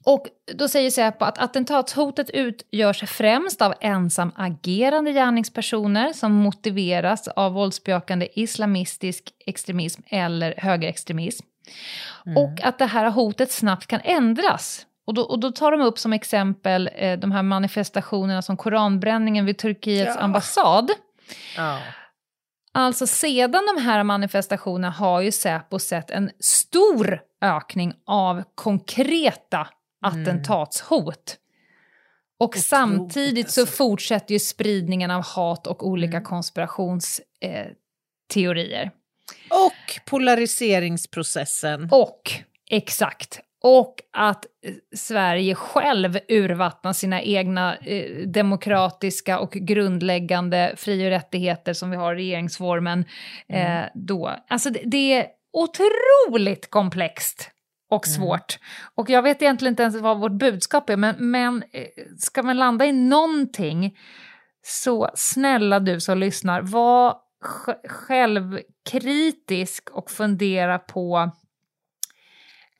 och 0.06 0.28
då 0.54 0.68
säger 0.68 0.92
Säpo 0.92 1.26
att 1.26 1.38
attentatshotet 1.38 2.30
utgörs 2.30 3.04
främst 3.10 3.62
av 3.62 3.74
ensam 3.82 4.32
agerande 4.36 5.12
gärningspersoner 5.12 6.14
som 6.14 6.32
motiveras 6.34 7.28
av 7.28 7.54
våldsbejakande 7.54 8.28
islamistisk 8.34 9.34
extremism 9.46 10.02
eller 10.08 10.54
högerextremism. 10.58 11.46
Och 12.38 12.62
att 12.64 12.78
det 12.78 12.86
här 12.86 13.10
hotet 13.10 13.52
snabbt 13.52 13.88
kan 13.88 14.02
ändras. 14.04 14.86
Och 15.06 15.14
då, 15.14 15.22
och 15.22 15.40
då 15.40 15.52
tar 15.52 15.72
de 15.72 15.82
upp 15.82 16.00
som 16.00 16.14
exempel 16.14 16.90
eh, 16.96 17.20
de 17.20 17.32
här 17.32 17.44
manifestationerna 17.44 18.42
som 18.42 18.58
koranbränningen 18.58 19.46
vid 19.46 19.58
Turkiets 19.58 20.16
Ja. 20.16 20.22
ambassad. 20.22 20.92
ja. 21.58 21.80
Alltså 22.72 23.08
sedan 23.08 23.64
de 23.76 23.82
här 23.82 24.04
manifestationerna 24.04 24.90
har 24.90 25.22
ju 25.22 25.32
Säpo 25.32 25.80
sett 25.80 26.12
en 26.12 26.32
stor 26.40 27.22
ökning 27.42 27.94
av 28.06 28.44
konkreta 28.56 29.68
attentatshot. 30.06 31.38
Och 32.40 32.56
samtidigt 32.56 33.52
så 33.52 33.62
alltså. 33.62 33.76
fortsätter 33.76 34.34
ju 34.34 34.40
spridningen 34.40 35.12
av 35.12 35.26
hat 35.26 35.68
och 35.68 35.88
olika 35.88 36.22
konspirationsteorier. 36.22 38.92
Och 39.50 40.06
polariseringsprocessen. 40.06 41.88
och, 41.92 42.32
exakt, 42.70 43.42
och 43.64 43.96
att 44.14 44.46
eh, 44.46 44.74
Sverige 44.96 45.56
själv 45.56 46.20
urvattnar 46.28 46.94
sina 46.94 47.22
egna 47.22 47.78
eh, 47.78 48.28
demokratiska 48.28 49.40
och 49.40 49.52
grundläggande 49.52 50.74
fri 50.78 51.08
och 51.08 51.10
rättigheter 51.10 51.74
som 51.74 51.90
vi 51.90 51.98
har 51.98 52.14
i 52.14 52.18
regeringsformen. 52.18 53.06
Eh, 53.48 53.82
då. 53.94 54.36
Alltså 54.48 54.70
det, 54.70 54.82
det 54.86 55.14
är 55.14 55.28
otroligt 55.54 56.70
komplext 56.70 57.52
och 57.90 58.08
svårt. 58.08 58.60
Och 58.96 59.10
jag 59.10 59.22
vet 59.22 59.42
egentligen 59.42 59.72
inte 59.72 59.84
ens 59.84 60.02
vad 60.02 60.20
vårt 60.20 60.32
budskap 60.32 60.90
är, 60.90 60.98
men, 60.98 61.16
men 61.20 61.64
eh, 61.72 61.86
ska 62.18 62.44
man 62.44 62.58
landa 62.58 62.86
i 62.86 62.92
någonting 62.92 63.98
så 64.62 65.10
snälla 65.16 65.80
du 65.80 66.00
som 66.00 66.18
lyssnar, 66.18 66.62
var 66.62 67.18
självkritisk 67.88 69.90
och 69.90 70.12
fundera 70.12 70.80
på 70.80 71.32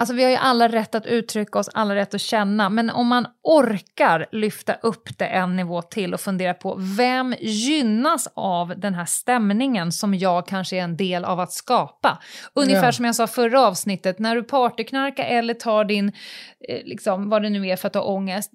Alltså 0.01 0.16
vi 0.16 0.24
har 0.24 0.32
ju 0.32 0.38
alla 0.38 0.68
rätt 0.68 0.95
att 0.95 1.05
uttrycka 1.05 1.60
oss, 1.60 1.70
alla 1.74 1.95
rätt 1.95 2.14
att 2.14 2.22
känna, 2.22 2.70
men 2.70 2.89
om 2.89 3.07
man 3.07 3.28
orkar 3.43 4.26
lyfta 4.32 4.74
upp 4.74 5.18
det 5.18 5.26
en 5.26 5.55
nivå 5.55 5.82
till 5.82 6.14
och 6.14 6.20
fundera 6.20 6.53
på 6.53 6.76
vem 6.97 7.36
gynnas 7.39 8.28
av 8.34 8.74
den 8.78 8.93
här 8.93 9.05
stämningen 9.05 9.91
som 9.91 10.16
jag 10.16 10.47
kanske 10.47 10.78
är 10.78 10.82
en 10.82 10.97
del 10.97 11.26
av 11.26 11.39
att 11.39 11.53
skapa? 11.53 12.20
Ungefär 12.53 12.86
Ja. 12.86 12.91
som 12.91 13.05
jag 13.05 13.16
sa 13.16 13.28
förra 13.28 13.62
avsnittet, 13.68 14.20
när 14.20 14.36
du 14.36 14.43
partyknarkar 14.43 15.24
eller 15.24 15.53
tar 15.53 15.86
din, 15.86 16.07
eh, 16.70 16.84
liksom, 16.86 17.30
vad 17.30 17.41
det 17.43 17.49
nu 17.49 17.68
är 17.68 17.76
för 17.76 17.88
att 17.88 17.95
ha 17.95 18.01
ångest, 18.01 18.51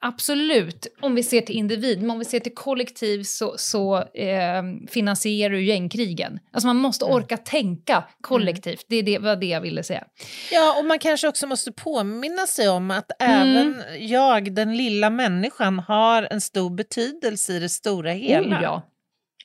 Absolut, 0.00 0.86
om 1.00 1.14
vi 1.14 1.22
ser 1.22 1.40
till 1.40 1.54
individ, 1.56 2.00
men 2.00 2.10
om 2.10 2.18
vi 2.18 2.24
ser 2.24 2.40
till 2.40 2.54
kollektiv 2.54 3.22
så, 3.22 3.54
så 3.58 4.02
eh, 4.02 4.62
finansierar 4.88 5.54
du 5.54 5.64
gängkrigen. 5.64 6.38
Alltså 6.52 6.66
man 6.66 6.76
måste 6.76 7.04
orka 7.04 7.36
tänka 7.36 8.04
kollektivt, 8.20 8.84
det, 8.88 8.96
är 8.96 9.02
det 9.02 9.18
var 9.18 9.36
det 9.36 9.46
jag 9.46 9.60
ville 9.60 9.82
säga. 9.82 10.04
Ja, 10.52 10.78
och 10.78 10.84
man 10.84 10.98
kanske 10.98 11.28
också 11.28 11.46
måste 11.46 11.72
påminna 11.72 12.46
sig 12.46 12.68
om 12.68 12.90
att 12.90 13.10
Mm. 13.18 13.56
även 13.56 13.82
jag, 14.08 14.54
den 14.54 14.76
lilla 14.76 15.10
människan, 15.10 15.78
har 15.78 16.28
en 16.30 16.40
sor 16.40 16.70
betydelse 16.70 17.52
i 17.52 17.58
det 17.58 17.68
stora 17.68 18.10
hela. 18.12 18.56
Oh 18.58 18.62
ja. 18.62 18.82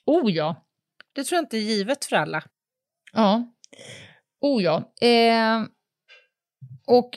Oh 0.06 0.32
ja. 0.32 0.64
Det 1.14 1.24
tror 1.24 1.36
jag 1.36 1.42
inte 1.44 1.56
är 1.56 1.60
givet 1.60 2.04
för 2.04 2.16
alla. 2.16 2.42
Ja. 3.12 3.52
Oh 4.40 4.62
ja. 4.62 4.92
Eh, 5.08 5.62
och 6.86 7.10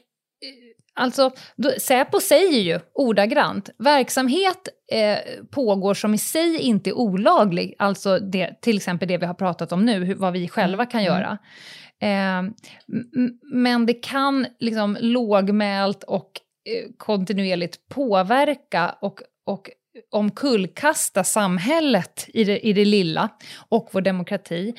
alltså, 0.98 1.32
då, 1.56 1.72
Säpo 1.80 2.20
säger 2.20 2.60
ju 2.60 2.80
ordagrant, 2.94 3.70
verksamhet 3.78 4.68
eh, 4.92 5.18
pågår 5.52 5.94
som 5.94 6.14
i 6.14 6.18
sig 6.18 6.60
inte 6.60 6.90
är 6.90 6.94
olaglig, 6.98 7.76
alltså 7.80 8.20
det, 8.20 8.62
till 8.62 8.78
exempel 8.78 9.08
det 9.08 9.18
vi 9.18 9.26
har 9.26 9.34
pratat 9.34 9.72
om 9.72 9.86
nu, 9.86 10.06
hur, 10.06 10.16
vad 10.16 10.34
vi 10.34 10.48
själva 10.48 10.86
kan 10.86 11.04
göra. 11.04 11.38
Eh, 12.02 12.44
men 13.54 13.86
det 13.86 13.94
kan 13.94 14.46
liksom 14.60 14.98
lågmält 15.00 16.04
och 16.04 16.32
eh, 16.70 16.92
kontinuerligt 16.98 17.90
påverka 17.90 18.96
och, 19.02 19.20
och 19.46 19.70
omkullkasta 20.12 21.24
samhället 21.24 22.26
i 22.28 22.44
det, 22.44 22.68
i 22.68 22.74
det 22.74 22.86
lilla 22.86 23.30
och 23.70 23.90
vår 23.92 24.02
demokrati. 24.02 24.74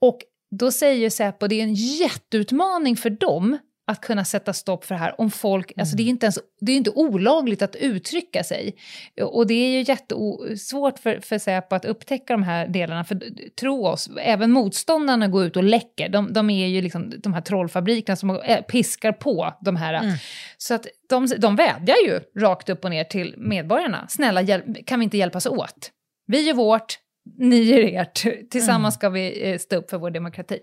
Och 0.00 0.18
då 0.50 0.72
säger 0.72 1.10
Säpo 1.10 1.46
det 1.46 1.54
är 1.54 1.62
en 1.62 1.74
jätteutmaning 1.74 2.96
för 2.96 3.10
dem 3.10 3.58
att 3.92 4.00
kunna 4.00 4.24
sätta 4.24 4.52
stopp 4.52 4.84
för 4.84 4.94
det 4.94 4.98
här. 4.98 5.20
Om 5.20 5.30
folk, 5.30 5.72
alltså 5.78 5.96
det 5.96 6.02
är 6.02 6.06
inte 6.06 6.26
ens, 6.26 6.38
det 6.60 6.72
är 6.72 6.76
inte 6.76 6.90
olagligt 6.90 7.62
att 7.62 7.76
uttrycka 7.76 8.44
sig. 8.44 8.76
Och 9.22 9.46
det 9.46 9.54
är 9.54 9.68
ju 9.68 9.84
jättesvårt 9.88 10.98
för, 10.98 11.20
för 11.20 11.38
Säpo 11.38 11.74
att 11.74 11.84
upptäcka 11.84 12.32
de 12.32 12.42
här 12.42 12.68
delarna. 12.68 13.04
För 13.04 13.20
tro 13.60 13.86
oss, 13.86 14.10
även 14.20 14.50
motståndarna 14.50 15.28
går 15.28 15.44
ut 15.44 15.56
och 15.56 15.64
läcker. 15.64 16.08
De, 16.08 16.32
de 16.32 16.50
är 16.50 16.66
ju 16.66 16.82
liksom 16.82 17.12
de 17.18 17.34
här 17.34 17.40
trollfabrikerna 17.40 18.16
som 18.16 18.40
piskar 18.68 19.12
på 19.12 19.54
de 19.60 19.76
här. 19.76 20.18
Så 20.58 20.74
att 20.74 20.86
de, 21.08 21.26
de 21.38 21.56
vädjar 21.56 21.96
ju 22.06 22.20
rakt 22.40 22.68
upp 22.68 22.84
och 22.84 22.90
ner 22.90 23.04
till 23.04 23.34
medborgarna. 23.38 24.06
Snälla, 24.08 24.42
hjälp, 24.42 24.86
kan 24.86 25.00
vi 25.00 25.04
inte 25.04 25.16
hjälpas 25.16 25.46
åt? 25.46 25.90
Vi 26.26 26.40
gör 26.40 26.54
vårt, 26.54 26.98
ni 27.38 27.62
gör 27.62 28.00
ert. 28.00 28.26
Tillsammans 28.50 28.94
ska 28.94 29.08
vi 29.08 29.50
eh, 29.50 29.58
stå 29.58 29.76
upp 29.76 29.90
för 29.90 29.98
vår 29.98 30.10
demokrati. 30.10 30.58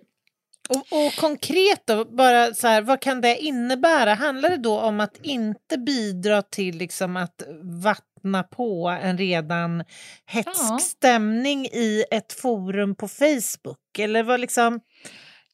Och, 0.70 1.05
och 1.05 1.13
konkret 1.15 1.82
då, 1.86 2.05
bara 2.05 2.53
så 2.53 2.67
här, 2.67 2.82
vad 2.82 3.01
kan 3.01 3.22
det 3.22 3.38
innebära? 3.38 4.13
Handlar 4.13 4.49
det 4.49 4.57
då 4.57 4.80
om 4.80 4.99
att 4.99 5.17
inte 5.26 5.78
bidra 5.78 6.41
till 6.41 6.78
liksom 6.78 7.17
att 7.17 7.43
vattna 7.84 8.43
på 8.43 8.88
en 9.01 9.17
redan 9.17 9.84
hetsk 10.26 10.49
Ja. 10.70 10.80
stämning 10.82 11.65
i 11.65 12.03
ett 12.11 12.34
forum 12.34 12.95
på 12.95 13.07
Facebook? 13.07 13.99
Eller 13.99 14.24
vad 14.24 14.39
liksom, 14.39 14.80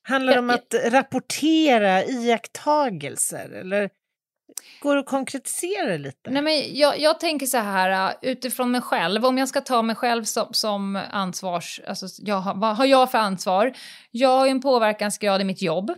handlar 0.03 0.33
det 0.33 0.39
om 0.39 0.49
att 0.49 0.73
rapportera 0.85 2.03
iakttagelser? 2.03 3.49
Eller 3.49 3.89
går 4.79 4.97
att 4.97 5.05
konkretisera 5.05 5.97
lite? 5.97 6.29
Nej, 6.29 6.41
men 6.41 6.77
jag, 6.77 6.99
jag 6.99 7.19
tänker 7.19 7.45
så 7.45 7.57
här, 7.57 8.09
uh, 8.09 8.15
utifrån 8.21 8.71
mig 8.71 8.81
själv, 8.81 9.25
om 9.25 9.37
jag 9.37 9.47
ska 9.47 9.61
ta 9.61 9.81
mig 9.81 9.95
själv 9.95 10.23
som, 10.23 10.47
som 10.51 11.01
ansvars... 11.11 11.81
Alltså, 11.87 12.05
jag 12.19 12.35
har, 12.35 12.55
vad 12.55 12.77
har 12.77 12.85
jag 12.85 13.11
för 13.11 13.17
ansvar? 13.17 13.73
Jag 14.11 14.37
har 14.37 14.45
ju 14.45 14.51
en 14.51 14.61
påverkansgrad 14.61 15.41
i 15.41 15.43
mitt 15.43 15.61
jobb. 15.61 15.91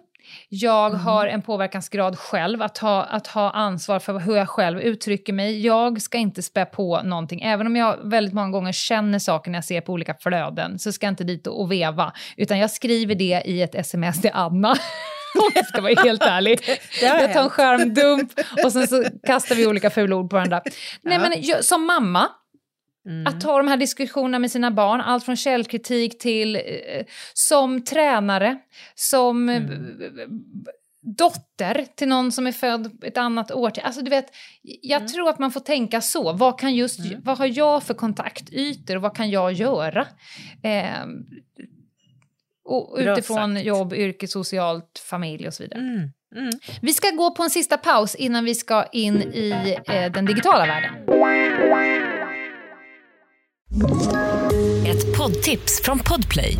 Jag 0.49 0.89
har 0.89 1.28
en 1.28 1.41
påverkansgrad 1.41 2.20
själv, 2.20 2.62
att 2.62 2.78
ha, 2.78 3.03
att 3.03 3.28
ha 3.28 3.51
ansvar 3.51 3.99
för 3.99 4.20
hur 4.20 4.36
jag 4.36 4.49
själv 4.49 4.82
uttrycker 4.82 5.34
mig. 5.34 5.66
Jag 5.66 6.01
ska 6.01 6.18
inte 6.18 6.41
spä 6.41 6.66
på 6.66 7.01
någonting. 7.03 7.41
Även 7.41 7.68
om 7.68 7.76
jag 7.76 7.97
väldigt 8.10 8.34
många 8.34 8.49
gånger 8.49 8.72
känner 8.72 9.20
saker 9.20 9.51
när 9.51 9.58
jag 9.58 9.66
ser 9.66 9.82
på 9.82 9.93
olika 9.93 10.14
flöden 10.14 10.80
så 10.80 10.91
ska 10.91 11.05
jag 11.05 11.12
inte 11.12 11.24
dit 11.24 11.47
och 11.47 11.72
veva. 11.72 12.14
Utan 12.38 12.60
jag 12.60 12.72
skriver 12.72 13.16
det 13.16 13.41
i 13.45 13.62
ett 13.62 13.76
sms 13.76 14.22
till 14.22 14.32
Anna. 14.34 14.76
Om 15.40 15.52
jag 15.56 15.68
ska 15.68 15.82
vara 15.82 16.02
helt 16.04 16.22
ärlig. 16.22 16.60
Jag 17.02 17.34
tar 17.34 17.44
en 17.44 17.50
skärmdump 17.50 18.32
och 18.64 18.72
sen 18.72 18.88
så 18.88 19.04
kastar 19.28 19.56
vi 19.56 19.68
olika 19.68 19.90
fula 19.90 20.16
ord 20.16 20.30
på 20.30 20.36
varandra. 20.36 20.62
Nej, 21.02 21.20
men 21.20 21.32
jag, 21.36 21.66
som 21.66 21.86
mamma, 21.86 22.30
Mm. 23.08 23.28
att 23.28 23.42
ta 23.42 23.58
de 23.58 23.68
här 23.68 23.78
diskussionerna 23.78 24.40
med 24.40 24.52
sina 24.52 24.72
barn, 24.72 25.02
allt 25.02 25.24
från 25.26 25.36
källkritik 25.36 26.20
till 26.20 26.56
eh, 26.56 26.62
som 27.34 27.84
tränare, 27.84 28.58
som 28.96 29.50
eh, 29.50 29.62
dotter 31.02 31.86
till 31.96 32.08
någon 32.08 32.32
som 32.32 32.48
är 32.48 32.52
född 32.52 33.04
ett 33.04 33.18
annat 33.18 33.52
år. 33.52 33.72
Alltså 33.84 34.02
du 34.02 34.10
vet, 34.10 34.26
jag 34.82 35.08
tror 35.08 35.30
att 35.30 35.40
man 35.40 35.52
får 35.52 35.60
tänka 35.60 36.02
så. 36.02 36.34
Vad, 36.34 36.60
kan 36.60 36.76
just, 36.76 37.00
vad 37.24 37.38
har 37.38 37.58
jag 37.58 37.84
för 37.84 37.94
kontaktytor 37.94 38.96
och 38.96 39.02
vad 39.02 39.16
kan 39.16 39.30
jag 39.30 39.54
göra? 39.54 40.08
Eh, 40.64 41.06
och 42.68 42.97
utifrån 42.99 43.55
sagt. 43.55 43.65
jobb, 43.65 43.93
yrke, 43.93 44.28
socialt, 44.28 45.03
familj 45.09 45.47
och 45.47 45.53
så 45.53 45.63
vidare. 45.63 45.80
Mm. 45.80 46.11
Mm. 46.36 46.51
Vi 46.82 46.93
ska 46.93 47.09
gå 47.09 47.32
på 47.32 47.43
en 47.43 47.49
sista 47.49 47.78
paus 47.78 48.15
innan 48.15 48.45
vi 48.45 48.55
ska 48.55 48.86
in 48.91 49.22
i 49.22 49.78
eh, 49.86 50.11
den 50.11 50.26
digitala 50.26 50.65
världen. 50.65 50.93
Ett 54.88 55.18
poddtips 55.18 55.82
från 55.84 55.99
Podplay. 55.99 56.57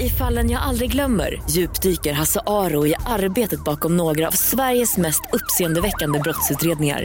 I 0.00 0.08
fallen 0.08 0.50
jag 0.50 0.62
aldrig 0.62 0.92
glömmer 0.92 1.42
djupdyker 1.50 2.12
Hasse 2.12 2.40
Aro 2.46 2.86
i 2.86 2.94
arbetet 3.06 3.64
bakom 3.64 3.96
några 3.96 4.28
av 4.28 4.32
Sveriges 4.32 4.96
mest 4.96 5.22
uppseendeväckande 5.32 6.18
brottsutredningar. 6.18 7.04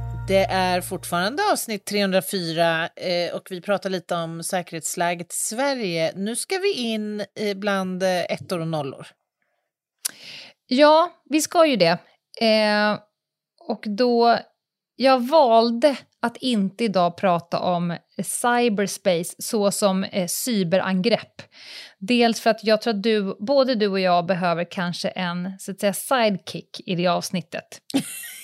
Det 0.31 0.45
är 0.45 0.81
fortfarande 0.81 1.43
avsnitt 1.51 1.85
304 1.85 2.89
eh, 2.95 3.35
och 3.35 3.47
vi 3.49 3.61
pratar 3.61 3.89
lite 3.89 4.15
om 4.15 4.43
säkerhetsläget 4.43 5.33
i 5.33 5.35
Sverige. 5.35 6.13
Nu 6.15 6.35
ska 6.35 6.57
vi 6.57 6.73
in 6.73 7.19
eh, 7.19 7.57
bland 7.57 8.03
eh, 8.03 8.21
ettor 8.21 8.59
och 8.59 8.67
nollor. 8.67 9.07
Ja, 10.67 11.11
vi 11.29 11.41
ska 11.41 11.65
ju 11.65 11.75
det. 11.75 11.97
Eh, 12.41 12.99
och 13.59 13.83
då, 13.97 14.37
jag 14.95 15.27
valde 15.27 15.97
att 16.21 16.37
inte 16.37 16.83
idag 16.83 17.17
prata 17.17 17.59
om 17.59 17.97
cyberspace 18.23 19.35
så 19.39 19.71
som 19.71 20.03
eh, 20.03 20.27
cyberangrepp. 20.27 21.41
Dels 21.99 22.41
för 22.41 22.49
att 22.49 22.63
jag 22.63 22.81
tror 22.81 22.93
att 22.93 23.03
du, 23.03 23.35
både 23.39 23.75
du 23.75 23.87
och 23.87 23.99
jag 23.99 24.25
behöver 24.25 24.71
kanske 24.71 25.09
en 25.09 25.51
så 25.59 25.71
att 25.71 25.79
säga, 25.79 25.93
sidekick 25.93 26.81
i 26.85 26.95
det 26.95 27.07
avsnittet. 27.07 27.81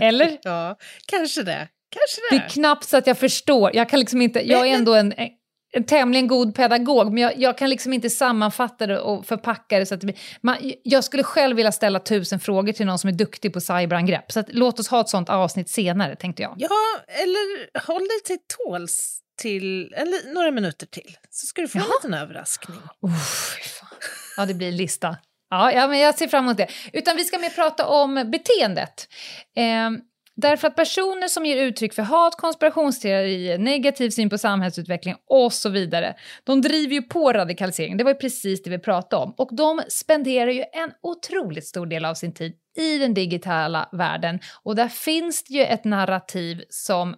Eller? 0.00 0.38
Ja, 0.42 0.76
kanske 1.06 1.42
det. 1.42 1.68
Kanske 1.90 2.20
Det 2.30 2.36
det. 2.38 2.44
är 2.44 2.48
knappt 2.48 2.84
så 2.84 2.96
att 2.96 3.06
jag 3.06 3.18
förstår. 3.18 3.76
Jag 3.76 3.88
kan 3.88 4.00
liksom 4.00 4.22
inte, 4.22 4.48
jag 4.48 4.68
är 4.68 4.74
ändå 4.74 4.94
en, 4.94 5.14
en 5.72 5.84
tämligen 5.84 6.26
god 6.26 6.54
pedagog, 6.54 7.12
men 7.12 7.22
jag, 7.22 7.38
jag, 7.38 7.58
kan 7.58 7.70
liksom 7.70 7.92
inte 7.92 8.10
sammanfatta 8.10 8.86
det 8.86 8.98
och 9.00 9.26
förpacka 9.26 9.78
det 9.78 9.86
så 9.86 9.94
att 9.94 10.00
det 10.00 10.06
blir... 10.06 10.18
Man, 10.40 10.56
jag 10.82 11.04
skulle 11.04 11.22
själv 11.22 11.56
vilja 11.56 11.72
ställa 11.72 11.98
tusen 11.98 12.40
frågor 12.40 12.72
till 12.72 12.86
någon 12.86 12.98
som 12.98 13.08
är 13.08 13.14
duktig 13.14 13.52
på 13.52 13.60
cyberangrepp. 13.60 14.32
Så 14.32 14.40
att, 14.40 14.46
låt 14.48 14.80
oss 14.80 14.88
ha 14.88 15.00
ett 15.00 15.08
sånt 15.08 15.28
avsnitt 15.28 15.70
senare, 15.70 16.16
tänkte 16.16 16.42
jag. 16.42 16.54
Ja, 16.58 16.70
eller 17.06 17.78
håll 17.86 18.00
dig 18.00 18.20
till 18.24 18.38
tåls 18.58 19.18
till 19.38 19.92
eller, 19.92 20.34
några 20.34 20.50
minuter 20.50 20.86
till, 20.86 21.16
så 21.30 21.46
ska 21.46 21.62
du 21.62 21.68
få 21.68 21.78
ja. 21.78 21.84
en 21.84 21.90
liten 21.90 22.14
överraskning. 22.22 22.78
Uff, 23.06 23.80
ja, 24.36 24.46
det 24.46 24.54
blir 24.54 24.68
en 24.68 24.76
lista. 24.76 25.16
Ja, 25.52 25.72
ja, 25.72 25.88
men 25.88 25.98
jag 25.98 26.14
ser 26.14 26.28
fram 26.28 26.44
emot 26.44 26.56
det. 26.56 26.66
Utan 26.92 27.16
vi 27.16 27.24
ska 27.24 27.38
mer 27.38 27.50
prata 27.50 27.86
om 27.86 28.30
beteendet. 28.32 29.08
Eh, 29.56 29.90
Därför 30.34 30.68
att 30.68 30.76
personer 30.76 31.28
som 31.28 31.46
ger 31.46 31.56
uttryck 31.56 31.94
för 31.94 32.02
hat, 32.02 32.36
konspirationsteorier, 32.36 33.58
negativ 33.58 34.10
syn 34.10 34.30
på 34.30 34.38
samhällsutveckling 34.38 35.14
och 35.26 35.52
så 35.52 35.68
vidare, 35.68 36.14
de 36.44 36.60
driver 36.60 36.94
ju 36.94 37.02
på 37.02 37.32
radikalisering. 37.32 37.96
Det 37.96 38.04
var 38.04 38.10
ju 38.10 38.18
precis 38.18 38.62
det 38.62 38.70
vi 38.70 38.78
pratade 38.78 39.22
om. 39.22 39.34
Och 39.38 39.56
de 39.56 39.82
spenderar 39.88 40.50
ju 40.50 40.60
en 40.60 40.92
otroligt 41.02 41.66
stor 41.66 41.86
del 41.86 42.04
av 42.04 42.14
sin 42.14 42.34
tid 42.34 42.52
i 42.78 42.98
den 42.98 43.14
digitala 43.14 43.88
världen. 43.92 44.40
Och 44.62 44.76
där 44.76 44.88
finns 44.88 45.44
det 45.44 45.54
ju 45.54 45.62
ett 45.62 45.84
narrativ 45.84 46.64
som 46.68 47.14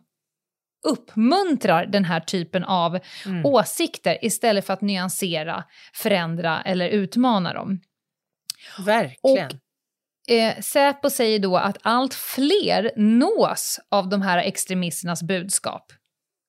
uppmuntrar 0.87 1.87
den 1.87 2.05
här 2.05 2.20
typen 2.20 2.64
av 2.64 2.99
mm. 3.26 3.47
åsikter 3.47 4.24
istället 4.24 4.66
för 4.66 4.72
att 4.72 4.80
nyansera, 4.80 5.64
förändra 5.93 6.62
eller 6.62 6.89
utmana 6.89 7.55
dem. 7.55 7.80
Verkligen. 8.78 9.46
Och 9.46 9.54
Eh, 10.28 10.60
Säpo 10.60 11.10
säger 11.10 11.38
då 11.38 11.56
att 11.56 11.78
allt 11.82 12.14
fler 12.14 12.92
nås 12.96 13.80
av 13.90 14.08
de 14.08 14.22
här 14.22 14.38
extremisternas 14.38 15.22
budskap. 15.22 15.92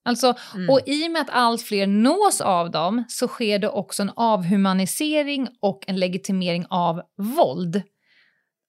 Alltså, 0.05 0.34
mm. 0.55 0.70
Och 0.70 0.80
i 0.86 1.07
och 1.07 1.11
med 1.11 1.22
att 1.22 1.30
allt 1.30 1.61
fler 1.61 1.88
nås 1.88 2.41
av 2.41 2.72
dem 2.72 3.03
så 3.07 3.28
sker 3.28 3.59
det 3.59 3.70
också 3.70 4.01
en 4.01 4.11
avhumanisering 4.16 5.47
och 5.61 5.84
en 5.88 5.99
legitimering 5.99 6.66
av 6.70 7.01
våld. 7.18 7.82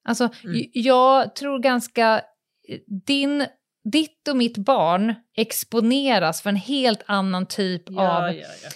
Alltså, 0.07 0.29
mm. 0.43 0.65
jag 0.73 1.35
tror 1.35 1.59
ganska... 1.59 2.21
Din, 3.05 3.45
ditt 3.91 4.27
och 4.27 4.37
mitt 4.37 4.57
barn 4.57 5.15
exponeras 5.37 6.41
för 6.41 6.49
en 6.49 6.55
helt 6.55 7.03
annan 7.05 7.45
typ 7.45 7.83
ja, 7.85 8.17
av... 8.17 8.35
Ja, 8.35 8.47
ja 8.63 8.69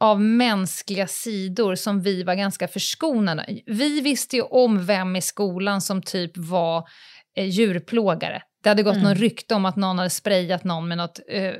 av 0.00 0.20
mänskliga 0.20 1.06
sidor 1.06 1.74
som 1.74 2.00
vi 2.00 2.22
var 2.22 2.34
ganska 2.34 2.68
förskonade. 2.68 3.60
Vi 3.66 4.00
visste 4.00 4.36
ju 4.36 4.42
om 4.42 4.86
vem 4.86 5.16
i 5.16 5.22
skolan 5.22 5.80
som 5.80 6.02
typ 6.02 6.36
var 6.36 6.88
eh, 7.36 7.46
djurplågare. 7.46 8.42
Det 8.62 8.68
hade 8.68 8.82
gått 8.82 8.94
mm. 8.94 9.04
någon 9.04 9.14
rykte 9.14 9.54
om 9.54 9.64
att 9.64 9.76
någon 9.76 9.98
hade 9.98 10.10
sprayat 10.10 10.64
någon 10.64 10.88
med 10.88 10.98
något 10.98 11.20
eh, 11.28 11.54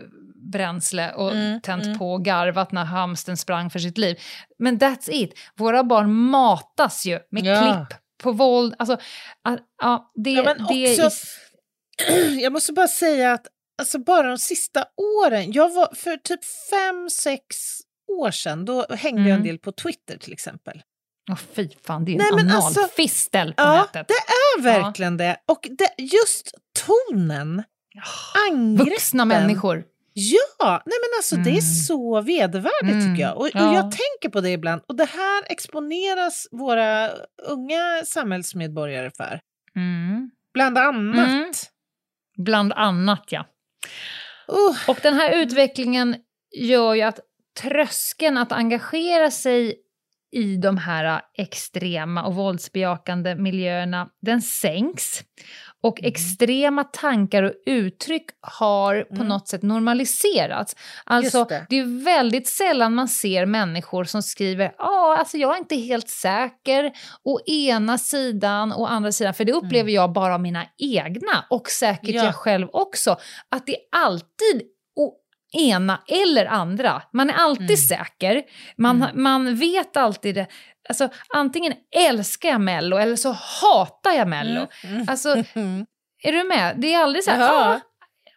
bränsle 0.53 1.13
och 1.13 1.33
mm, 1.33 1.61
tänt 1.61 1.85
mm. 1.85 1.99
på 1.99 2.13
och 2.13 2.25
garvat 2.25 2.73
när 2.73 2.85
hamsten 2.85 3.37
sprang 3.37 3.71
för 3.71 3.79
sitt 3.79 3.99
liv. 3.99 4.19
Men 4.59 4.79
that's 4.79 5.11
it. 5.11 5.39
Våra 5.57 5.85
barn 5.85 6.13
matas 6.13 7.07
ju 7.07 7.19
med 7.31 7.45
ja. 7.45 7.87
klipp 7.87 8.01
på 8.23 8.33
våld. 8.33 8.75
Alltså, 8.79 8.99
ah, 9.83 9.99
det, 10.15 10.31
ja, 10.31 10.43
men 10.43 10.67
det 10.67 10.91
också, 10.91 11.03
är... 11.03 12.41
Jag 12.43 12.53
måste 12.53 12.73
bara 12.73 12.89
säga 12.89 13.33
att 13.33 13.47
alltså 13.79 13.99
bara 13.99 14.29
de 14.29 14.39
sista 14.39 14.85
åren, 15.25 15.53
jag 15.53 15.75
var 15.75 15.95
för 15.95 16.17
typ 16.17 16.41
fem, 16.71 17.11
sex 17.11 17.57
år 18.09 18.31
sedan, 18.31 18.65
då 18.65 18.87
hängde 18.91 19.21
mm. 19.21 19.29
jag 19.29 19.35
en 19.35 19.41
mm. 19.41 19.47
del 19.47 19.59
på 19.59 19.73
Twitter 19.73 20.19
till 20.19 20.33
exempel. 20.33 20.83
Oh, 21.31 21.37
fy 21.37 21.69
fan, 21.83 22.05
det 22.05 22.17
är 22.17 22.41
en 22.41 22.51
analfistel 22.51 23.49
alltså, 23.49 23.63
på 23.63 23.63
ja, 23.63 23.83
nätet. 23.83 24.09
det 24.09 24.15
är 24.15 24.63
verkligen 24.63 25.19
ja. 25.19 25.25
det. 25.25 25.37
Och 25.47 25.69
det, 25.71 26.03
just 26.03 26.55
tonen, 26.87 27.65
oh, 27.95 28.49
angreppen. 28.51 28.87
Vuxna 28.87 29.25
människor. 29.25 29.85
Ja, 30.19 30.83
nej 30.87 30.97
men 31.03 31.19
alltså 31.19 31.35
mm. 31.35 31.45
det 31.45 31.51
är 31.51 31.63
mm. 31.63 31.63
så 31.63 32.21
vedervärdigt 32.21 32.93
mm. 32.93 33.15
tycker 33.15 33.23
jag. 33.23 33.37
Och, 33.37 33.49
ja. 33.55 33.69
och, 33.69 33.75
jag 33.75 33.83
tänker 33.83 34.29
på 34.29 34.41
det 34.41 34.51
ibland. 34.51 34.83
Och 34.89 34.97
det 34.97 35.05
här 35.05 35.45
exponeras 35.47 36.49
våra 36.51 37.11
unga 37.43 38.03
samhällsmedborgare 38.05 39.11
för. 39.17 39.41
Mm. 39.77 40.31
Bland 40.55 40.79
annat. 40.79 41.29
Mm. 41.29 41.53
Bland 42.37 42.73
annat, 42.73 43.25
ja. 43.29 43.47
Uh. 44.53 44.91
Och 44.91 44.99
den 45.03 45.15
här 45.15 45.43
utvecklingen 45.43 46.17
gör 46.57 46.95
ju 46.95 47.03
att 47.03 47.21
tröskeln 47.63 48.39
att 48.39 48.53
engagera 48.53 49.31
sig 49.31 49.83
i 50.33 50.57
de 50.57 50.79
här 50.79 51.21
extrema 51.35 52.25
och 52.25 52.35
våldsbejakande 52.35 53.35
miljöerna, 53.35 54.09
den 54.23 54.43
sänks. 54.43 55.21
Och 55.83 56.01
mm. 56.01 56.09
extrema 56.09 56.85
tankar 56.85 57.43
och 57.43 57.53
uttryck 57.67 58.27
har 58.41 59.03
på 59.03 59.15
mm. 59.15 59.29
något 59.29 59.49
sätt 59.49 59.63
normaliserats. 59.63 60.77
Alltså, 61.05 61.45
det. 61.45 61.67
det. 61.69 61.79
är 61.79 62.05
väldigt 62.05 62.49
sällan 62.49 62.95
man 62.95 63.09
ser 63.09 63.47
människor 63.47 64.05
som 64.05 64.23
skriver 64.23 64.75
ja, 64.79 65.17
alltså 65.19 65.37
jag 65.37 65.55
är 65.55 65.59
inte 65.59 65.77
helt 65.77 66.09
säker, 66.09 66.93
å 67.25 67.41
ena 67.47 67.99
sidan 67.99 68.73
och 68.73 68.93
andra 68.93 69.13
sidan, 69.13 69.35
för 69.35 69.45
det 69.45 69.53
upplever 69.53 69.91
mm. 69.91 69.95
jag 69.95 70.13
bara 70.13 70.35
av 70.35 70.41
mina 70.41 70.67
egna 70.79 71.45
och 71.51 71.69
säkert 71.69 72.15
ja. 72.15 72.25
jag 72.25 72.35
själv 72.35 72.69
också, 72.73 73.17
att 73.51 73.67
det 73.67 73.77
alltid 73.97 74.63
ena 75.53 76.03
eller 76.09 76.47
andra. 76.47 77.03
Man 77.13 77.31
är 77.31 77.35
alltid 77.35 77.71
mm. 77.71 77.77
säker, 77.77 78.43
man, 78.77 79.03
mm. 79.03 79.23
man 79.23 79.57
vet 79.57 79.97
alltid 79.97 80.35
det. 80.35 80.47
Alltså, 80.89 81.09
antingen 81.35 81.73
älskar 81.97 82.49
jag 82.49 82.61
Mello 82.61 82.97
eller 82.97 83.17
så 83.17 83.31
hatar 83.33 84.13
jag 84.13 84.29
Mello. 84.29 84.67
Mm. 84.85 85.07
Alltså, 85.09 85.29
är 86.23 86.33
du 86.33 86.45
med? 86.45 86.75
Det 86.79 86.95
är 86.95 87.03
aldrig 87.03 87.25
så 87.25 87.31
här, 87.31 87.73
ah, 87.73 87.81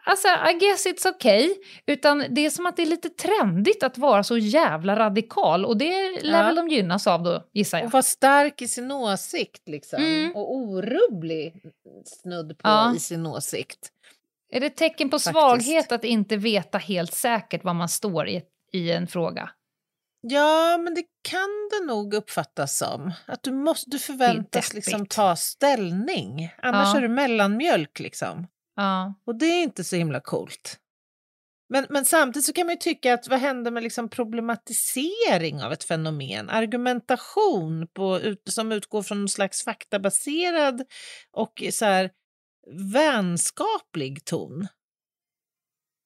alltså 0.05 0.27
I 0.27 0.53
guess 0.53 0.85
it's 0.85 1.15
okay. 1.15 1.55
Utan 1.85 2.25
det 2.29 2.45
är 2.45 2.49
som 2.49 2.65
att 2.65 2.75
det 2.75 2.81
är 2.81 2.85
lite 2.85 3.09
trendigt 3.09 3.83
att 3.83 3.97
vara 3.97 4.23
så 4.23 4.37
jävla 4.37 4.95
radikal 4.95 5.65
och 5.65 5.77
det 5.77 6.21
lär 6.21 6.39
ja. 6.39 6.45
väl 6.45 6.55
de 6.55 6.67
gynnas 6.67 7.07
av 7.07 7.23
då, 7.23 7.43
gissar 7.53 7.77
jag. 7.77 7.85
Och 7.85 7.91
vara 7.91 8.03
stark 8.03 8.61
i 8.61 8.67
sin 8.67 8.91
åsikt 8.91 9.67
liksom. 9.67 10.03
Mm. 10.03 10.35
Och 10.35 10.55
orubblig 10.55 11.53
snudd 12.05 12.57
på 12.57 12.69
ja. 12.69 12.95
i 12.95 12.99
sin 12.99 13.25
åsikt. 13.25 13.91
Är 14.51 14.59
det 14.59 14.65
ett 14.65 14.77
tecken 14.77 15.09
på 15.09 15.19
svaghet 15.19 15.91
att 15.91 16.03
inte 16.03 16.37
veta 16.37 16.77
helt 16.77 17.13
säkert 17.13 17.63
var 17.63 17.73
man 17.73 17.89
står 17.89 18.27
i, 18.27 18.41
i 18.73 18.91
en 18.91 19.07
fråga? 19.07 19.49
Ja, 20.21 20.77
men 20.77 20.93
det 20.95 21.03
kan 21.21 21.69
det 21.71 21.85
nog 21.85 22.13
uppfattas 22.13 22.77
som. 22.77 23.11
Att 23.25 23.43
du, 23.43 23.51
måste, 23.51 23.89
du 23.89 23.99
förväntas 23.99 24.73
liksom 24.73 25.05
ta 25.05 25.35
ställning. 25.35 26.53
Annars 26.57 26.87
ja. 26.93 26.97
är 26.97 27.01
du 27.01 27.07
mellanmjölk. 27.07 27.99
Liksom. 27.99 28.47
Ja. 28.75 29.13
Och 29.25 29.35
det 29.35 29.45
är 29.45 29.63
inte 29.63 29.83
så 29.83 29.95
himla 29.95 30.19
coolt. 30.19 30.79
Men, 31.69 31.85
men 31.89 32.05
samtidigt 32.05 32.45
så 32.45 32.53
kan 32.53 32.65
man 32.65 32.75
ju 32.75 32.79
tycka 32.79 33.13
att 33.13 33.27
vad 33.27 33.39
händer 33.39 33.71
med 33.71 33.83
liksom 33.83 34.09
problematisering 34.09 35.63
av 35.63 35.73
ett 35.73 35.83
fenomen? 35.83 36.49
Argumentation 36.49 37.87
på, 37.87 38.21
som 38.49 38.71
utgår 38.71 39.03
från 39.03 39.19
någon 39.19 39.29
slags 39.29 39.63
faktabaserad 39.63 40.81
och 41.31 41.63
så 41.71 41.85
här, 41.85 42.11
vänskaplig 42.71 44.25
ton. 44.25 44.67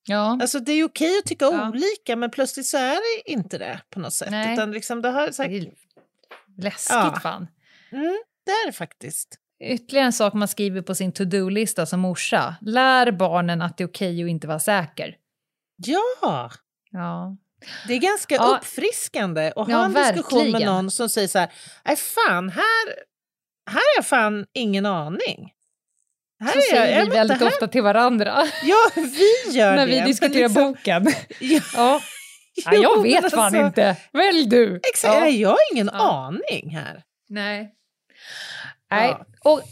Ja. 0.07 0.38
Alltså 0.41 0.59
det 0.59 0.72
är 0.72 0.84
okej 0.84 1.18
att 1.18 1.26
tycka 1.26 1.45
ja. 1.45 1.70
olika 1.70 2.16
men 2.16 2.32
plötsligt 2.32 2.66
så 2.66 2.78
är 2.78 2.95
det 2.95 3.32
inte 3.32 3.57
det 3.57 3.82
på 3.89 3.99
något 3.99 4.14
sätt. 4.14 4.32
Nej. 4.32 4.53
Utan 4.53 4.72
liksom 4.72 5.01
det 5.01 5.09
har 5.09 5.32
sagt... 5.32 5.53
Läskigt 6.57 6.95
ja. 6.95 7.20
fan. 7.24 7.47
Mm, 7.91 8.24
det 8.45 8.51
är 8.51 8.66
det 8.66 8.74
faktiskt. 8.74 9.39
Ytterligare 9.64 10.05
en 10.05 10.14
sak 10.14 10.34
man 10.34 10.47
skriver 10.47 10.82
på 10.82 10.95
sin 10.95 11.11
to-do-lista 11.11 11.86
som 11.86 11.99
morsa. 11.99 12.55
Lär 12.61 13.11
barnen 13.11 13.61
att 13.61 13.78
det 13.78 13.84
är 13.84 13.88
okej 13.88 14.24
att 14.24 14.30
inte 14.30 14.47
vara 14.47 14.59
säker. 14.59 15.16
Ja! 15.76 16.51
Ja. 16.91 17.38
Det 17.88 17.93
är 17.93 17.99
ganska 17.99 18.36
ja. 18.36 18.57
uppfriskande 18.57 19.47
att 19.55 19.68
ha 19.72 19.86
en 19.86 19.93
verkligen. 19.93 20.16
diskussion 20.16 20.51
med 20.51 20.66
någon 20.66 20.91
som 20.91 21.09
säger 21.09 21.28
så 21.28 21.39
här, 21.39 21.53
nej 21.86 21.95
fan, 21.95 22.49
här, 22.49 22.86
här 23.66 23.76
har 23.76 23.95
jag 23.95 24.05
fan 24.05 24.45
ingen 24.53 24.86
aning. 24.86 25.53
Här 26.44 26.54
så 26.54 26.62
säger 26.62 27.00
jag, 27.00 27.06
vi 27.06 27.12
väldigt 27.12 27.39
här. 27.39 27.48
ofta 27.48 27.68
till 27.68 27.82
varandra. 27.84 28.44
Ja, 28.64 28.89
vi 28.96 29.58
gör 29.58 29.76
När 29.76 29.88
det. 29.88 29.91
vi 29.94 30.02
diskuterar 30.02 30.48
liksom... 30.48 30.64
boken. 30.64 31.06
ja. 31.39 31.60
ja. 31.76 32.02
ja. 32.72 32.74
jag 32.74 33.04
vet 33.04 33.32
fan 33.32 33.39
alltså... 33.39 33.62
inte. 33.62 33.96
Välj 34.14 34.46
du! 34.46 34.76
Exakt, 34.76 35.14
ja. 35.14 35.28
jag 35.28 35.50
har 35.50 35.74
ingen 35.74 35.89
aning 35.89 36.76
här. 36.76 37.04
Nej. 37.30 37.72
Nej. 38.91 39.16
Och 39.44 39.64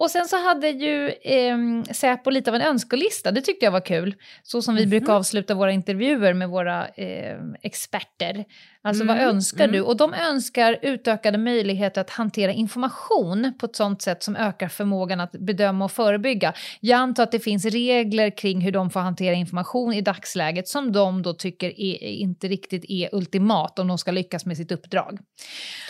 och 0.00 0.10
sen 0.10 0.28
så 0.28 0.42
hade 0.42 0.68
ju 0.68 1.08
eh, 1.08 1.56
Säpo 1.92 2.30
lite 2.30 2.50
av 2.50 2.54
en 2.54 2.62
önskelista, 2.62 3.30
det 3.30 3.40
tyckte 3.40 3.64
jag 3.64 3.72
var 3.72 3.80
kul. 3.80 4.14
Så 4.42 4.62
som 4.62 4.74
vi 4.74 4.82
mm 4.82 4.88
-hmm. 4.88 4.90
brukar 4.90 5.12
avsluta 5.12 5.54
våra 5.54 5.72
intervjuer 5.72 6.34
med 6.34 6.48
våra 6.48 6.88
eh, 6.88 7.36
experter. 7.62 8.44
Alltså 8.82 9.02
mm, 9.02 9.16
vad 9.16 9.26
önskar 9.26 9.64
mm. 9.64 9.72
du? 9.72 9.80
Och 9.80 9.96
de 9.96 10.14
önskar 10.14 10.78
utökade 10.82 11.38
möjligheter 11.38 12.00
att 12.00 12.10
hantera 12.10 12.52
information 12.52 13.52
på 13.58 13.66
ett 13.66 13.76
sånt 13.76 14.02
sätt 14.02 14.22
som 14.22 14.36
ökar 14.36 14.68
förmågan 14.68 15.20
att 15.20 15.32
bedöma 15.32 15.84
och 15.84 15.92
förebygga. 15.92 16.52
Jag 16.80 16.96
antar 16.96 17.22
att 17.22 17.32
det 17.32 17.40
finns 17.40 17.64
regler 17.64 18.36
kring 18.36 18.60
hur 18.60 18.72
de 18.72 18.90
får 18.90 19.00
hantera 19.00 19.34
information 19.34 19.92
i 19.92 20.00
dagsläget 20.00 20.68
som 20.68 20.92
de 20.92 21.22
då 21.22 21.34
tycker 21.34 21.80
är, 21.80 22.02
inte 22.02 22.48
riktigt 22.48 22.84
är 22.88 23.14
ultimat 23.14 23.78
om 23.78 23.88
de 23.88 23.98
ska 23.98 24.10
lyckas 24.10 24.46
med 24.46 24.56
sitt 24.56 24.72
uppdrag. 24.72 25.18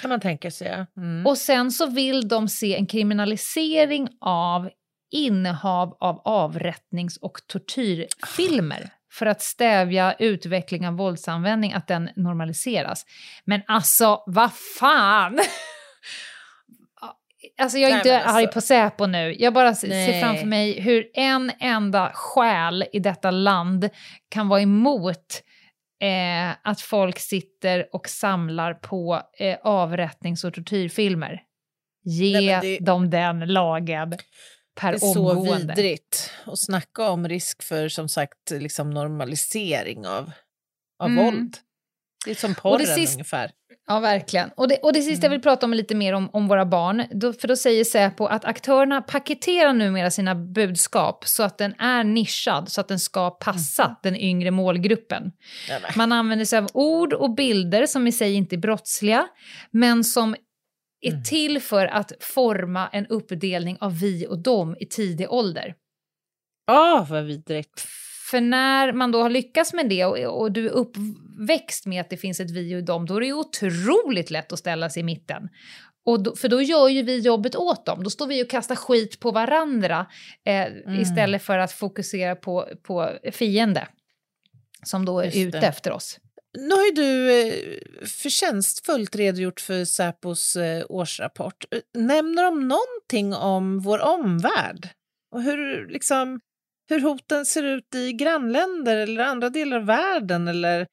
Kan 0.00 0.10
man 0.10 0.20
tänka 0.20 0.50
sig, 0.50 0.86
mm. 0.96 1.26
Och 1.26 1.38
sen 1.38 1.70
så 1.70 1.86
vill 1.86 2.28
de 2.28 2.48
se 2.48 2.76
en 2.76 2.86
kriminalisering 2.86 4.08
av 4.20 4.70
innehav 5.10 5.96
av 6.00 6.20
avrättnings 6.24 7.16
och 7.16 7.38
tortyrfilmer. 7.46 8.90
För 9.12 9.26
att 9.26 9.42
stävja 9.42 10.14
utveckling 10.18 10.88
av 10.88 10.94
våldsanvändning, 10.94 11.72
att 11.72 11.86
den 11.86 12.10
normaliseras. 12.16 13.06
Men 13.44 13.62
alltså, 13.66 14.22
vad 14.26 14.50
fan! 14.80 15.40
Alltså 17.58 17.78
jag 17.78 17.90
är 17.90 17.94
Nej, 17.94 17.98
inte 18.00 18.20
alltså- 18.20 18.36
arg 18.36 18.46
på 18.46 18.60
Säpo 18.60 19.06
nu. 19.06 19.34
Jag 19.38 19.52
bara 19.54 19.74
se- 19.74 19.86
ser 19.86 19.94
Nej. 20.12 20.20
framför 20.22 20.46
mig 20.46 20.80
hur 20.80 21.10
en 21.14 21.52
enda 21.60 22.10
själ 22.14 22.84
i 22.92 22.98
detta 22.98 23.30
land 23.30 23.88
kan 24.28 24.48
vara 24.48 24.60
emot 24.60 25.42
eh, 26.02 26.50
att 26.70 26.80
folk 26.80 27.18
sitter 27.18 27.86
och 27.92 28.08
samlar 28.08 28.74
på 28.74 29.22
eh, 29.38 29.56
avrättnings 29.62 30.44
och 30.44 30.54
tortyrfilmer. 30.54 31.40
Ge 32.04 32.40
Nej, 32.40 32.60
det- 32.78 32.84
dem 32.84 33.10
den 33.10 33.40
lagen 33.40 34.12
per 34.80 34.90
Det 34.92 34.96
är 34.96 34.98
så 34.98 35.30
omgående. 35.30 35.74
vidrigt. 35.74 36.30
Och 36.46 36.58
snacka 36.58 37.08
om 37.10 37.28
risk 37.28 37.62
för 37.62 37.88
som 37.88 38.08
sagt 38.08 38.50
liksom 38.50 38.90
normalisering 38.90 40.06
av, 40.06 40.30
av 41.02 41.08
Mm. 41.10 41.24
våld. 41.24 41.56
Det 42.24 42.30
är 42.30 42.34
som 42.34 42.54
porren 42.54 42.86
sist- 42.86 43.14
ungefär. 43.14 43.50
Ja, 43.86 44.00
verkligen. 44.00 44.50
Och 44.56 44.68
det, 44.68 44.76
och 44.76 44.92
det 44.92 45.02
sista 45.02 45.26
jag 45.26 45.30
vill 45.30 45.42
prata 45.42 45.66
om 45.66 45.72
lite 45.74 45.94
mer 45.94 46.12
om, 46.12 46.30
om 46.32 46.48
våra 46.48 46.66
barn. 46.66 47.04
Då, 47.10 47.32
för 47.32 47.48
då 47.48 47.56
säger 47.56 47.84
Säpo 47.84 48.24
att 48.26 48.44
aktörerna 48.44 49.02
paketerar 49.02 49.72
numera 49.72 50.10
sina 50.10 50.34
budskap 50.34 51.24
så 51.26 51.42
att 51.42 51.58
den 51.58 51.74
är 51.80 52.04
nischad, 52.04 52.68
så 52.72 52.80
att 52.80 52.88
den 52.88 52.98
ska 52.98 53.30
passa 53.30 53.96
den 54.02 54.16
yngre 54.16 54.50
målgruppen. 54.50 55.32
Nej, 55.68 55.78
men. 55.82 55.90
Man 55.96 56.12
använder 56.12 56.44
sig 56.44 56.58
av 56.58 56.66
ord 56.74 57.12
och 57.12 57.34
bilder 57.34 57.86
som 57.86 58.06
i 58.06 58.12
sig 58.12 58.34
inte 58.34 58.54
är 58.54 58.58
brottsliga, 58.58 59.28
men 59.70 60.04
som 60.04 60.36
är 61.00 61.10
Mm. 61.10 61.22
till 61.22 61.60
för 61.60 61.86
att 61.86 62.12
forma 62.20 62.88
en 62.92 63.06
uppdelning 63.06 63.76
av 63.80 63.98
vi 64.00 64.26
och 64.26 64.38
dem 64.38 64.76
i 64.80 64.86
tidig 64.86 65.30
ålder. 65.32 65.74
Åh, 66.70 67.10
vad 67.10 67.24
vidrigt. 67.24 67.86
För 68.30 68.40
när 68.40 68.92
man 68.92 69.12
då 69.12 69.22
har 69.22 69.30
lyckats 69.30 69.72
med 69.72 69.88
det 69.88 70.04
och, 70.04 70.40
och 70.40 70.52
du 70.52 70.66
är 70.66 70.70
uppväxt 70.70 71.86
med 71.86 72.00
att 72.00 72.10
det 72.10 72.16
finns 72.16 72.40
ett 72.40 72.50
vi 72.50 72.76
och 72.76 72.84
dem, 72.84 73.06
då 73.06 73.16
är 73.16 73.20
det 73.20 73.32
otroligt 73.32 74.30
lätt 74.30 74.52
att 74.52 74.58
ställa 74.58 74.90
sig 74.90 75.00
i 75.00 75.04
mitten. 75.04 75.48
Och 76.04 76.22
då, 76.22 76.36
för 76.36 76.48
då 76.48 76.62
gör 76.62 76.88
ju 76.88 77.02
vi 77.02 77.18
jobbet 77.18 77.56
åt 77.56 77.86
dem. 77.86 78.02
Då 78.04 78.10
står 78.10 78.26
vi 78.26 78.44
och 78.44 78.50
kastar 78.50 78.74
skit 78.76 79.20
på 79.20 79.30
varandra 79.30 80.06
eh, 80.44 80.62
Mm. 80.66 81.00
istället 81.00 81.42
för 81.42 81.58
att 81.58 81.72
fokusera 81.72 82.36
på, 82.36 82.68
på 82.82 83.10
fiende 83.32 83.88
som 84.82 85.04
då 85.04 85.20
är 85.20 85.24
Just 85.24 85.36
ute 85.36 85.60
det. 85.60 85.66
efter 85.66 85.92
oss. 85.92 86.18
Nu 86.58 86.74
har 86.74 86.84
ju 86.84 86.90
du 86.90 87.40
eh, 87.40 87.54
förtjänstfullt 88.06 89.16
redogjort 89.16 89.60
för 89.60 89.84
Säpos 89.84 90.56
eh, 90.56 90.84
årsrapport. 90.88 91.64
Eh, 91.70 91.80
Nämner 92.00 92.42
de 92.42 92.68
någonting 92.68 93.34
om 93.34 93.80
vår 93.80 93.98
omvärld? 93.98 94.88
Och 95.34 95.42
hur, 95.42 95.88
liksom, 95.88 96.40
hur 96.88 97.00
hoten 97.00 97.46
ser 97.46 97.62
ut 97.62 97.94
i 97.94 98.12
grannländer 98.12 98.96
eller 98.96 99.24
andra 99.24 99.50
delar 99.50 99.76
av 99.76 99.86
världen? 99.86 100.48
Eller? 100.48 100.86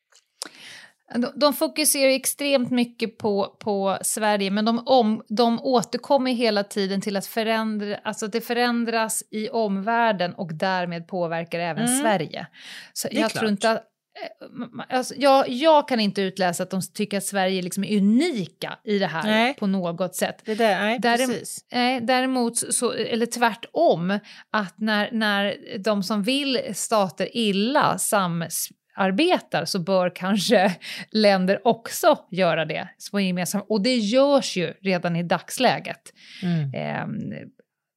De, 1.15 1.31
de 1.35 1.53
fokuserar 1.53 2.11
extremt 2.11 2.71
mycket 2.71 3.17
på, 3.17 3.55
på 3.59 3.97
Sverige, 4.01 4.51
men 4.51 4.65
de, 4.65 4.83
om, 4.85 5.23
de 5.27 5.59
återkommer 5.59 6.31
hela 6.31 6.63
tiden 6.63 7.01
till 7.01 7.17
att 7.17 7.25
förändra, 7.25 7.97
alltså 7.97 8.27
det 8.27 8.41
förändras 8.41 9.23
i 9.31 9.49
omvärlden 9.49 10.33
och 10.33 10.53
därmed 10.53 11.07
påverkar 11.07 11.59
även 11.59 11.85
Mm. 11.85 12.01
Sverige. 12.01 12.47
Så 12.93 13.07
jag 13.11 13.31
klart. 13.31 13.39
tror 13.39 13.51
inte 13.51 13.71
att... 13.71 13.83
eh, 14.23 14.97
Alltså, 14.97 15.13
jag, 15.17 15.49
jag 15.49 15.87
kan 15.87 15.99
inte 15.99 16.21
utläsa 16.21 16.63
att 16.63 16.69
de 16.69 16.81
tycker 16.93 17.17
att 17.17 17.23
Sverige 17.23 17.61
liksom 17.61 17.83
är 17.83 17.97
unika 17.97 18.79
i 18.83 18.99
det 18.99 19.07
här 19.07 19.23
Nej. 19.23 19.53
på 19.53 19.67
något 19.67 20.15
sätt. 20.15 20.41
Det 20.45 20.55
där, 20.55 20.79
nej, 20.81 20.99
Därem- 20.99 21.27
precis. 21.27 21.65
Nej, 21.71 22.01
däremot, 22.01 22.57
så, 22.57 22.91
eller 22.91 23.25
tvärtom, 23.25 24.19
att 24.51 24.79
när, 24.79 25.09
när 25.11 25.55
de 25.79 26.03
som 26.03 26.23
vill 26.23 26.59
stater 26.73 27.37
illa 27.37 27.97
samarbetar 27.97 29.65
så 29.65 29.79
bör 29.79 30.15
kanske 30.15 30.75
länder 31.11 31.67
också 31.67 32.17
göra 32.31 32.65
det. 32.65 32.87
Som 32.97 33.23
gemensamt. 33.23 33.65
Och 33.69 33.81
det 33.81 33.95
görs 33.95 34.57
ju 34.57 34.73
redan 34.81 35.15
i 35.15 35.23
dagsläget 35.23 36.01
Mm. 36.43 36.73
eh, 36.73 37.37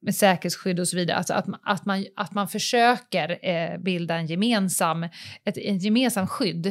med 0.03 0.15
säkerhetsskydd 0.15 0.81
och 0.81 0.89
så 0.89 0.97
vidare. 0.97 1.17
Alltså 1.17 1.35
att, 1.35 1.47
att, 1.63 1.87
man, 1.87 2.07
att 2.17 2.35
man 2.35 2.49
försöker 2.49 3.39
eh, 3.49 3.79
bilda 3.79 4.15
en 4.15 4.27
gemensam, 4.27 5.03
ett, 5.45 5.59
en 5.59 5.79
gemensam 5.79 6.27
skydd 6.27 6.67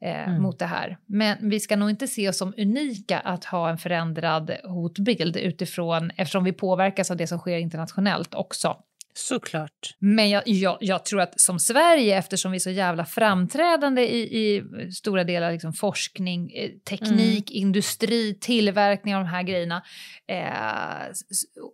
eh, 0.00 0.22
Mm. 0.28 0.42
mot 0.42 0.58
det 0.58 0.66
här. 0.66 0.98
Men 1.06 1.50
vi 1.50 1.60
ska 1.60 1.76
nog 1.76 1.90
inte 1.90 2.06
se 2.08 2.28
oss 2.28 2.38
som 2.38 2.54
unika 2.58 3.18
att 3.18 3.44
ha 3.44 3.70
en 3.70 3.78
förändrad 3.78 4.50
hotbild 4.64 5.36
utifrån, 5.36 6.10
eftersom 6.16 6.44
vi 6.44 6.52
påverkas 6.52 7.10
av 7.10 7.16
det 7.16 7.26
som 7.26 7.38
sker 7.38 7.56
internationellt 7.58 8.34
också. 8.34 8.76
Såklart. 9.14 9.96
Men 9.98 10.30
jag, 10.30 10.42
jag, 10.46 10.78
jag 10.80 11.04
tror 11.04 11.20
att 11.20 11.40
som 11.40 11.58
Sverige, 11.58 12.18
eftersom 12.18 12.52
vi 12.52 12.56
är 12.56 12.60
så 12.60 12.70
jävla 12.70 13.04
framträdande 13.04 14.02
i, 14.02 14.20
i 14.20 14.62
stora 14.92 15.24
delar 15.24 15.52
liksom 15.52 15.72
forskning, 15.72 16.52
eh, 16.52 16.70
teknik, 16.70 17.50
industri, 17.50 18.38
tillverkning 18.40 19.16
av 19.16 19.22
de 19.24 19.28
här 19.28 19.42
grejerna, 19.42 19.82
eh, 20.26 21.12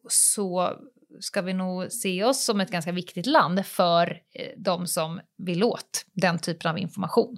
så 0.08 0.72
ska 1.20 1.42
vi 1.42 1.52
nog 1.52 1.92
se 1.92 2.24
oss 2.24 2.44
som 2.44 2.60
ett 2.60 2.70
ganska 2.70 2.92
viktigt 2.92 3.26
land 3.26 3.66
för 3.66 4.20
eh, 4.34 4.48
de 4.56 4.86
som 4.86 5.20
vill 5.38 5.64
åt 5.64 6.04
den 6.12 6.38
typen 6.38 6.70
av 6.70 6.78
information. 6.78 7.36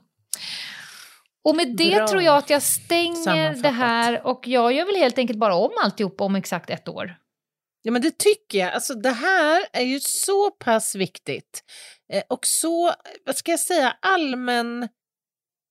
Och 1.45 1.57
med 1.57 1.77
det 1.77 1.95
Bra 1.97 2.09
tror 2.09 2.23
jag 2.23 2.37
att 2.37 2.51
jag 2.51 2.63
stänger 2.63 3.63
det 3.63 3.69
här 3.69 4.27
och 4.27 4.49
jag 4.49 4.73
gör 4.73 4.87
väl 4.87 4.97
helt 4.97 5.19
enkelt 5.19 5.39
bara 5.39 5.55
om 5.55 5.71
alltihop 5.85 6.21
om 6.21 6.37
exakt 6.37 6.71
ett 6.71 6.89
år. 6.89 7.17
Ja, 7.83 7.93
men 7.93 8.03
det 8.03 8.19
tycker 8.19 8.59
jag. 8.59 8.73
Alltså, 8.73 8.95
det 8.95 9.11
här 9.11 9.67
är 9.73 9.85
ju 9.85 10.01
så 10.01 10.51
pass 10.51 10.95
viktigt 10.95 11.65
eh, 12.13 12.23
och 12.29 12.47
så, 12.47 12.93
vad 13.27 13.37
ska 13.37 13.51
jag 13.51 13.61
säga, 13.61 13.97
allmän 14.01 14.89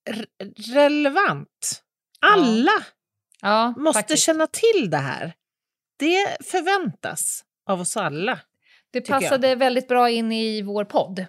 re- 0.09 0.73
relevant. 0.73 1.83
Alla 2.21 2.83
Ja, 3.41 3.73
måste 3.77 3.99
faktiskt. 3.99 4.23
känna 4.23 4.47
till 4.47 4.89
det 4.89 4.97
här. 4.97 5.33
Det 5.99 6.37
förväntas 6.45 7.43
av 7.69 7.81
oss 7.81 7.97
alla. 7.97 8.39
Det 8.91 9.01
tycker 9.01 9.13
jag. 9.13 9.21
passade 9.21 9.55
väldigt 9.55 9.87
bra 9.87 10.09
in 10.09 10.31
i 10.31 10.61
vår 10.61 10.85
podd. 10.85 11.25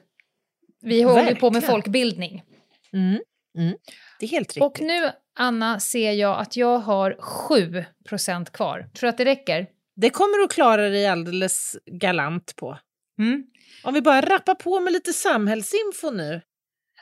Vi 0.80 1.02
håller 1.02 1.28
ju 1.28 1.34
på 1.34 1.50
med 1.50 1.64
folkbildning. 1.64 2.42
Mm. 2.92 3.20
Mm. 3.58 3.76
Det 4.18 4.26
är 4.26 4.30
helt 4.30 4.48
riktigt. 4.48 4.62
Och 4.62 4.80
nu, 4.80 5.10
Anna, 5.38 5.80
ser 5.80 6.12
jag 6.12 6.38
att 6.38 6.56
jag 6.56 6.78
har 6.78 7.16
7% 7.20 8.50
kvar. 8.50 8.78
Tror 8.78 9.06
du 9.06 9.08
att 9.08 9.18
det 9.18 9.24
räcker? 9.24 9.66
Det 9.96 10.10
kommer 10.10 10.38
du 10.38 10.44
att 10.44 10.52
klara 10.52 10.88
dig 10.88 11.06
alldeles 11.06 11.76
galant 11.86 12.56
på. 12.56 12.78
Mm. 13.18 13.44
Om 13.84 13.94
vi 13.94 14.02
bara 14.02 14.20
rappar 14.20 14.54
på 14.54 14.80
med 14.80 14.92
lite 14.92 15.12
samhällsinfo 15.12 16.10
nu. 16.10 16.40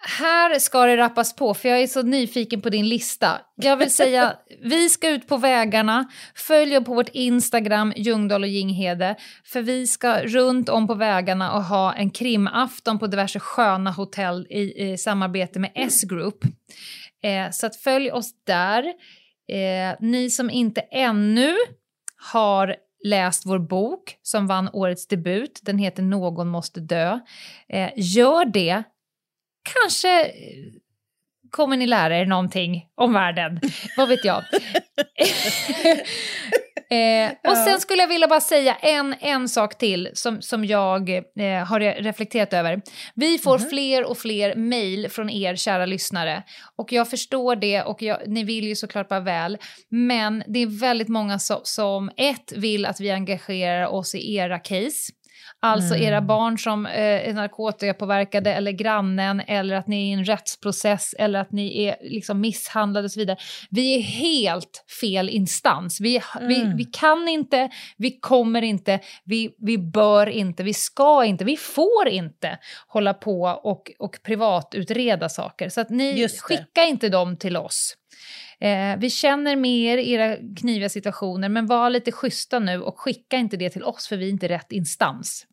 Här 0.00 0.58
ska 0.58 0.86
det 0.86 0.96
rappas 0.96 1.36
på, 1.36 1.54
för 1.54 1.68
jag 1.68 1.80
är 1.80 1.86
så 1.86 2.02
nyfiken 2.02 2.60
på 2.60 2.70
din 2.70 2.88
lista. 2.88 3.40
Jag 3.56 3.76
vill 3.76 3.94
säga, 3.94 4.36
vi 4.62 4.88
ska 4.88 5.08
ut 5.08 5.28
på 5.28 5.36
vägarna. 5.36 6.08
Följ 6.34 6.76
oss 6.76 6.84
på 6.84 6.94
vårt 6.94 7.08
Instagram, 7.12 7.92
Ljungdahl 7.96 8.42
och 8.42 8.48
Ginghede. 8.48 9.16
För 9.44 9.62
vi 9.62 9.86
ska 9.86 10.22
runt 10.22 10.68
om 10.68 10.86
på 10.86 10.94
vägarna 10.94 11.52
och 11.52 11.64
ha 11.64 11.94
en 11.94 12.10
krimafton 12.10 12.98
på 12.98 13.06
diverse 13.06 13.40
sköna 13.40 13.90
hotell 13.90 14.46
i, 14.50 14.90
i 14.90 14.98
samarbete 14.98 15.58
med 15.58 15.70
S-Group. 15.74 16.44
Eh, 17.22 17.50
så 17.50 17.70
följ 17.70 18.10
oss 18.10 18.30
där. 18.46 18.84
Eh, 19.48 19.96
ni 20.00 20.30
som 20.30 20.50
inte 20.50 20.80
ännu 20.80 21.56
har 22.32 22.76
läst 23.04 23.46
vår 23.46 23.58
bok 23.58 24.16
som 24.22 24.46
vann 24.46 24.70
årets 24.72 25.06
debut, 25.06 25.60
den 25.62 25.78
heter 25.78 26.02
Någon 26.02 26.48
måste 26.48 26.80
dö. 26.80 27.18
Eh, 27.68 27.90
gör 27.96 28.44
det 28.44 28.82
kanske 29.74 30.22
eh, 30.22 30.32
kommer 31.50 31.76
ni 31.76 31.86
lära 31.86 32.18
er 32.18 32.26
någonting 32.26 32.86
om 32.94 33.12
världen. 33.12 33.60
Vad 33.96 34.08
vet 34.08 34.24
jag. 34.24 34.36
eh, 36.90 37.32
och 37.50 37.56
sen 37.56 37.80
skulle 37.80 38.02
jag 38.02 38.08
vilja 38.08 38.28
bara 38.28 38.40
säga 38.40 38.74
en, 38.74 39.14
en 39.20 39.48
sak 39.48 39.78
till 39.78 40.10
som, 40.14 40.42
som 40.42 40.64
jag 40.64 41.10
eh, 41.10 41.64
har 41.66 41.80
re- 41.80 42.02
reflekterat 42.02 42.52
över. 42.52 42.82
Vi 43.14 43.38
får 43.38 43.58
fler 43.58 44.04
och 44.04 44.18
fler 44.18 44.54
mejl 44.54 45.08
från 45.10 45.30
er 45.30 45.56
kära 45.56 45.86
lyssnare. 45.86 46.42
Och 46.76 46.92
jag 46.92 47.10
förstår 47.10 47.56
det 47.56 47.82
och 47.82 48.02
jag, 48.02 48.28
ni 48.28 48.44
vill 48.44 48.64
ju 48.66 48.76
såklart 48.76 49.08
bara 49.08 49.20
väl. 49.20 49.58
Men 49.90 50.42
det 50.46 50.58
är 50.62 50.80
väldigt 50.80 51.08
många 51.08 51.38
so, 51.38 51.60
som 51.62 52.10
ett 52.16 52.52
vill 52.56 52.86
att 52.86 53.00
vi 53.00 53.10
engagerar 53.10 53.86
oss 53.86 54.14
i 54.14 54.34
era 54.34 54.58
case. 54.58 55.12
Alltså 55.60 55.94
Mm. 55.94 56.06
era 56.08 56.20
barn 56.20 56.58
som 56.58 56.86
eh, 56.86 56.92
är 57.28 57.32
narkotikapåverkade 57.34 58.52
eller 58.54 58.72
grannen 58.72 59.40
eller 59.40 59.76
att 59.76 59.86
ni 59.86 59.96
är 59.96 60.10
i 60.10 60.12
en 60.12 60.24
rättsprocess 60.24 61.14
eller 61.18 61.40
att 61.40 61.52
ni 61.52 61.84
är 61.84 61.96
liksom 62.00 62.40
misshandlade 62.40 63.04
och 63.04 63.10
så 63.12 63.20
vidare. 63.20 63.36
Vi 63.70 63.94
är 63.98 64.02
helt 64.02 64.84
fel 65.00 65.28
instans. 65.28 66.00
Vi, 66.00 66.20
vi, 66.40 66.60
Mm. 66.60 66.76
vi 66.76 66.84
kan 66.84 67.28
inte, 67.28 67.70
vi 67.96 68.10
kommer 68.20 68.62
inte, 68.62 69.00
vi, 69.24 69.50
vi 69.58 69.78
bör 69.78 70.28
inte, 70.28 70.62
vi 70.62 70.74
ska 70.74 71.24
inte, 71.24 71.44
vi 71.44 71.56
får 71.56 72.08
inte 72.08 72.58
hålla 72.88 73.14
på 73.14 73.42
och, 73.42 73.92
och 73.98 74.18
privatutreda 74.22 75.28
saker. 75.28 75.68
Så 75.68 75.80
att 75.80 75.90
ni, 75.90 76.28
skicka 76.28 76.84
inte 76.84 77.08
dem 77.08 77.36
till 77.36 77.56
oss. 77.56 77.94
Eh, 78.60 78.98
vi 78.98 79.10
känner 79.10 79.56
med 79.56 79.70
er 79.70 79.98
i 79.98 80.12
era 80.12 80.36
kniviga 80.36 80.88
situationer, 80.88 81.48
men 81.48 81.66
var 81.66 81.90
lite 81.90 82.12
schyssta 82.12 82.58
nu 82.58 82.80
och 82.80 83.00
skicka 83.00 83.36
inte 83.36 83.56
det 83.56 83.70
till 83.70 83.84
oss 83.84 84.08
för 84.08 84.16
vi 84.16 84.26
är 84.26 84.30
inte 84.30 84.48
rätt 84.48 84.72
instans. 84.72 85.46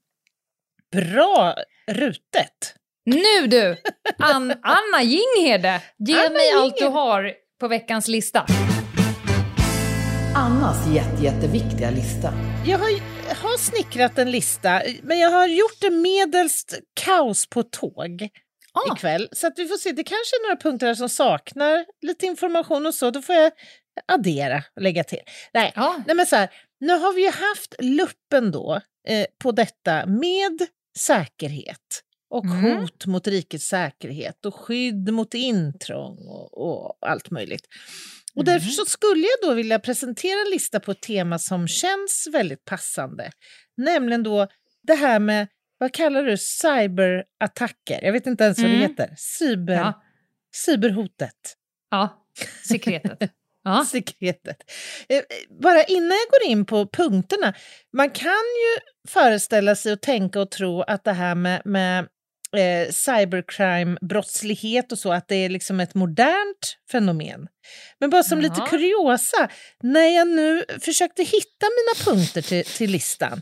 Bra 0.91 1.55
rutet! 1.91 2.75
Nu 3.05 3.47
du! 3.47 3.77
An 4.17 4.53
Anna 4.61 5.03
Jinghede, 5.03 5.81
ge 5.97 6.19
Anna 6.19 6.29
mig 6.29 6.51
allt 6.57 6.77
du 6.77 6.85
har 6.85 7.33
på 7.59 7.67
veckans 7.67 8.07
lista. 8.07 8.45
Annas 10.35 10.87
jätte, 10.93 11.23
jätteviktiga 11.23 11.89
lista. 11.89 12.33
Jag 12.65 12.79
har, 12.79 12.89
har 13.41 13.57
snickrat 13.57 14.17
en 14.17 14.31
lista, 14.31 14.81
men 15.03 15.19
jag 15.19 15.31
har 15.31 15.47
gjort 15.47 15.81
det 15.81 15.91
medelst 15.91 16.79
kaos 16.93 17.49
på 17.49 17.63
tåg 17.63 18.29
Ah. 18.75 18.95
ikväll. 18.95 19.29
Så 19.31 19.47
att 19.47 19.53
vi 19.59 19.67
får 19.67 19.77
se, 19.77 19.91
det 19.91 20.03
kanske 20.03 20.35
är 20.35 20.43
några 20.47 20.55
punkter 20.61 20.93
som 20.93 21.09
saknar 21.09 21.85
lite 22.01 22.25
information 22.25 22.85
och 22.85 22.93
så. 22.95 23.11
Då 23.11 23.21
får 23.21 23.35
jag 23.35 23.51
addera 24.07 24.63
och 24.75 24.81
lägga 24.81 25.03
till. 25.03 25.19
Nej, 25.53 25.71
Ja. 25.75 26.03
Nej 26.07 26.15
men 26.15 26.25
så 26.25 26.35
här, 26.35 26.49
nu 26.79 26.93
har 26.93 27.13
vi 27.13 27.21
ju 27.23 27.31
haft 27.31 27.75
luppen 27.79 28.51
då 28.51 28.81
eh, 29.07 29.25
på 29.43 29.51
detta 29.51 30.05
med 30.05 30.67
säkerhet 30.97 32.01
och 32.29 32.45
Mm. 32.45 32.77
hot 32.81 33.05
mot 33.05 33.27
rikets 33.27 33.65
säkerhet 33.65 34.45
och 34.45 34.55
skydd 34.55 35.13
mot 35.13 35.33
intrång 35.33 36.17
och, 36.27 36.57
och 36.57 36.97
allt 37.01 37.31
möjligt. 37.31 37.67
Och 38.35 38.41
Mm. 38.43 38.53
därför 38.53 38.69
så 38.69 38.85
skulle 38.85 39.21
jag 39.27 39.49
då 39.49 39.55
vilja 39.55 39.79
presentera 39.79 40.41
en 40.45 40.49
lista 40.51 40.79
på 40.79 40.91
ett 40.91 41.01
tema 41.01 41.39
som 41.39 41.67
känns 41.67 42.27
väldigt 42.31 42.65
passande. 42.65 43.31
Nämligen 43.77 44.23
då 44.23 44.47
det 44.83 44.95
här 44.95 45.19
med, 45.19 45.47
vad 45.77 45.93
kallar 45.93 46.23
du, 46.23 46.37
cyberattacker? 46.37 47.99
Jag 48.05 48.11
vet 48.11 48.27
inte 48.27 48.43
ens 48.43 48.57
vad 48.59 48.69
det 48.71 48.75
Mm. 48.75 48.89
heter. 48.89 49.13
Cyber, 49.17 49.73
Ja. 49.73 50.01
Cyberhotet. 50.65 51.55
Ja, 51.91 52.25
sekretet. 52.69 53.31
Ja. 53.63 53.85
Sekretet. 53.91 54.57
Eh, 55.09 55.21
Bara 55.61 55.83
innan 55.83 56.11
jag 56.17 56.27
går 56.41 56.51
in 56.51 56.65
på 56.65 56.87
punkterna. 56.87 57.53
Man 57.93 58.09
kan 58.09 58.29
ju 58.31 58.79
föreställa 59.11 59.75
sig 59.75 59.93
och 59.93 60.01
tänka 60.01 60.41
och 60.41 60.51
tro 60.51 60.81
att 60.81 61.03
det 61.03 61.13
här 61.13 61.35
med, 61.35 61.61
med 61.65 61.99
eh, 62.57 62.89
cybercrime-brottslighet 62.91 64.91
och 64.91 64.99
så, 64.99 65.13
att 65.13 65.27
det 65.27 65.35
är 65.35 65.49
liksom 65.49 65.79
ett 65.79 65.93
modernt 65.93 66.77
fenomen. 66.91 67.47
Men 67.99 68.09
bara 68.09 68.23
som 68.23 68.41
lite 68.41 68.55
Ja. 68.57 68.65
kuriosa, 68.67 69.49
när 69.83 70.07
jag 70.15 70.27
nu 70.27 70.63
försökte 70.81 71.23
hitta 71.23 71.65
mina 71.65 72.05
punkter 72.11 72.41
till, 72.41 72.65
till 72.65 72.91
listan, 72.91 73.41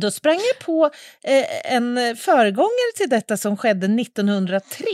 då 0.00 0.10
sprang 0.10 0.38
jag 0.52 0.58
på 0.66 0.84
eh, 1.24 1.74
en 1.74 2.16
föregångare 2.16 2.92
till 2.96 3.08
detta 3.08 3.36
som 3.36 3.56
skedde 3.56 3.86
1903. 4.02 4.84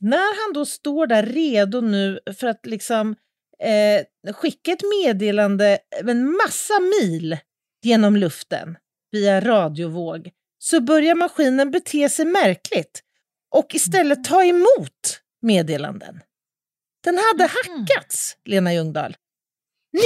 när 0.00 0.44
han 0.46 0.52
då 0.52 0.66
står 0.66 1.06
där 1.06 1.22
redo 1.22 1.80
nu 1.80 2.20
för 2.38 2.46
att 2.46 2.66
liksom 2.66 3.16
eh, 3.62 4.32
skicka 4.34 4.72
ett 4.72 4.82
meddelande 5.04 5.78
en 6.04 6.32
massa 6.32 6.74
mil 6.80 7.38
genom 7.82 8.16
luften 8.16 8.76
via 9.10 9.40
radiovåg 9.40 10.30
så 10.58 10.80
börjar 10.80 11.14
maskinen 11.14 11.70
bete 11.70 12.08
sig 12.08 12.24
märkligt 12.24 13.02
och 13.50 13.74
istället 13.74 14.24
ta 14.24 14.44
emot 14.44 15.20
meddelanden. 15.42 16.20
Den 17.04 17.18
hade 17.18 17.42
hackats, 17.42 18.36
Lena 18.44 18.74
Ljungdahl. 18.74 19.16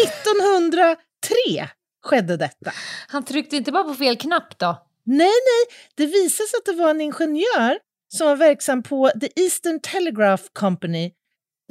1903 0.07 1.69
skedde 2.03 2.37
detta. 2.37 2.73
Han 3.09 3.25
tryckte 3.25 3.57
inte 3.57 3.73
bara 3.73 3.85
på 3.85 3.95
fel 3.95 4.17
knapp 4.17 4.59
då? 4.59 4.87
Nej, 5.05 5.19
nej, 5.27 5.79
det 5.95 6.07
visade 6.07 6.49
sig 6.49 6.59
att 6.59 6.65
det 6.65 6.73
var 6.83 6.91
en 6.91 7.01
ingenjör 7.01 7.79
som 8.17 8.27
var 8.27 8.37
verksam 8.37 8.83
på 8.83 9.11
The 9.21 9.29
Eastern 9.43 9.81
Telegraph 9.81 10.43
Company 10.53 11.13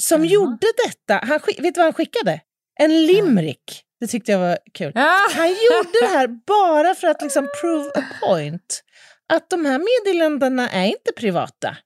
som 0.02 0.26
Jaha. 0.26 0.32
gjorde 0.34 0.68
detta. 0.86 1.26
Han, 1.26 1.40
vet 1.58 1.74
du 1.74 1.80
vad 1.80 1.86
han 1.86 1.94
skickade? 1.94 2.42
En 2.80 3.06
limerick. 3.06 3.84
Det 4.00 4.08
tyckte 4.08 4.32
jag 4.32 4.40
var 4.40 4.58
kul. 4.74 4.92
Han 5.36 5.48
gjorde 5.50 5.90
det 6.02 6.08
här 6.08 6.28
bara 6.48 6.96
för 6.96 7.08
att 7.08 7.22
liksom 7.22 7.48
prove 7.62 7.90
a 7.96 8.04
point. 8.22 8.84
Att 9.34 9.50
de 9.50 9.66
här 9.66 9.80
meddelandena 10.06 10.70
är 10.70 10.86
inte 10.86 11.12
privata. 11.18 11.78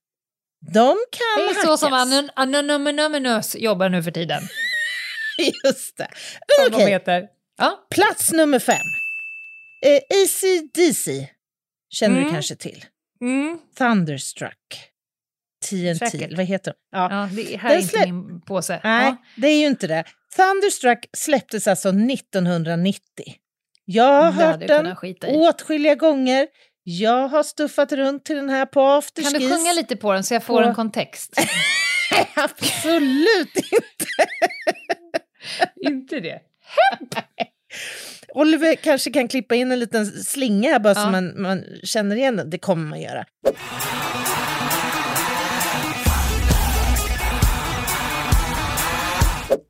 De 0.73 0.87
kan 1.11 1.45
Det 1.45 1.49
är 1.49 1.53
så 1.53 1.59
hackas. 1.59 1.79
som 1.79 1.93
Anon- 1.93 2.29
Anonymous 2.35 3.55
jobbar 3.55 3.89
nu 3.89 4.03
för 4.03 4.11
tiden. 4.11 4.41
Just 5.65 5.97
det. 5.97 6.07
Som 6.55 6.63
Men 6.65 6.73
okej, 6.73 6.89
heter. 6.91 7.27
Ja. 7.57 7.87
plats 7.91 8.31
nummer 8.31 8.59
fem. 8.59 8.85
Eh, 9.85 10.23
AC/DC 10.23 11.29
känner 11.89 12.15
du 12.15 12.21
Mm. 12.21 12.33
kanske 12.33 12.55
till. 12.55 12.85
Mm. 13.21 13.59
Thunderstruck. 13.77 14.57
TNT, 15.69 15.95
Säkert. 16.09 16.37
vad 16.37 16.45
heter 16.45 16.71
de? 16.71 16.97
Ja. 16.97 17.07
ja, 17.11 17.29
det 17.35 17.57
här 17.57 17.69
Den 17.69 17.77
är 17.77 17.81
inte 17.81 18.11
min 18.11 18.41
påse. 18.41 18.81
Nej, 18.83 19.05
Ja. 19.05 19.17
det 19.35 19.47
är 19.47 19.59
ju 19.59 19.65
inte 19.67 19.87
det. 19.87 20.03
Thunderstruck 20.35 21.05
släpptes 21.17 21.67
alltså 21.67 21.89
1990. 21.89 23.01
Jag 23.85 24.31
har 24.31 24.57
Det 24.57 24.73
hört 24.73 24.99
den 25.23 25.35
åtskilliga 25.35 25.95
gånger. 25.95 26.47
Jag 26.83 27.27
har 27.27 27.43
stuffat 27.43 27.91
runt 27.91 28.25
till 28.25 28.35
den 28.35 28.49
här 28.49 28.65
på 28.65 28.79
Kan 28.79 28.97
afterskis. 28.97 29.33
du 29.33 29.49
sjunga 29.57 29.73
lite 29.73 29.95
på 29.95 30.13
den 30.13 30.23
så 30.23 30.33
jag 30.33 30.43
får 30.43 30.61
På- 30.63 30.69
en 30.69 30.75
kontext? 30.75 31.33
Absolut 32.35 33.55
inte! 33.55 34.27
inte 35.93 36.19
det? 36.19 36.39
Oliver 38.33 38.75
kanske 38.75 39.11
kan 39.11 39.27
klippa 39.27 39.55
in 39.55 39.71
en 39.71 39.79
liten 39.79 40.05
slinga 40.05 40.71
här 40.71 40.79
bara 40.79 40.95
så 40.95 41.01
Ja. 41.01 41.11
man, 41.11 41.41
man 41.41 41.63
känner 41.83 42.15
igen 42.15 42.35
den. 42.35 42.49
Det 42.49 42.57
kommer 42.57 42.89
man 42.89 43.01
göra. 43.01 43.25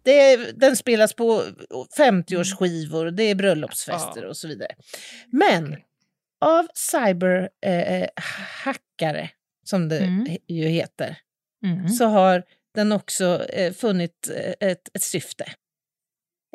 Det 0.03 0.19
är, 0.33 0.51
den 0.53 0.75
spelas 0.75 1.13
på 1.13 1.43
50-årsskivor, 1.97 3.11
det 3.11 3.23
är 3.23 3.35
bröllopsfester 3.35 4.25
och 4.25 4.37
så 4.37 4.47
vidare. 4.47 4.71
Men 5.31 5.75
av 6.45 6.67
cyberhackare, 6.91 9.29
som 9.63 9.89
det 9.89 9.99
Mm. 9.99 10.27
ju 10.47 10.67
heter, 10.67 11.17
Mm. 11.65 11.89
så 11.89 12.05
har 12.05 12.43
den 12.75 12.91
också 12.91 13.45
eh, 13.49 13.73
funnit 13.73 14.29
eh, 14.35 14.53
ett, 14.69 14.89
ett 14.93 15.03
syfte. 15.03 15.43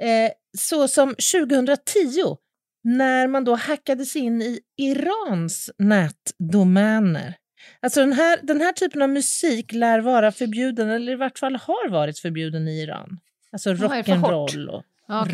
Eh, 0.03 0.30
så 0.59 0.88
som 0.88 1.09
2010 1.09 2.36
när 2.84 3.28
man 3.28 3.44
då 3.44 3.55
hackade 3.55 4.05
sig 4.05 4.22
in 4.22 4.42
i 4.42 4.61
Irans 4.76 5.70
nätdomäner. 5.78 7.34
Alltså 7.80 8.00
den 8.00 8.12
här, 8.12 8.38
den 8.42 8.61
här 8.61 8.72
typen 8.72 9.03
av 9.03 9.09
musik 9.09 9.72
lär 9.72 10.00
vara 10.00 10.32
förbjuden, 10.32 10.90
eller 10.90 11.12
i 11.12 11.16
vart 11.16 11.38
fall 11.38 11.57
har 11.57 11.88
varit 11.88 12.18
förbjuden 12.18 12.68
i 12.68 12.80
Iran. 12.82 13.18
Alltså 13.53 13.70
rock'n'roll 13.70 14.68
och 14.68 14.84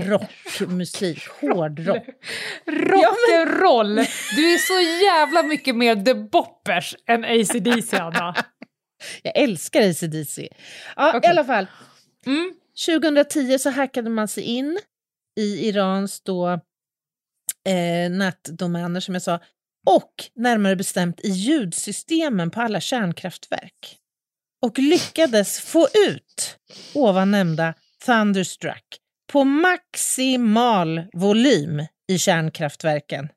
rockmusik, 0.06 1.28
hårdrock. 1.40 2.06
Rock'n'roll! 2.66 4.06
Du 4.36 4.52
är 4.52 4.58
så 4.58 5.04
jävla 5.04 5.42
mycket 5.42 5.76
mer 5.76 5.96
The 5.96 6.14
Boppers 6.14 6.96
än 7.06 7.24
AC/DC, 7.24 7.96
Anna. 7.96 8.34
Jag 9.22 9.36
älskar 9.36 9.80
AC/DC. 9.90 10.48
Ja, 10.96 11.08
Okej. 11.14 11.20
i 11.28 11.30
alla 11.30 11.44
fall. 11.44 11.66
Mm. 12.26 12.52
2010 12.86 13.58
så 13.58 13.70
hackade 13.70 14.10
man 14.10 14.28
sig 14.28 14.42
in 14.42 14.78
i 15.38 15.68
Irans 15.68 16.20
då, 16.20 16.48
eh, 16.48 18.10
nätdomäner 18.10 19.00
som 19.00 19.14
jag 19.14 19.22
sa 19.22 19.40
och 19.86 20.12
närmare 20.34 20.76
bestämt 20.76 21.20
i 21.20 21.28
ljudsystemen 21.28 22.50
på 22.50 22.60
alla 22.60 22.80
kärnkraftverk 22.80 23.98
och 24.62 24.78
lyckades 24.78 25.60
få 25.60 25.88
ut 26.08 26.58
ovan 26.94 27.30
nämnda 27.30 27.74
Thunderstruck 28.06 28.84
på 29.32 29.44
maximal 29.44 31.02
volym 31.12 31.82
i 32.08 32.18
kärnkraftverken. 32.18 33.28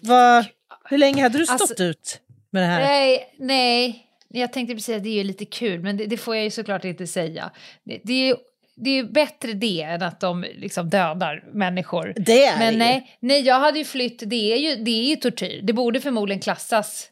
Vad, 0.00 0.46
hur 0.84 0.98
länge 0.98 1.22
hade 1.22 1.38
du 1.38 1.46
stått 1.46 1.60
Alltså- 1.60 1.84
ut 1.84 2.20
med 2.50 2.62
det 2.62 2.66
här? 2.66 2.80
Nej, 2.80 3.34
nej. 3.38 4.04
Jag 4.28 4.52
tänkte 4.52 4.74
precis 4.74 4.96
att 4.96 5.02
det 5.02 5.08
är 5.08 5.14
ju 5.14 5.24
lite 5.24 5.44
kul, 5.44 5.80
men 5.80 5.96
det, 5.96 6.06
det 6.06 6.16
får 6.16 6.36
jag 6.36 6.44
ju 6.44 6.50
såklart 6.50 6.84
inte 6.84 7.06
säga. 7.06 7.50
Det, 7.84 8.00
det 8.04 8.12
är 8.30 8.36
det 8.84 8.98
är 8.98 9.04
bättre 9.04 9.52
det 9.52 9.82
än 9.82 10.02
att 10.02 10.20
de 10.20 10.44
liksom 10.54 10.90
dödar 10.90 11.44
människor. 11.52 12.12
Det 12.16 12.44
är 12.44 12.52
det 12.52 12.58
Men 12.64 12.72
ju. 12.72 12.78
nej, 12.78 13.16
nej, 13.20 13.40
jag 13.40 13.60
hade 13.60 13.78
ju 13.78 13.84
flytt, 13.84 14.22
det 14.26 14.52
är 14.52 14.56
ju, 14.56 14.84
det 14.84 14.90
är 14.90 15.04
ju 15.10 15.16
tortyr. 15.16 15.60
Det 15.62 15.72
borde 15.72 16.00
förmodligen 16.00 16.40
klassas 16.40 17.08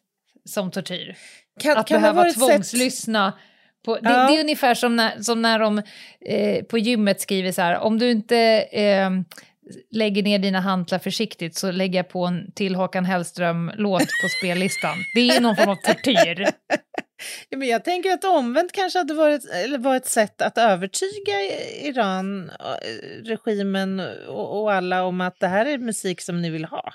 som 0.48 0.70
tortyr. 0.70 1.16
Kan, 1.60 1.76
Att 1.76 1.86
kan 1.88 1.94
det 1.96 2.00
behöva 2.02 2.26
ett 2.26 2.32
sätt- 2.38 2.48
tvångslyssna. 2.48 3.32
På, 3.84 3.94
det, 3.94 4.00
Ja. 4.10 4.28
det 4.28 4.36
är 4.36 4.40
ungefär 4.40 4.74
som 4.74 4.96
när, 4.96 5.20
som 5.22 5.42
när 5.42 5.58
de 5.58 5.82
eh, 6.28 6.64
på 6.64 6.78
gymmet 6.78 7.20
skriver 7.20 7.52
så 7.52 7.62
här, 7.62 7.78
om 7.78 7.98
du 7.98 8.10
inte 8.10 8.38
eh, 8.72 9.10
lägger 9.90 10.22
ner 10.22 10.38
dina 10.38 10.60
hantlar 10.60 10.98
försiktigt 10.98 11.56
så 11.56 11.70
lägger 11.70 11.98
jag 11.98 12.08
på 12.08 12.26
en 12.26 12.52
till 12.54 12.74
Håkan 12.74 13.04
Hellström-låt 13.04 14.00
på 14.22 14.28
spellistan. 14.38 14.94
Det 15.14 15.20
är 15.30 15.40
någon 15.40 15.56
form 15.56 15.68
av 15.68 15.76
tortyr. 15.76 16.46
Ja, 17.48 17.58
men 17.58 17.68
jag 17.68 17.84
tänker 17.84 18.10
att 18.12 18.24
omvänt 18.24 18.72
kanske 18.72 18.98
hade 18.98 19.14
varit, 19.14 19.44
eller 19.44 19.78
var 19.78 19.96
ett 19.96 20.06
sätt 20.06 20.42
att 20.42 20.58
övertyga 20.58 21.40
Iran, 21.82 22.50
eh, 22.50 23.24
regimen 23.24 24.00
och, 24.28 24.62
och 24.62 24.72
alla 24.72 25.04
om 25.04 25.20
att 25.20 25.40
det 25.40 25.48
här 25.48 25.66
är 25.66 25.78
musik 25.78 26.20
som 26.20 26.42
ni 26.42 26.50
vill 26.50 26.64
ha. 26.64 26.92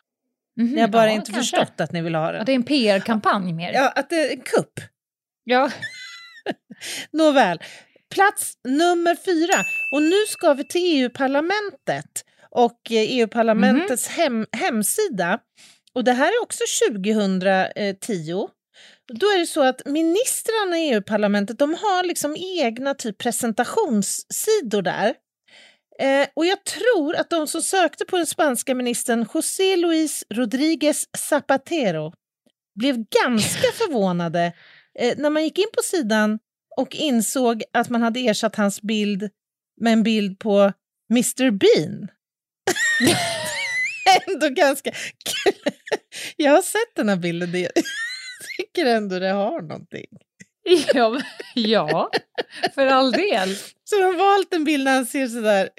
Mhm, 0.57 0.71
Ni 0.71 0.81
har 0.81 0.87
bara 0.87 1.05
ja, 1.07 1.11
inte 1.11 1.31
kanske. 1.31 1.57
förstått 1.57 1.81
att 1.81 1.91
ni 1.91 2.01
vill 2.01 2.15
ha 2.15 2.31
den. 2.31 2.41
Att 2.41 2.45
det 2.45 2.51
är 2.51 2.55
en 2.55 2.63
PR-kampanj 2.63 3.53
mer. 3.53 3.71
Ja, 3.73 3.89
att 3.89 4.09
det 4.09 4.15
är 4.15 4.31
en 4.31 4.41
kupp. 4.41 4.79
Ja. 5.43 5.71
Nåväl, 7.11 7.59
plats 8.13 8.53
nummer 8.63 9.15
fyra. 9.15 9.63
Och 9.91 10.01
nu 10.01 10.25
ska 10.27 10.53
vi 10.53 10.63
till 10.63 10.81
EU-parlamentet 11.01 12.25
och 12.49 12.91
eh, 12.91 12.97
EU-parlamentets 13.09 14.07
hem, 14.07 14.45
hemsida. 14.51 15.39
Och 15.93 16.03
det 16.03 16.13
här 16.13 16.27
är 16.27 16.41
också 16.43 16.63
2010. 16.89 18.47
Då 19.13 19.25
är 19.25 19.39
det 19.39 19.47
så 19.47 19.63
att 19.63 19.85
ministrarna 19.85 20.77
i 20.77 20.93
EU-parlamentet 20.93 21.59
de 21.59 21.73
har 21.73 22.03
liksom 22.03 22.35
egna 22.35 22.93
typ 22.93 23.17
presentationssidor 23.17 24.81
där. 24.81 25.13
Eh, 25.99 26.27
och 26.33 26.45
jag 26.45 26.63
tror 26.63 27.15
att 27.15 27.29
de 27.29 27.47
som 27.47 27.61
sökte 27.61 28.05
på 28.05 28.17
den 28.17 28.25
spanska 28.25 28.75
ministern 28.75 29.25
José 29.33 29.75
Luis 29.75 30.23
Rodríguez 30.29 31.05
Zapatero 31.17 32.13
blev 32.79 32.95
ganska 33.23 33.67
förvånade 33.73 34.53
eh, 34.99 35.17
när 35.17 35.29
man 35.29 35.43
gick 35.43 35.59
in 35.59 35.71
på 35.75 35.83
sidan 35.83 36.39
och 36.77 36.95
insåg 36.95 37.63
att 37.73 37.89
man 37.89 38.01
hade 38.01 38.19
ersatt 38.19 38.55
hans 38.55 38.81
bild 38.81 39.29
med 39.81 39.93
en 39.93 40.03
bild 40.03 40.39
på 40.39 40.73
Mr 41.11 41.51
Bean. 41.51 42.07
ändå 44.27 44.49
ganska 44.49 44.91
kul. 44.91 45.73
Jag 46.35 46.51
har 46.51 46.61
sett 46.61 46.95
den 46.95 47.09
här 47.09 47.15
bilden. 47.15 47.67
Tycker 48.75 48.89
ändå 48.89 49.19
det 49.19 49.29
har 49.29 49.61
någonting. 49.61 50.05
Ja, 50.93 51.21
ja, 51.55 52.09
för 52.75 52.85
all 52.87 53.11
del. 53.11 53.55
Så 53.83 53.95
de 53.95 54.03
har 54.03 54.13
valt 54.17 54.53
en 54.53 54.63
bild 54.63 54.83
när 54.83 54.95
han 54.95 55.05
ser 55.05 55.27
sådär 55.27 55.69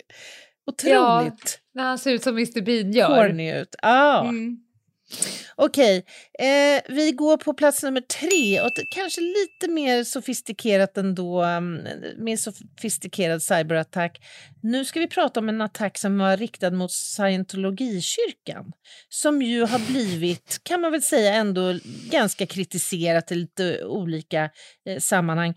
otroligt 0.66 1.60
När 1.74 1.82
han 1.84 1.98
ser 1.98 2.12
ut 2.12 2.22
som 2.22 2.34
Mr 2.36 2.60
Bean 2.60 2.92
gör. 2.92 3.06
corny 3.08 3.52
ut. 3.60 3.74
Ah. 3.82 4.20
Mm. 4.20 4.56
Okej, 5.56 6.04
eh, 6.38 6.82
vi 6.88 7.12
går 7.12 7.36
på 7.36 7.54
plats 7.54 7.82
nummer 7.82 8.00
tre 8.00 8.60
och 8.60 8.70
kanske 8.90 9.20
lite 9.20 9.72
mer 9.72 10.04
sofistikerat 10.04 10.98
ändå, 10.98 11.44
um, 11.44 11.74
mer 12.16 12.36
sofistikerad 12.36 13.42
cyberattack. 13.42 14.20
Nu 14.62 14.84
ska 14.84 15.00
vi 15.00 15.06
prata 15.06 15.40
om 15.40 15.48
en 15.48 15.60
attack 15.60 15.98
som 15.98 16.18
var 16.18 16.36
riktad 16.36 16.70
mot 16.70 16.92
scientologikyrkan 16.92 18.72
som 19.08 19.42
ju 19.42 19.62
har 19.62 19.78
blivit, 19.92 20.60
kan 20.62 20.80
man 20.80 20.92
väl 20.92 21.02
säga, 21.02 21.34
ändå 21.34 21.78
ganska 22.10 22.46
kritiserat 22.46 23.32
i 23.32 23.34
lite 23.34 23.84
olika 23.84 24.50
eh, 24.88 24.98
sammanhang. 24.98 25.54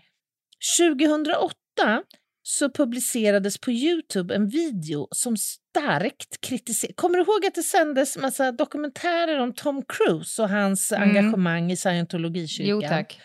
2008 0.80 2.02
så 2.48 2.70
publicerades 2.70 3.58
på 3.58 3.70
Youtube 3.72 4.34
en 4.34 4.48
video 4.48 5.08
som 5.10 5.36
starkt 5.36 6.40
kritiserade... 6.40 6.94
Kommer 6.94 7.18
du 7.18 7.24
ihåg 7.24 7.46
att 7.46 7.54
det 7.54 7.62
sändes 7.62 8.16
massa 8.16 8.52
dokumentärer 8.52 9.38
om 9.38 9.54
Tom 9.54 9.82
Cruise 9.88 10.42
och 10.42 10.48
hans 10.48 10.92
Mm. 10.92 11.08
engagemang 11.08 11.72
i 11.72 11.76
scientologikyrkan? 11.76 12.68
Jo 12.68 12.88
tack. 12.88 13.20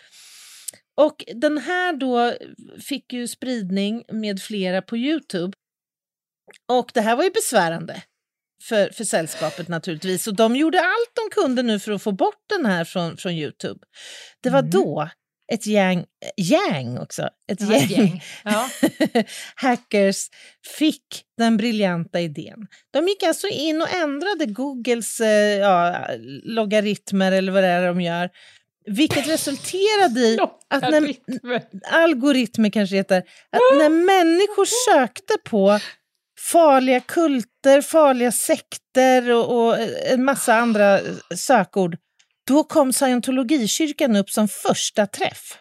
Och 0.96 1.24
den 1.34 1.58
här 1.58 1.92
då 1.92 2.34
fick 2.80 3.12
ju 3.12 3.28
spridning 3.28 4.04
med 4.12 4.40
flera 4.42 4.82
på 4.82 4.96
Youtube. 4.96 5.52
Och 6.68 6.90
det 6.94 7.00
här 7.00 7.16
var 7.16 7.24
ju 7.24 7.30
besvärande 7.30 8.02
för, 8.62 8.90
för 8.92 9.04
sällskapet 9.04 9.68
naturligtvis. 9.68 10.26
Och 10.26 10.36
de 10.36 10.56
gjorde 10.56 10.80
allt 10.80 11.12
de 11.14 11.40
kunde 11.40 11.62
nu 11.62 11.78
för 11.78 11.92
att 11.92 12.02
få 12.02 12.12
bort 12.12 12.42
den 12.56 12.66
här 12.66 12.84
från, 12.84 13.16
från 13.16 13.32
Youtube. 13.32 13.80
Det 14.40 14.50
var 14.50 14.58
Mm. 14.58 14.70
då 14.70 15.10
ett 15.52 15.66
gäng, 15.66 16.04
gäng 16.36 16.98
också, 16.98 17.28
ett 17.48 17.60
Ja, 17.60 17.72
gäng, 17.72 17.88
gäng. 17.88 18.22
Ja. 18.44 18.68
hackers 19.54 20.28
fick 20.78 21.24
den 21.38 21.56
briljanta 21.56 22.20
idén. 22.20 22.66
De 22.90 23.08
gick 23.08 23.22
alltså 23.22 23.48
in 23.48 23.82
och 23.82 23.94
ändrade 23.94 24.46
Googles 24.46 25.20
eh, 25.20 25.58
ja, 25.58 26.06
logaritmer 26.44 27.32
eller 27.32 27.52
vad 27.52 27.62
det 27.62 27.68
är 27.68 27.86
de 27.86 28.00
gör. 28.00 28.30
Vilket 28.86 29.28
resulterade 29.28 30.20
i 30.20 30.38
att 30.68 30.82
när, 30.82 31.14
algoritmer 31.90 32.70
kanske 32.70 32.96
heter, 32.96 33.18
att 33.50 33.78
när 33.78 33.88
människor 33.88 34.92
sökte 34.92 35.34
på 35.44 35.78
farliga 36.40 37.00
kulter, 37.00 37.82
farliga 37.82 38.32
sekter 38.32 39.30
och, 39.30 39.66
och 39.66 39.76
en 40.12 40.24
massa 40.24 40.54
andra 40.54 41.00
sökord, 41.36 41.96
då 42.46 42.64
kom 42.64 42.92
scientologikyrkan 42.92 44.16
upp 44.16 44.30
som 44.30 44.48
första 44.48 45.06
träff. 45.06 45.58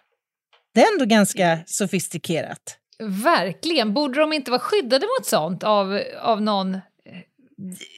Det 0.73 0.81
är 0.81 0.91
ändå 0.93 1.05
ganska 1.05 1.59
sofistikerat. 1.65 2.77
Verkligen. 3.23 3.93
Borde 3.93 4.19
de 4.19 4.33
inte 4.33 4.51
vara 4.51 4.61
skyddade 4.61 5.05
mot 5.19 5.25
sånt 5.27 5.63
av, 5.63 6.01
av 6.21 6.41
någon? 6.41 6.77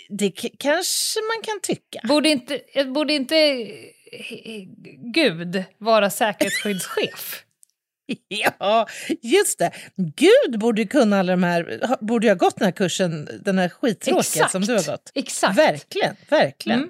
Det 0.10 0.32
k- 0.32 0.48
kanske 0.60 1.20
man 1.20 1.44
kan 1.44 1.60
tycka. 1.62 2.00
Borde 2.08 2.30
inte, 2.30 2.60
borde 2.94 3.14
inte 3.14 3.36
eh, 3.36 4.64
Gud 5.14 5.64
vara 5.78 6.10
säkerhetsskyddschef? 6.10 7.44
Ja, 8.28 8.88
just 9.22 9.60
det. 9.60 9.72
Gud 9.96 10.60
borde 10.60 10.86
kunna 10.86 11.20
alla 11.20 11.32
de 11.34 11.44
här, 11.44 11.88
borde 12.02 12.28
ha 12.28 12.36
gått 12.36 12.56
den 12.56 12.66
här 12.66 12.72
kursen, 12.72 13.30
den 13.46 13.58
här 13.58 13.70
skittråkiga 13.70 14.48
som 14.50 14.62
du 14.62 14.74
har 14.74 14.86
gått. 14.92 15.12
Exakt. 15.16 15.58
Verkligen, 15.58 16.16
verkligen. 16.30 16.80
Mm. 16.80 16.90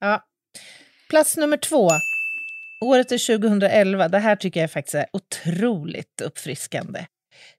Ja. 0.00 0.24
Plats 1.14 1.36
nummer 1.36 1.56
två. 1.56 1.90
Året 2.84 3.12
är 3.12 3.38
2011. 3.38 4.08
Det 4.08 4.18
här 4.18 4.36
tycker 4.36 4.60
jag 4.60 4.72
faktiskt 4.72 4.94
är 4.94 5.06
otroligt 5.12 6.20
uppfriskande. 6.20 7.06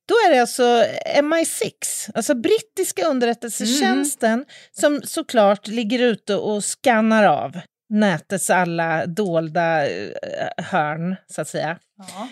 Då 0.07 0.15
är 0.15 0.31
det 0.33 0.41
alltså 0.41 0.85
MI6, 1.15 1.71
alltså 2.13 2.35
brittiska 2.35 3.07
underrättelsetjänsten 3.07 4.45
som 4.71 5.01
såklart 5.03 5.67
ligger 5.67 5.99
ute 5.99 6.35
och 6.35 6.63
skannar 6.63 7.23
av 7.23 7.59
nätets 7.89 8.49
alla 8.49 9.05
dolda 9.05 9.89
eh, 9.89 10.11
hörn, 10.57 11.15
så 11.27 11.41
att 11.41 11.47
säga. 11.47 11.79
Ja. 11.97 12.27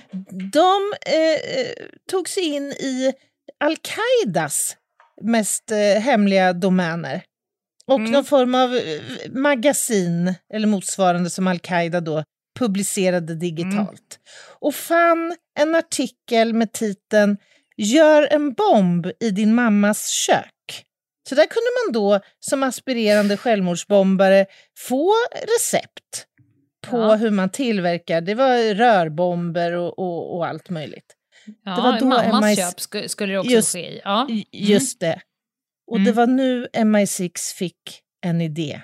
De 0.54 0.94
eh, 1.12 1.86
tog 2.12 2.30
sig 2.30 2.44
in 2.44 2.64
i 2.72 3.14
al-Qaidas 3.60 4.78
mest 5.22 5.72
eh, 5.72 6.02
hemliga 6.02 6.54
domäner. 6.54 7.24
Och 7.88 8.00
Mm. 8.00 8.12
någon 8.12 8.26
form 8.26 8.56
av 8.56 8.76
eh, 8.76 9.02
magasin 9.32 10.34
eller 10.54 10.68
motsvarande 10.68 11.30
som 11.30 11.48
al-Qaida 11.48 12.02
då 12.02 12.24
publicerade 12.60 13.36
digitalt. 13.36 14.20
Och 14.60 14.76
fann 14.76 15.36
en 15.60 15.76
artikel 15.76 16.54
med 16.54 16.72
titeln 16.72 17.38
Gör 17.78 18.28
en 18.32 18.54
bomb 18.54 19.08
i 19.20 19.30
din 19.30 19.56
mammas 19.56 20.08
kök. 20.10 20.86
Så 21.30 21.36
där 21.36 21.46
kunde 21.46 21.68
man 21.86 21.94
då 21.94 22.20
som 22.40 22.64
aspirerande 22.64 23.38
självmordsbombare 23.38 24.46
få 24.78 25.14
recept 25.58 26.26
på 26.88 26.98
Ja. 26.98 27.16
hur 27.16 27.32
man 27.32 27.50
tillverkar. 27.50 28.22
Det 28.22 28.36
var 28.36 28.74
rörbomber 28.76 29.72
och, 29.74 30.00
och, 30.00 30.36
och 30.36 30.46
allt 30.48 30.70
möjligt. 30.70 31.16
Ja, 31.66 31.76
Det 31.76 31.82
var 31.82 32.00
då 32.00 32.06
mammas 32.06 32.44
MI 32.44 32.56
köp 32.56 33.10
skulle, 33.10 33.34
det 33.34 33.40
också 33.40 33.52
Just- 33.52 33.72
ske 33.74 33.80
i. 33.94 34.02
Ja. 34.04 34.28
J- 34.30 34.46
Just 34.52 35.00
det. 35.00 35.22
Och 35.92 35.98
det 36.00 36.10
Mm. 36.10 36.16
var 36.16 36.28
nu 36.28 36.68
MI6 36.74 37.54
fick 37.56 38.02
en 38.26 38.42
idé. 38.42 38.82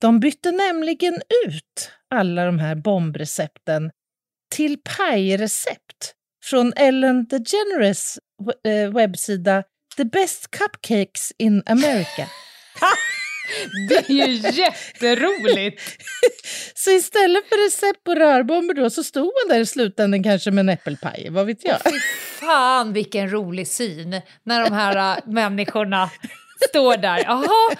De 0.00 0.20
bytte 0.20 0.50
nämligen 0.52 1.14
ut 1.46 1.90
alla 2.14 2.44
de 2.44 2.58
här 2.58 2.74
bombrecepten 2.74 3.90
till 4.54 4.78
pajrecept 4.96 6.14
från 6.44 6.72
Ellen 6.76 7.26
DeGeneres 7.26 8.18
eh, 8.64 8.90
webbsida 8.94 9.64
The 9.96 10.04
Best 10.04 10.50
Cupcakes 10.50 11.32
in 11.38 11.62
America. 11.66 12.26
Det 13.88 13.94
är 13.94 14.26
ju 14.26 14.50
jätteroligt! 14.50 15.82
Så 16.74 16.90
istället 16.90 17.48
för 17.48 17.64
recept 17.66 18.04
på 18.04 18.14
rörbomber 18.14 18.74
då 18.74 18.90
så 18.90 19.04
stod 19.04 19.24
man 19.24 19.48
där 19.48 19.60
i 19.60 19.66
slutändan 19.66 20.22
kanske 20.22 20.50
med 20.50 20.62
en 20.62 20.68
äppelpaj, 20.68 21.28
vad 21.30 21.46
vet 21.46 21.64
jag. 21.64 21.82
Fy 21.84 22.00
fan 22.40 22.92
vilken 22.92 23.30
rolig 23.30 23.68
syn 23.68 24.20
när 24.44 24.64
de 24.64 24.72
här 24.72 25.16
äh, 25.16 25.24
människorna 25.26 26.10
står 26.68 26.96
där. 26.96 27.18
Jaha, 27.18 27.76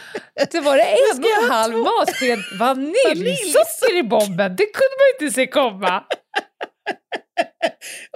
det 0.50 0.60
var 0.60 0.76
det 0.76 0.82
en 0.82 1.24
och 1.24 1.44
en 1.44 1.50
halv 1.50 1.76
matsked 1.76 2.38
vaniljsocker 2.58 3.96
i 3.98 4.02
bomben. 4.02 4.56
Det 4.56 4.66
kunde 4.66 4.94
man 5.00 5.08
inte 5.20 5.34
se 5.34 5.46
komma. 5.46 6.04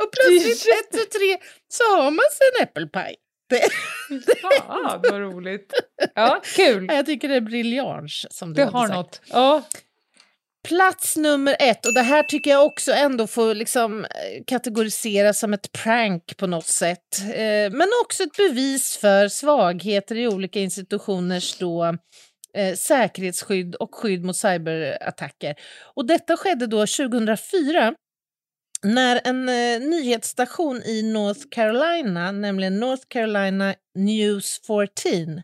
Och 0.03 0.11
plötsligt 0.13 0.95
ett, 0.95 1.11
tre 1.11 1.39
så 1.69 1.85
har 1.97 2.11
man 2.11 2.25
sig 2.33 2.47
en 2.55 2.63
äppelpaj. 2.63 3.15
Det, 4.09 4.41
Fan 4.59 5.01
vad 5.03 5.21
roligt. 5.21 5.73
Ja, 6.15 6.41
kul. 6.57 6.87
jag 6.91 7.07
tycker 7.07 7.29
det 7.29 7.35
är 7.35 7.41
briljans 7.41 8.27
som 8.31 8.49
du 8.49 8.55
Det 8.55 8.65
hade 8.65 8.79
har 8.79 8.87
sagt. 8.87 8.97
något. 8.97 9.21
Ja. 9.27 9.63
Plats 10.69 11.17
nummer 11.17 11.57
ett, 11.59 11.87
och 11.87 11.95
det 11.95 12.03
här 12.03 12.23
tycker 12.23 12.51
jag 12.51 12.65
också 12.67 12.93
ändå 12.93 13.27
får 13.27 13.55
liksom 13.55 14.05
eh, 14.05 14.09
kategoriseras 14.47 15.39
som 15.39 15.55
ett 15.55 15.73
prank 15.73 16.37
på 16.37 16.47
något 16.47 16.67
sätt. 16.67 17.21
Eh, 17.35 17.71
men 17.73 17.89
också 18.05 18.23
ett 18.23 18.37
bevis 18.37 18.97
för 18.97 19.29
svagheter 19.29 20.17
i 20.17 20.29
olika 20.29 20.61
institutioners 20.61 21.59
då, 21.59 21.85
eh, 22.57 22.75
säkerhetsskydd 22.77 23.75
och 23.75 23.95
skydd 23.95 24.25
mot 24.25 24.37
cyberattacker. 24.37 25.55
Och 25.95 26.07
detta 26.07 26.37
skedde 26.37 26.67
då 26.67 26.87
2004 26.87 27.95
när 28.85 29.21
en 29.25 29.49
eh, 29.49 29.89
nyhetsstation 29.89 30.83
i 30.83 31.03
North 31.03 31.41
Carolina, 31.51 32.33
nämligen 32.33 32.81
North 32.81 33.03
Carolina 33.09 33.75
News 33.95 34.61
14, 34.67 35.43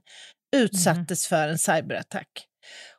utsattes 0.56 1.26
för 1.26 1.48
en 1.48 1.58
cyberattack. 1.58 2.46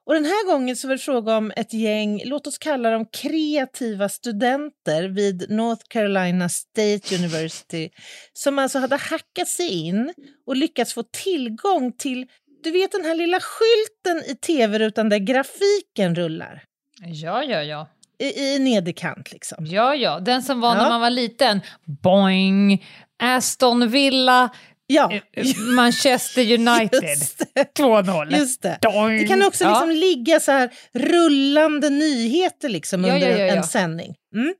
Och 0.05 0.13
den 0.13 0.25
här 0.25 0.45
gången 0.45 0.75
så 0.75 0.87
var 0.87 0.95
det 0.95 1.01
fråga 1.01 1.37
om 1.37 1.51
ett 1.55 1.73
gäng, 1.73 2.21
låt 2.25 2.47
oss 2.47 2.57
kalla 2.57 2.91
dem 2.91 3.05
kreativa 3.05 4.09
studenter 4.09 5.03
vid 5.03 5.49
North 5.49 5.85
Carolina 5.87 6.49
State 6.49 7.15
University 7.15 7.89
som 8.33 8.59
alltså 8.59 8.79
hade 8.79 8.95
hackat 8.95 9.47
sig 9.47 9.67
in 9.67 10.13
och 10.47 10.55
lyckats 10.55 10.93
få 10.93 11.03
tillgång 11.03 11.93
till, 11.97 12.27
du 12.63 12.71
vet 12.71 12.91
den 12.91 13.05
här 13.05 13.15
lilla 13.15 13.39
skylten 13.39 14.31
i 14.31 14.35
tv-rutan 14.35 15.09
där 15.09 15.17
grafiken 15.17 16.15
rullar 16.15 16.63
Ja, 17.03 17.43
ja, 17.43 17.63
ja 17.63 17.87
i, 18.21 18.39
i 18.55 18.59
nederkant 18.59 19.31
liksom. 19.31 19.65
Ja, 19.65 19.95
ja. 19.95 20.19
Den 20.19 20.41
som 20.43 20.61
var 20.61 20.75
Ja. 20.75 20.81
när 20.83 20.89
man 20.89 21.01
var 21.01 21.09
liten. 21.09 21.61
Boing! 22.03 22.85
Aston 23.23 23.89
Villa, 23.89 24.49
Ja, 24.87 25.11
eh, 25.33 25.45
Manchester 25.75 26.41
United. 26.53 27.03
just 27.03 27.37
det. 27.55 27.73
2-0. 27.79 28.37
Just 28.37 28.61
det. 28.61 28.77
Doing. 28.81 29.17
Det 29.17 29.27
kan 29.27 29.43
också 29.43 29.63
Ja. 29.63 29.69
liksom 29.69 29.89
ligga 29.91 30.39
så 30.39 30.51
här 30.51 30.69
rullande 30.93 31.89
nyheter 31.89 32.69
liksom 32.69 33.05
Ja, 33.05 33.13
under 33.13 33.29
ja, 33.29 33.37
ja, 33.37 33.45
ja. 33.45 33.53
en 33.55 33.63
sändning. 33.63 34.15
Mm. 34.35 34.53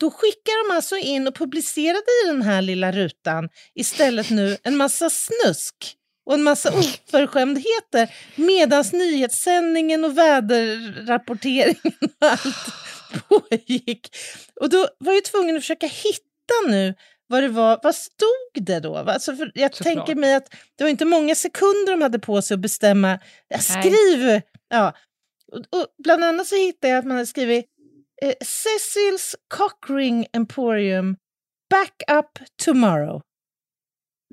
Då 0.00 0.10
skickar 0.10 0.68
de 0.70 0.76
alltså 0.76 0.96
in 0.96 1.28
och 1.28 1.34
publicerade 1.36 1.98
i 2.24 2.26
den 2.26 2.42
här 2.42 2.62
lilla 2.62 2.92
rutan 2.92 3.48
istället 3.74 4.30
nu 4.30 4.56
en 4.64 4.76
massa 4.76 5.10
snusk 5.10 5.74
och 6.26 6.34
en 6.34 6.42
massa 6.42 6.70
oförskämdheter 6.78 8.14
medan 8.36 8.84
nyhetssändningen 8.92 10.04
och 10.04 10.18
väderrapporteringen 10.18 11.92
och 12.20 12.28
allt 12.28 12.56
pågick. 13.28 14.16
Och 14.60 14.68
då 14.68 14.88
var 14.98 15.12
jag 15.12 15.24
tvungen 15.24 15.56
att 15.56 15.62
försöka 15.62 15.86
hitta 15.86 16.68
nu 16.68 16.94
vad 17.26 17.42
det 17.42 17.48
var, 17.48 17.80
vad 17.82 17.94
stod 17.94 18.64
det 18.64 18.80
då? 18.80 18.96
Alltså 18.96 19.36
för 19.36 19.52
jag 19.54 19.74
Såklart. 19.74 19.94
tänker 19.94 20.14
mig 20.14 20.34
att 20.34 20.54
det 20.78 20.84
var 20.84 20.88
inte 20.90 21.04
många 21.04 21.34
sekunder 21.34 21.92
de 21.92 22.02
hade 22.02 22.18
på 22.18 22.42
sig 22.42 22.54
att 22.54 22.60
bestämma, 22.60 23.18
ja, 23.48 23.58
skriv! 23.58 24.40
Ja. 24.68 24.92
Och, 25.52 25.58
och 25.58 25.86
bland 26.04 26.24
annat 26.24 26.46
så 26.46 26.56
hittade 26.56 26.90
jag 26.92 26.98
att 26.98 27.04
man 27.04 27.16
hade 27.16 27.26
skrivit 27.26 27.66
eh, 28.22 28.34
Cecils 28.40 29.36
Cockring 29.54 30.26
Emporium 30.32 31.16
Back 31.70 32.02
up 32.10 32.48
tomorrow. 32.64 33.22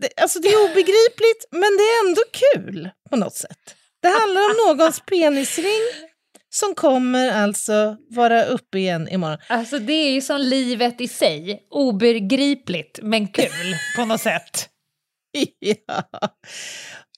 Det, 0.01 0.21
alltså 0.21 0.39
det 0.39 0.47
är 0.47 0.71
obegripligt, 0.71 1.45
men 1.51 1.61
det 1.77 1.83
är 1.83 2.07
ändå 2.07 2.21
kul 2.31 2.89
på 3.09 3.15
något 3.15 3.35
sätt. 3.35 3.75
Det 4.01 4.09
handlar 4.09 4.41
om 4.41 4.67
någons 4.67 4.99
penisring 4.99 6.10
som 6.53 6.75
kommer 6.75 7.31
alltså 7.31 7.97
vara 8.09 8.45
uppe 8.45 8.77
igen 8.79 9.09
imorgon. 9.09 9.37
Alltså 9.47 9.79
det 9.79 9.93
är 9.93 10.11
ju 10.11 10.21
som 10.21 10.41
livet 10.41 11.01
i 11.01 11.07
sig. 11.07 11.67
Obegripligt, 11.69 12.99
men 13.01 13.27
kul 13.27 13.75
på 13.95 14.05
något 14.05 14.21
sätt. 14.21 14.69
ja. 15.59 16.03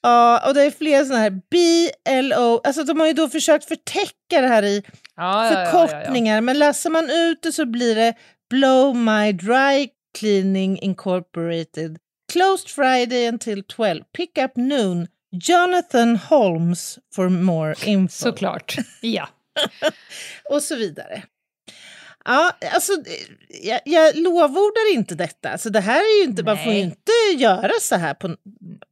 ja, 0.02 0.48
och 0.48 0.54
det 0.54 0.62
är 0.64 0.72
flera 0.72 1.06
sådana 1.06 1.22
här 1.22 1.42
BLO, 1.50 2.62
alltså 2.64 2.84
de 2.84 3.00
har 3.00 3.08
ju 3.08 3.14
då 3.14 3.30
försökt 3.30 3.66
förtäcka 3.66 4.42
det 4.42 4.48
här 4.48 4.64
i 4.64 4.84
Ja, 5.16 5.46
ja, 5.46 5.54
ja, 5.54 5.60
ja, 5.60 5.72
förkortningar, 5.72 6.42
men 6.42 6.60
läser 6.60 6.90
man 6.90 7.10
ut 7.10 7.42
det 7.42 7.52
så 7.52 7.66
blir 7.66 7.96
det 7.96 8.14
Blow 8.50 8.96
My 8.96 9.32
Dry 9.32 9.90
Cleaning 10.20 10.80
Incorporated. 10.80 11.98
Closed 12.34 12.70
Friday 12.70 13.28
until 13.28 13.64
12. 13.64 14.04
Pick 14.18 14.38
up 14.38 14.52
noon. 14.56 15.08
Jonathan 15.34 16.16
Holmes 16.16 17.00
for 17.16 17.30
more 17.30 17.76
info. 17.86 18.24
Såklart. 18.24 18.76
Ja. 19.02 19.30
Och 20.50 20.64
så 20.64 20.76
vidare. 20.76 21.24
Ja, 22.26 22.52
alltså, 22.74 22.94
jag, 23.64 23.80
jag 23.86 24.16
lovordar 24.16 24.94
inte 24.94 25.16
detta. 25.16 25.50
Alltså, 25.50 25.70
det 25.70 25.80
här 25.80 26.00
är 26.00 26.18
ju 26.24 26.30
inte, 26.30 26.44
man 26.44 26.58
får 26.58 26.74
ju 26.74 26.80
inte 26.80 27.12
göra 27.38 27.72
så 27.82 27.96
här. 27.96 28.14
På, 28.14 28.36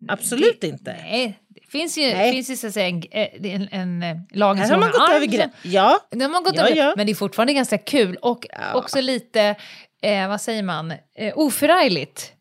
absolut 0.08 0.62
det, 0.62 0.68
inte. 0.68 0.94
Nej, 0.94 1.40
det 1.50 1.72
finns 1.72 1.98
ju, 1.98 2.14
Nej. 2.14 2.32
finns 2.32 2.50
ju 2.50 2.56
så 2.58 2.68
att 2.68 2.74
säga 2.74 2.88
en, 2.88 3.04
eh, 3.12 3.54
en, 3.54 3.68
en, 3.72 4.04
en 4.04 4.28
lagen 4.32 4.64
Här 4.64 4.70
har 4.72 4.80
man 4.80 4.92
gått 4.92 5.02
arm 5.02 5.16
över 5.16 5.26
gränsen. 5.26 5.72
Ja, 5.72 6.00
har 6.12 6.44
gått 6.44 6.56
Ja, 6.56 6.62
över, 6.68 6.76
ja. 6.76 6.94
men 6.98 7.06
det 7.06 7.12
är 7.12 7.16
fortfarande 7.16 7.54
ganska 7.54 7.78
kul 7.78 8.16
och 8.16 8.48
Ja. 8.50 8.74
också 8.74 9.02
lite, 9.02 9.56
eh, 10.02 10.28
vad 10.30 10.42
säger 10.42 10.64
man, 10.64 10.94
eh, 11.16 11.38
oförargligt. 11.38 12.34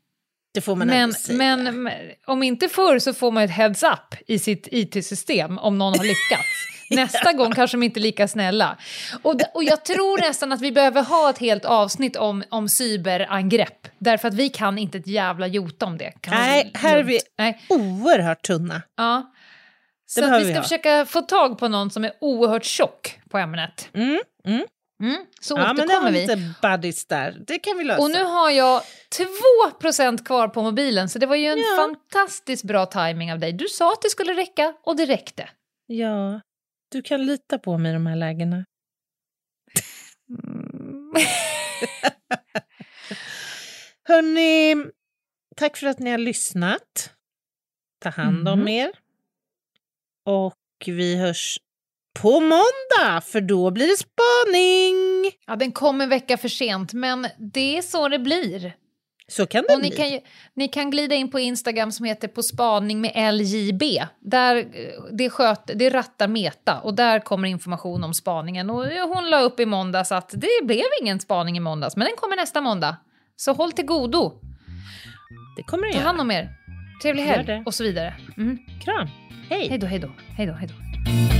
Det 0.54 0.60
får 0.60 0.76
man 0.76 0.86
Men, 0.86 1.12
säga. 1.12 1.56
men 1.56 1.80
om 2.26 2.42
inte 2.42 2.68
förr 2.68 2.98
så 2.98 3.14
får 3.14 3.30
man 3.30 3.42
ett 3.42 3.50
heads 3.50 3.82
up 3.82 4.14
i 4.26 4.38
sitt 4.38 4.68
IT-system 4.70 5.58
om 5.58 5.78
någon 5.78 5.98
har 5.98 6.04
lyckats. 6.04 6.48
Nästa 6.90 7.32
gång 7.32 7.52
kanske 7.52 7.76
de 7.76 7.82
inte 7.82 8.00
är 8.00 8.02
lika 8.02 8.28
snälla. 8.28 8.76
Och, 9.22 9.34
och 9.54 9.64
jag 9.64 9.84
tror 9.84 10.20
nästan 10.20 10.52
att 10.52 10.60
vi 10.60 10.72
behöver 10.72 11.02
ha 11.02 11.30
ett 11.30 11.38
helt 11.38 11.64
avsnitt 11.64 12.16
om, 12.16 12.42
om 12.48 12.68
cyberangrepp. 12.68 13.88
Därför 13.98 14.28
att 14.28 14.34
vi 14.34 14.48
kan 14.48 14.78
inte 14.78 14.98
ett 14.98 15.06
jävla 15.06 15.46
jota 15.46 15.86
om 15.86 15.98
det. 15.98 16.12
Kan 16.20 16.34
Nej, 16.34 16.70
här 16.74 16.96
är 16.96 17.02
vi 17.02 17.18
Nej. 17.38 17.60
oerhört 17.68 18.42
tunna. 18.42 18.82
Ja. 18.96 19.32
Så 20.06 20.20
vi 20.20 20.38
vi 20.38 20.44
ska 20.44 20.54
ha. 20.54 20.62
försöka 20.62 21.06
få 21.06 21.20
tag 21.20 21.58
på 21.58 21.68
någon 21.68 21.90
som 21.90 22.04
är 22.04 22.12
oerhört 22.20 22.64
tjock 22.64 23.20
på 23.30 23.38
ämnet. 23.38 23.88
Mm, 23.94 24.20
mm. 24.44 24.64
Mm, 25.00 25.26
så 25.40 25.54
Ja, 25.58 25.66
men 25.66 25.76
det 25.76 25.82
återkommer 25.82 26.04
har 26.06 26.12
vi. 26.12 26.20
lite 26.20 26.54
buddies 26.62 27.06
där. 27.06 27.42
Det 27.46 27.58
kan 27.58 27.78
vi 27.78 27.84
lösa. 27.84 28.02
Och 28.02 28.10
nu 28.10 28.24
har 28.24 28.50
jag 28.50 28.82
2% 29.10 30.24
kvar 30.26 30.48
på 30.48 30.62
mobilen, 30.62 31.08
så 31.08 31.18
det 31.18 31.26
var 31.26 31.36
ju 31.36 31.46
en 31.46 31.58
Ja. 31.58 31.76
fantastiskt 31.76 32.64
bra 32.64 32.86
timing 32.86 33.32
av 33.32 33.38
dig. 33.38 33.52
Du 33.52 33.68
sa 33.68 33.92
att 33.92 34.02
det 34.02 34.08
skulle 34.10 34.34
räcka, 34.34 34.74
och 34.82 34.96
det 34.96 35.06
räckte. 35.06 35.48
Ja, 35.86 36.40
du 36.90 37.02
kan 37.02 37.26
lita 37.26 37.58
på 37.58 37.78
mig 37.78 37.90
i 37.90 37.94
de 37.94 38.06
här 38.06 38.16
lägena. 38.16 38.64
Hörni, 44.08 44.76
tack 45.56 45.76
för 45.76 45.86
att 45.86 45.98
ni 45.98 46.10
har 46.10 46.18
lyssnat. 46.18 47.14
Ta 48.02 48.08
hand 48.10 48.48
om 48.48 48.58
Mhm. 48.58 48.68
er. 48.68 48.90
Och 50.26 50.54
vi 50.86 51.16
hörs 51.16 51.58
på 52.18 52.40
måndag, 52.40 53.20
för 53.20 53.40
då 53.40 53.70
blir 53.70 53.86
det 53.86 53.96
spaning. 53.96 55.32
Ja, 55.46 55.56
den 55.56 55.72
kom 55.72 56.00
en 56.00 56.08
vecka 56.08 56.36
för 56.36 56.48
sent, 56.48 56.92
men 56.92 57.26
det 57.38 57.78
är 57.78 57.82
så 57.82 58.08
det 58.08 58.18
blir. 58.18 58.72
Så 59.28 59.46
kan 59.46 59.64
det 59.68 59.74
Och 59.74 59.82
ni 59.82 59.88
bli. 59.88 59.96
kan, 59.96 60.10
ju, 60.10 60.20
ni 60.56 60.68
kan 60.68 60.90
glida 60.90 61.14
in 61.14 61.30
på 61.30 61.40
Instagram 61.40 61.92
som 61.92 62.06
heter 62.06 62.28
På 62.28 62.42
spaning 62.42 63.00
med 63.00 63.34
LJB. 63.34 63.82
Där, 64.20 64.56
eh, 64.56 64.64
det, 65.12 65.30
sköt, 65.30 65.70
det 65.74 65.90
rattar 65.90 66.28
Meta 66.28 66.80
och 66.80 66.94
där 66.94 67.20
kommer 67.20 67.48
information 67.48 68.04
om 68.04 68.14
spaningen. 68.14 68.70
Och 68.70 68.86
hon 68.86 69.30
la 69.30 69.40
upp 69.40 69.60
i 69.60 69.66
måndags 69.66 70.12
att 70.12 70.30
det 70.30 70.64
blev 70.64 70.84
ingen 71.02 71.20
spaning 71.20 71.56
i 71.56 71.60
måndags, 71.60 71.96
men 71.96 72.06
den 72.06 72.16
kommer 72.16 72.36
nästa 72.36 72.60
måndag. 72.60 72.96
Så 73.36 73.52
håll 73.52 73.72
till 73.72 73.86
godo. 73.86 74.40
Det 75.56 75.62
kommer 75.62 75.86
det 75.86 75.92
Ta 75.92 76.00
hand 76.00 76.20
om 76.20 76.30
er. 76.30 76.48
Trevlig 77.02 77.22
helg 77.22 77.62
och 77.66 77.74
så 77.74 77.84
vidare. 77.84 78.14
Mm. 78.36 78.58
Kram. 78.84 79.08
Hej. 79.50 79.68
Hej 79.68 79.78
då, 79.78 79.86
hej 79.86 79.98
då, 79.98 80.10
hej 80.36 80.46
då, 80.46 80.52
hej 80.52 80.68
då. 80.68 81.39